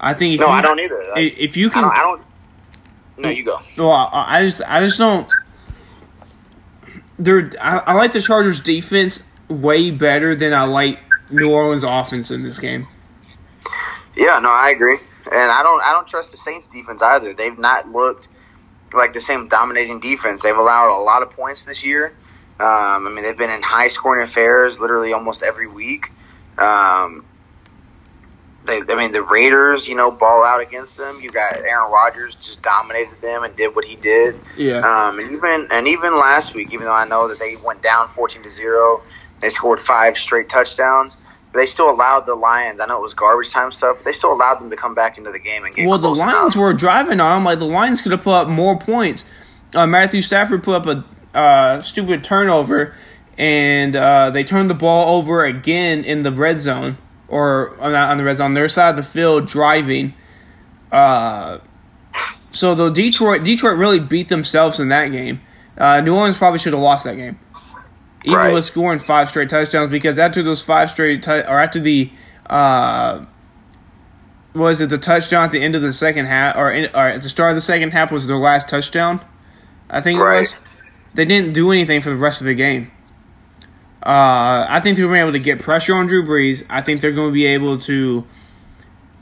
I 0.01 0.15
think 0.15 0.35
if 0.35 0.41
No, 0.41 0.47
you, 0.47 0.53
I 0.53 0.63
don't 0.63 0.79
either. 0.81 1.03
Like, 1.15 1.39
If 1.39 1.57
you 1.57 1.69
I 1.69 1.73
can, 1.73 1.83
don't, 1.83 1.93
I 1.93 1.99
don't. 1.99 2.23
No, 3.17 3.29
you 3.29 3.45
go. 3.45 3.61
well, 3.79 3.91
I 3.93 4.39
I 4.39 4.43
just, 4.45 4.61
I 4.67 4.81
just 4.81 4.99
don't. 4.99 5.31
They're, 7.19 7.51
I, 7.61 7.79
I 7.79 7.93
like 7.95 8.13
the 8.13 8.21
Chargers' 8.21 8.61
defense 8.61 9.23
way 9.49 9.91
better 9.91 10.35
than 10.35 10.53
I 10.53 10.65
like 10.65 11.01
New 11.31 11.51
Orleans' 11.51 11.85
offense 11.85 12.31
in 12.31 12.43
this 12.43 12.59
game. 12.59 12.87
Yeah, 14.17 14.39
no, 14.39 14.51
I 14.51 14.71
agree, 14.71 14.99
and 15.33 15.53
I 15.53 15.63
don't. 15.63 15.83
I 15.83 15.93
don't 15.93 16.07
trust 16.07 16.33
the 16.33 16.39
Saints 16.39 16.69
defense 16.69 17.03
either. 17.03 17.35
They've 17.35 17.59
not 17.59 17.89
looked 17.89 18.29
like 18.93 19.13
the 19.13 19.21
same 19.21 19.49
dominating 19.49 20.01
defense. 20.01 20.43
They've 20.43 20.57
allowed 20.57 20.97
a 20.97 21.03
lot 21.03 21.23
of 21.23 21.31
points 21.31 21.65
this 21.65 21.85
year. 21.85 22.15
Um, 22.61 23.09
I 23.09 23.11
mean, 23.13 23.25
they've 23.25 23.37
been 23.37 23.51
in 23.51 23.63
high 23.63 23.89
scoring 23.89 24.23
affairs 24.23 24.79
literally 24.79 25.13
almost 25.13 25.43
every 25.43 25.67
week. 25.67 26.11
Um, 26.59 27.25
they, 28.65 28.81
I 28.89 28.95
mean, 28.97 29.13
the 29.13 29.23
Raiders, 29.23 29.87
you 29.87 29.95
know, 29.95 30.11
ball 30.11 30.45
out 30.45 30.61
against 30.61 30.97
them. 30.97 31.21
You 31.21 31.29
got 31.31 31.57
Aaron 31.57 31.91
Rodgers 31.93 32.35
just 32.37 32.63
dominated 32.63 33.21
them 33.21 33.45
and 33.45 33.55
did 33.57 33.75
what 33.77 33.85
he 33.85 33.97
did. 33.97 34.41
Yeah. 34.57 34.79
Um, 34.79 35.19
and 35.19 35.31
even 35.33 35.69
and 35.71 35.87
even 35.89 36.17
last 36.19 36.55
week, 36.55 36.73
even 36.73 36.87
though 36.87 36.95
I 36.95 37.07
know 37.07 37.29
that 37.29 37.39
they 37.39 37.57
went 37.57 37.83
down 37.83 38.09
fourteen 38.09 38.43
to 38.43 38.51
zero, 38.51 39.03
they 39.41 39.51
scored 39.51 39.81
five 39.81 40.17
straight 40.17 40.49
touchdowns. 40.49 41.17
They 41.53 41.67
still 41.67 41.89
allowed 41.89 42.27
the 42.27 42.35
Lions. 42.35 42.81
I 42.81 42.87
know 42.87 42.97
it 42.99 43.03
was 43.03 43.15
garbage 43.15 43.51
time 43.51 43.71
stuff, 43.71 43.99
but 43.99 44.05
they 44.05 44.13
still 44.13 44.33
allowed 44.33 44.57
them 44.61 44.71
to 44.71 44.77
come 44.77 44.93
back 44.95 45.19
into 45.19 45.31
the 45.31 45.39
game 45.39 45.65
and 45.65 45.73
get 45.75 45.87
Well, 45.87 45.99
the 45.99 46.09
Lions 46.09 46.21
enough. 46.21 46.57
were 46.57 46.73
driving 46.73 47.21
on 47.21 47.37
them. 47.37 47.45
Like 47.45 47.61
the 47.61 47.65
Lions 47.67 48.03
could 48.03 48.11
have 48.11 48.23
put 48.23 48.33
up 48.35 48.49
more 48.49 48.77
points. 48.77 49.25
Uh, 49.73 49.87
Matthew 49.87 50.21
Stafford 50.21 50.65
put 50.65 50.75
up 50.75 50.87
a 50.87 51.39
uh, 51.39 51.81
stupid 51.83 52.25
turnover, 52.25 52.95
and 53.39 53.95
uh, 53.95 54.31
they 54.31 54.43
turned 54.43 54.69
the 54.69 54.75
ball 54.75 55.17
over 55.17 55.45
again 55.45 56.03
in 56.05 56.23
the 56.25 56.33
red 56.33 56.59
zone, 56.61 56.97
or 57.29 57.77
on 57.81 58.19
the 58.19 58.25
red 58.25 58.37
zone, 58.37 58.47
on 58.47 58.55
their 58.55 58.69
side 58.69 58.91
of 58.91 58.97
the 58.97 59.03
field, 59.03 59.47
driving. 59.47 60.15
Uh, 60.93 61.59
so 62.53 62.75
the 62.75 62.91
Detroit 62.91 63.43
Detroit 63.45 63.79
really 63.79 63.99
beat 64.01 64.29
themselves 64.29 64.79
in 64.79 64.89
that 64.89 65.09
game. 65.09 65.41
Uh, 65.77 66.01
New 66.01 66.15
Orleans 66.15 66.37
probably 66.37 66.59
should 66.59 66.73
have 66.73 66.83
lost 66.83 67.05
that 67.05 67.17
game, 67.17 67.39
even 68.25 68.39
Right. 68.39 68.55
with 68.55 68.65
scoring 68.65 68.99
five 69.01 69.29
straight 69.29 69.49
touchdowns, 69.49 69.91
because 69.91 70.19
after 70.19 70.43
those 70.43 70.63
five 70.63 70.91
straight 70.91 71.23
tou- 71.23 71.41
or 71.49 71.59
after 71.61 71.81
the 71.81 72.11
uh, 72.49 73.25
was 74.55 74.81
it 74.81 74.89
the 74.91 74.99
touchdown 74.99 75.45
at 75.47 75.51
the 75.51 75.61
end 75.63 75.75
of 75.75 75.83
the 75.83 75.93
second 75.93 76.27
half, 76.27 76.55
or, 76.57 76.71
in, 76.71 76.85
or 76.95 77.09
at 77.09 77.23
the 77.23 77.29
start 77.29 77.51
of 77.51 77.57
the 77.57 77.61
second 77.61 77.91
half 77.91 78.13
was 78.13 78.29
their 78.29 78.37
last 78.37 78.69
touchdown? 78.69 79.21
I 79.91 80.01
think 80.01 80.21
it 80.21 80.23
Right. 80.23 80.39
was. 80.41 80.55
They 81.15 81.25
didn't 81.25 81.55
do 81.55 81.73
anything 81.73 82.01
for 82.01 82.11
the 82.11 82.17
rest 82.17 82.41
of 82.41 82.47
the 82.47 82.55
game. 82.55 82.91
Uh, 84.05 84.67
I 84.69 84.81
think 84.81 84.99
they're 84.99 85.07
going 85.07 85.15
to 85.15 85.25
be 85.25 85.29
able 85.29 85.33
to 85.33 85.39
get 85.39 85.61
pressure 85.61 85.95
on 85.95 86.07
Drew 86.07 86.27
Brees. 86.27 86.63
I 86.69 86.83
think 86.83 87.01
they're 87.01 87.13
going 87.13 87.31
to 87.31 87.35
be 87.35 87.47
able 87.47 87.79
to 87.79 88.27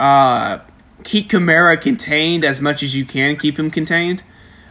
uh, 0.00 0.58
keep 1.04 1.30
Kamara 1.30 1.80
contained 1.80 2.44
as 2.44 2.60
much 2.60 2.82
as 2.82 2.92
you 2.92 3.04
can. 3.04 3.36
Keep 3.36 3.60
him 3.60 3.70
contained. 3.70 4.24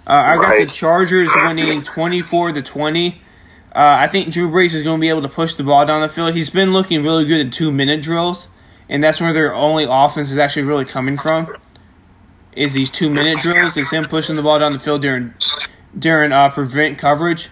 Uh, 0.06 0.14
I 0.14 0.36
got 0.36 0.58
the 0.58 0.66
Chargers 0.66 1.30
winning 1.34 1.84
twenty 1.84 2.22
four 2.22 2.52
to 2.52 2.62
twenty. 2.62 3.22
Uh, 3.74 3.96
I 4.00 4.08
think 4.08 4.34
Drew 4.34 4.50
Brees 4.50 4.76
is 4.76 4.82
going 4.82 5.00
to 5.00 5.02
be 5.02 5.08
able 5.08 5.22
to 5.22 5.30
push 5.30 5.54
the 5.54 5.64
ball 5.64 5.86
down 5.86 6.02
the 6.02 6.10
field. 6.10 6.34
He's 6.34 6.50
been 6.50 6.74
looking 6.74 7.04
really 7.04 7.26
good 7.26 7.40
in 7.40 7.52
two 7.52 7.72
minute 7.72 8.02
drills, 8.02 8.50
and 8.90 9.02
that's 9.02 9.22
where 9.22 9.32
their 9.32 9.56
only 9.56 9.86
offense 9.90 10.30
is 10.30 10.38
actually 10.38 10.64
really 10.64 10.84
coming 10.84 11.18
from. 11.18 11.56
Is 12.54 12.74
these 12.74 12.90
two 12.90 13.10
minute 13.10 13.40
drills? 13.40 13.78
Is 13.78 13.92
him 13.92 14.10
pushing 14.10 14.36
the 14.36 14.42
ball 14.42 14.60
down 14.60 14.74
the 14.74 14.80
field 14.80 15.02
during 15.02 15.34
during 15.98 16.34
uh, 16.34 16.50
prevent 16.50 16.98
coverage. 16.98 17.50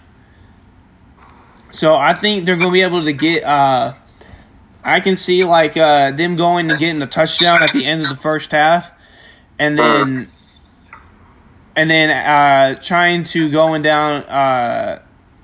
So 1.72 1.96
I 1.96 2.14
think 2.14 2.46
they're 2.46 2.56
going 2.56 2.72
to 2.72 2.74
be 2.74 2.82
able 2.82 3.04
to 3.04 3.14
get. 3.14 3.44
Uh, 3.44 3.94
I 4.84 5.00
can 5.00 5.16
see 5.16 5.44
like 5.44 5.78
uh, 5.78 6.12
them 6.12 6.36
going 6.36 6.70
and 6.70 6.80
getting 6.80 7.02
a 7.02 7.08
touchdown 7.08 7.62
at 7.62 7.72
the 7.72 7.86
end 7.86 8.02
of 8.02 8.10
the 8.10 8.16
first 8.16 8.52
half, 8.52 8.92
and 9.58 9.78
then 9.78 10.32
and 11.76 11.90
then 11.90 12.10
uh, 12.10 12.76
trying 12.82 13.24
to 13.26 13.50
going 13.52 13.82
down 13.82 14.24
uh, 14.24 15.02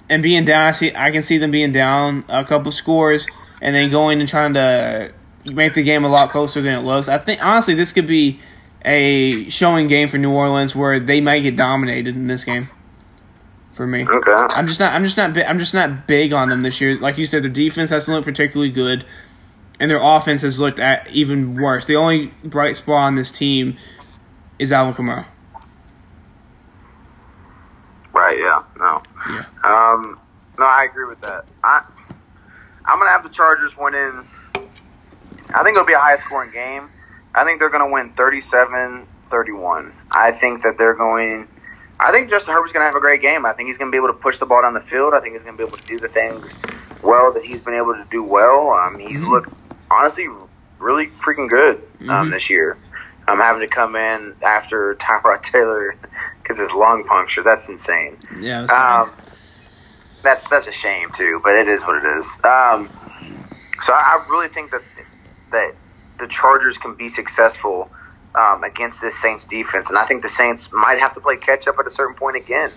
and 0.09 0.23
being 0.23 0.45
down. 0.45 0.63
I 0.63 0.71
see. 0.71 0.91
I 0.95 1.11
can 1.11 1.21
see 1.21 1.37
them 1.37 1.51
being 1.51 1.71
down 1.71 2.25
a 2.27 2.43
couple 2.43 2.71
scores, 2.71 3.27
and 3.61 3.75
then 3.75 3.89
going 3.89 4.19
and 4.19 4.27
trying 4.27 4.53
to 4.53 5.13
make 5.45 5.75
the 5.75 5.83
game 5.83 6.03
a 6.03 6.09
lot 6.09 6.31
closer 6.31 6.61
than 6.61 6.73
it 6.73 6.81
looks. 6.81 7.07
I 7.07 7.17
think 7.17 7.43
honestly, 7.43 7.75
this 7.75 7.93
could 7.93 8.07
be 8.07 8.39
a 8.83 9.49
showing 9.49 9.87
game 9.87 10.07
for 10.07 10.17
New 10.17 10.31
Orleans 10.31 10.75
where 10.75 10.99
they 10.99 11.21
might 11.21 11.39
get 11.39 11.55
dominated 11.55 12.15
in 12.15 12.27
this 12.27 12.43
game. 12.43 12.69
For 13.75 13.85
me, 13.85 14.07
Okay. 14.07 14.31
I'm 14.31 14.67
just 14.67 14.79
not. 14.79 14.93
I'm 14.93 15.03
just 15.03 15.17
not. 15.17 15.37
I'm 15.37 15.59
just 15.59 15.73
not 15.73 16.07
big 16.07 16.31
on 16.31 16.47
them 16.47 16.63
this 16.63 16.79
year. 16.79 16.97
Like 16.97 17.17
you 17.17 17.25
said, 17.25 17.43
their 17.43 17.51
defense 17.51 17.89
hasn't 17.89 18.15
looked 18.15 18.25
particularly 18.25 18.71
good, 18.71 19.05
and 19.81 19.91
their 19.91 20.01
offense 20.01 20.43
has 20.43 20.61
looked 20.61 20.79
at 20.79 21.09
even 21.11 21.55
worse. 21.61 21.85
The 21.85 21.97
only 21.97 22.27
bright 22.41 22.77
spot 22.77 23.03
on 23.03 23.15
this 23.15 23.33
team 23.33 23.75
is 24.59 24.71
Alvin 24.71 24.93
Kamara. 24.93 25.25
Right. 28.13 28.37
Yeah. 28.39 28.63
No. 28.77 29.03
Yeah. 29.29 29.43
Um. 29.65 30.21
No, 30.57 30.65
I 30.65 30.85
agree 30.89 31.09
with 31.09 31.19
that. 31.21 31.43
I. 31.61 31.83
I'm 32.85 32.97
gonna 32.97 33.09
have 33.11 33.23
the 33.23 33.29
Chargers 33.29 33.75
winning. 33.77 34.25
I 35.53 35.63
think 35.63 35.75
it'll 35.75 35.85
be 35.85 35.91
a 35.91 35.99
high 35.99 36.15
scoring 36.15 36.51
game. 36.51 36.89
I 37.33 37.43
think 37.43 37.59
they're 37.59 37.69
gonna 37.69 37.91
win 37.91 38.13
37-31. 38.13 39.91
I 40.11 40.31
think 40.31 40.63
that 40.63 40.77
they're 40.77 40.93
going. 40.93 41.49
I 41.99 42.11
think 42.11 42.29
Justin 42.29 42.53
Herbert's 42.53 42.73
gonna 42.73 42.85
have 42.85 42.95
a 42.95 42.99
great 42.99 43.21
game. 43.21 43.45
I 43.45 43.53
think 43.53 43.67
he's 43.67 43.77
gonna 43.77 43.91
be 43.91 43.97
able 43.97 44.07
to 44.07 44.13
push 44.13 44.37
the 44.37 44.45
ball 44.45 44.61
down 44.61 44.73
the 44.73 44.79
field. 44.81 45.13
I 45.13 45.19
think 45.21 45.33
he's 45.33 45.43
gonna 45.43 45.57
be 45.57 45.63
able 45.63 45.77
to 45.77 45.83
do 45.85 45.97
the 45.97 46.07
things 46.07 46.45
well 47.01 47.31
that 47.33 47.43
he's 47.45 47.61
been 47.61 47.73
able 47.75 47.93
to 47.93 48.05
do 48.11 48.23
well. 48.23 48.71
Um, 48.71 48.99
he's 48.99 49.23
Mhm. 49.23 49.29
looked 49.29 49.53
honestly 49.89 50.27
really 50.79 51.07
freaking 51.07 51.49
good 51.49 51.81
um, 52.01 52.27
Mhm. 52.27 52.31
this 52.31 52.49
year. 52.49 52.77
I'm 53.27 53.39
having 53.39 53.61
to 53.61 53.67
come 53.67 53.95
in 53.95 54.35
after 54.43 54.93
Tyrod 54.95 55.41
Taylor 55.41 55.95
because 56.43 56.57
his 56.59 56.71
lung 56.73 57.05
puncture. 57.05 57.41
That's 57.43 57.67
insane. 57.69 58.17
Yeah. 58.39 58.63
Um, 58.65 59.11
that's 60.21 60.47
that's 60.49 60.67
a 60.67 60.71
shame 60.71 61.09
too, 61.11 61.39
but 61.43 61.55
it 61.55 61.67
is 61.67 61.85
what 61.87 62.03
it 62.03 62.17
is. 62.17 62.37
Um, 62.43 62.89
so 63.81 63.93
I 63.93 64.19
I 64.19 64.25
really 64.29 64.47
think 64.49 64.71
that 64.71 64.81
that 65.51 65.71
the 66.19 66.27
Chargers 66.27 66.77
can 66.77 66.93
be 66.95 67.07
successful 67.09 67.89
um, 68.37 68.63
against 68.63 69.01
this 69.01 69.19
Saints 69.19 69.45
defense, 69.45 69.89
and 69.89 69.97
I 69.97 70.05
think 70.05 70.21
the 70.21 70.29
Saints 70.29 70.71
might 70.71 70.99
have 70.99 71.13
to 71.13 71.21
play 71.21 71.37
catch 71.37 71.67
up 71.67 71.77
at 71.79 71.87
a 71.87 71.89
certain 71.89 72.15
point 72.15 72.35
again. 72.35 72.71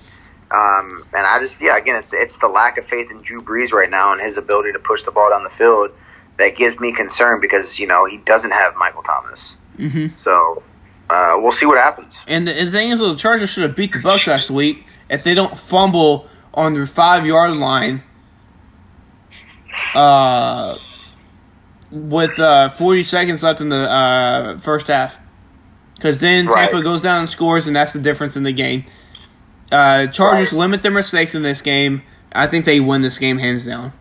Um, 0.50 1.04
and 1.12 1.26
I 1.26 1.38
just 1.40 1.60
yeah, 1.60 1.76
again, 1.76 1.96
it's 1.96 2.12
it's 2.12 2.38
the 2.38 2.48
lack 2.48 2.78
of 2.78 2.86
faith 2.86 3.10
in 3.10 3.20
Drew 3.22 3.40
Brees 3.40 3.72
right 3.72 3.90
now 3.90 4.12
and 4.12 4.20
his 4.20 4.38
ability 4.38 4.72
to 4.72 4.78
push 4.78 5.02
the 5.02 5.10
ball 5.10 5.30
down 5.30 5.44
the 5.44 5.50
field 5.50 5.90
that 6.38 6.56
gives 6.56 6.78
me 6.80 6.92
concern 6.92 7.40
because 7.40 7.78
you 7.78 7.86
know 7.86 8.06
he 8.06 8.16
doesn't 8.18 8.52
have 8.52 8.74
Michael 8.76 9.02
Thomas. 9.02 9.58
hmm 9.76 10.06
So 10.16 10.62
uh, 11.10 11.36
we'll 11.38 11.52
see 11.52 11.66
what 11.66 11.78
happens. 11.78 12.24
And 12.26 12.48
the, 12.48 12.54
and 12.54 12.68
the 12.68 12.72
thing 12.72 12.90
is, 12.90 13.00
the 13.00 13.14
Chargers 13.16 13.50
should 13.50 13.64
have 13.64 13.76
beat 13.76 13.92
the 13.92 14.00
Bucks 14.02 14.26
last 14.26 14.50
week 14.50 14.86
if 15.10 15.22
they 15.22 15.34
don't 15.34 15.58
fumble 15.58 16.28
on 16.54 16.72
their 16.72 16.86
five 16.86 17.26
yard 17.26 17.56
line. 17.56 18.02
Uh, 19.94 20.78
with 21.90 22.38
uh, 22.38 22.68
40 22.68 23.02
seconds 23.02 23.42
left 23.42 23.60
in 23.60 23.68
the 23.68 23.90
uh, 23.90 24.58
first 24.58 24.88
half. 24.88 25.18
Because 25.98 26.20
then 26.20 26.46
Tampa 26.46 26.76
Right. 26.76 26.84
goes 26.84 27.02
down 27.02 27.18
and 27.20 27.28
scores, 27.28 27.66
and 27.66 27.74
that's 27.74 27.92
the 27.92 27.98
difference 27.98 28.36
in 28.36 28.44
the 28.44 28.52
game. 28.52 28.84
Uh, 29.72 30.06
Chargers 30.06 30.52
Right. 30.52 30.60
limit 30.60 30.82
their 30.82 30.92
mistakes 30.92 31.34
in 31.34 31.42
this 31.42 31.60
game. 31.60 32.02
I 32.32 32.46
think 32.46 32.64
they 32.64 32.78
win 32.80 33.02
this 33.02 33.18
game 33.18 33.38
hands 33.38 33.64
down. 33.66 33.92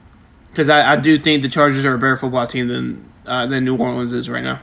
Because 0.52 0.70
I, 0.70 0.94
I 0.94 0.96
do 0.96 1.18
think 1.20 1.42
the 1.42 1.50
Chargers 1.50 1.86
are 1.86 1.96
a 1.96 1.98
better 1.98 2.16
football 2.18 2.46
team 2.48 2.68
than 2.68 3.04
uh, 3.26 3.46
than 3.48 3.66
New 3.66 3.76
Orleans 3.76 4.12
is 4.14 4.30
right 4.30 4.44
now. 4.44 4.60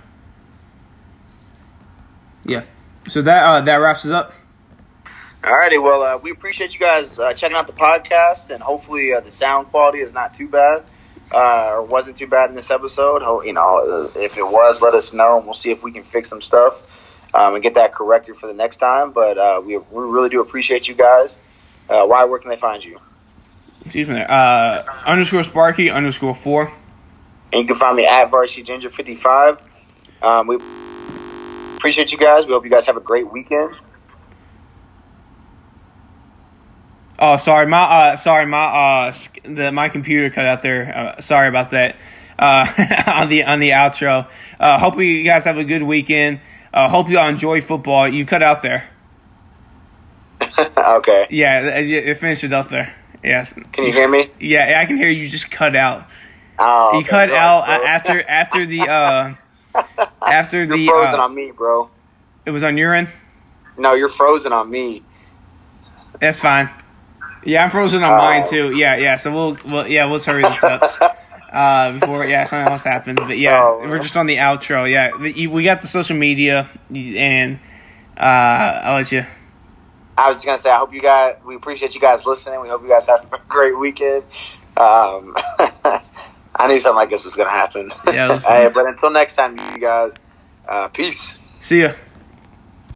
Yeah. 2.44 2.62
So 3.08 3.20
that 3.22 3.44
uh, 3.44 3.60
that 3.62 3.76
wraps 3.76 4.04
us 4.06 4.12
up. 4.12 4.32
Alrighty, 5.42 5.82
well, 5.82 6.02
uh, 6.02 6.18
we 6.18 6.30
appreciate 6.30 6.72
you 6.72 6.80
guys 6.80 7.18
uh, 7.18 7.34
checking 7.34 7.56
out 7.56 7.66
the 7.66 7.74
podcast, 7.74 8.48
and 8.50 8.62
hopefully 8.62 9.12
uh, 9.12 9.20
the 9.20 9.30
sound 9.30 9.68
quality 9.68 9.98
is 9.98 10.14
not 10.14 10.32
too 10.32 10.48
bad, 10.48 10.84
uh, 11.32 11.72
or 11.74 11.82
wasn't 11.82 12.16
too 12.16 12.26
bad 12.26 12.48
in 12.48 12.56
this 12.56 12.70
episode. 12.70 13.20
You 13.44 13.52
know, 13.52 14.10
uh, 14.16 14.18
if 14.18 14.38
it 14.38 14.42
was, 14.46 14.80
let 14.80 14.94
us 14.94 15.12
know, 15.12 15.36
and 15.36 15.44
we'll 15.44 15.52
see 15.54 15.70
if 15.70 15.82
we 15.82 15.92
can 15.92 16.02
fix 16.02 16.30
some 16.30 16.40
stuff 16.40 17.03
um, 17.34 17.54
and 17.54 17.62
get 17.62 17.74
that 17.74 17.92
corrected 17.92 18.36
for 18.36 18.46
the 18.46 18.54
next 18.54 18.78
time. 18.78 19.12
But 19.12 19.36
uh, 19.36 19.60
we, 19.64 19.76
we 19.76 19.84
really 19.90 20.28
do 20.28 20.40
appreciate 20.40 20.88
you 20.88 20.94
guys. 20.94 21.38
Uh, 21.88 22.06
why? 22.06 22.24
Where 22.24 22.38
can 22.38 22.48
they 22.48 22.56
find 22.56 22.82
you? 22.82 23.00
Excuse 23.84 24.08
me. 24.08 24.20
Uh, 24.20 24.82
underscore 25.04 25.42
Sparky 25.42 25.90
underscore 25.90 26.34
four. 26.34 26.72
And 27.52 27.60
you 27.60 27.66
can 27.66 27.76
find 27.76 27.96
me 27.96 28.06
at 28.06 28.30
Varsity 28.30 28.62
Ginger 28.62 28.90
fifty 28.90 29.16
five. 29.16 29.60
Um, 30.22 30.46
we 30.46 30.58
appreciate 31.76 32.12
you 32.12 32.18
guys. 32.18 32.46
We 32.46 32.52
hope 32.52 32.64
you 32.64 32.70
guys 32.70 32.86
have 32.86 32.96
a 32.96 33.00
great 33.00 33.30
weekend. 33.30 33.76
Oh, 37.18 37.36
sorry, 37.36 37.66
my 37.66 37.82
uh, 37.82 38.16
sorry, 38.16 38.46
my 38.46 39.06
uh, 39.06 39.12
the 39.44 39.70
my 39.70 39.88
computer 39.88 40.30
cut 40.30 40.46
out 40.46 40.62
there. 40.62 41.16
Uh, 41.16 41.20
sorry 41.20 41.48
about 41.48 41.70
that. 41.72 41.96
Uh, 42.38 42.66
on 43.06 43.28
the 43.28 43.44
on 43.44 43.60
the 43.60 43.70
outro. 43.70 44.26
Uh, 44.58 44.78
hope 44.78 44.98
you 44.98 45.22
guys 45.24 45.44
have 45.44 45.58
a 45.58 45.64
good 45.64 45.82
weekend. 45.82 46.40
Uh, 46.74 46.88
hope 46.88 47.08
you 47.08 47.16
all 47.18 47.28
enjoy 47.28 47.60
football. 47.60 48.08
You 48.12 48.26
cut 48.26 48.42
out 48.42 48.62
there. 48.62 48.90
okay. 50.76 51.26
Yeah, 51.30 51.68
it 51.78 52.18
finished 52.18 52.42
it 52.42 52.52
up 52.52 52.68
there. 52.68 52.92
Yes. 53.22 53.54
Can 53.72 53.84
you 53.86 53.92
hear 53.92 54.08
me? 54.08 54.28
Yeah, 54.40 54.80
I 54.82 54.86
can 54.86 54.96
hear 54.96 55.08
you. 55.08 55.28
Just 55.28 55.50
cut 55.52 55.76
out. 55.76 56.06
Oh, 56.58 56.94
You 56.94 56.98
okay, 57.00 57.08
cut 57.08 57.28
bro, 57.28 57.38
out 57.38 57.64
bro. 57.66 57.74
uh, 57.76 57.86
after 57.86 58.22
after 58.28 58.66
the 58.66 58.80
uh 58.82 59.32
after 60.26 60.64
You're 60.64 60.76
the 60.76 60.86
frozen 60.88 61.20
uh, 61.20 61.24
on 61.24 61.34
me, 61.34 61.52
bro. 61.52 61.90
it 62.44 62.50
was 62.50 62.62
on 62.64 62.76
your 62.76 62.92
end. 62.94 63.08
No, 63.78 63.94
you're 63.94 64.08
frozen 64.08 64.52
on 64.52 64.68
me. 64.70 65.02
That's 66.20 66.38
fine. 66.38 66.70
Yeah, 67.44 67.64
I'm 67.64 67.70
frozen 67.70 68.02
on 68.02 68.12
Oh. 68.14 68.16
mine 68.18 68.48
too. 68.48 68.72
Yeah, 68.76 68.96
yeah. 68.96 69.16
So 69.16 69.32
we'll, 69.32 69.56
we'll 69.68 69.86
yeah, 69.88 70.04
let's 70.06 70.24
hurry 70.26 70.42
this 70.42 70.62
up 70.64 71.18
uh, 71.54 71.98
before 71.98 72.26
yeah 72.26 72.44
something 72.44 72.70
else 72.70 72.84
happens. 72.84 73.18
But 73.20 73.38
yeah, 73.38 73.62
Oh, 73.62 73.78
we're 73.88 74.00
just 74.00 74.16
on 74.16 74.26
the 74.26 74.36
outro. 74.36 74.90
Yeah, 74.90 75.16
we 75.16 75.62
got 75.64 75.80
the 75.80 75.86
social 75.86 76.16
media, 76.16 76.68
and 76.92 77.58
uh, 78.16 78.20
I'll 78.20 78.96
let 78.96 79.12
you. 79.12 79.24
I 80.16 80.28
was 80.28 80.36
just 80.36 80.46
gonna 80.46 80.58
say, 80.58 80.70
I 80.70 80.78
hope 80.78 80.92
you 80.92 81.00
guys. 81.00 81.36
We 81.44 81.56
appreciate 81.56 81.94
you 81.94 82.00
guys 82.00 82.26
listening. 82.26 82.60
We 82.60 82.68
hope 82.68 82.82
you 82.82 82.88
guys 82.88 83.06
have 83.06 83.32
a 83.32 83.40
great 83.48 83.78
weekend. 83.78 84.24
Um, 84.76 85.34
I 86.56 86.66
knew 86.68 86.78
something 86.78 86.96
like 86.96 87.10
this 87.10 87.24
was 87.24 87.36
gonna 87.36 87.50
happen. 87.50 87.90
Yeah, 88.06 88.38
Hey, 88.46 88.70
but 88.72 88.86
until 88.86 89.10
next 89.10 89.34
time, 89.36 89.56
you 89.56 89.78
guys. 89.80 90.14
Uh, 90.68 90.88
peace. 90.88 91.38
See 91.60 91.82
ya. 91.82 91.94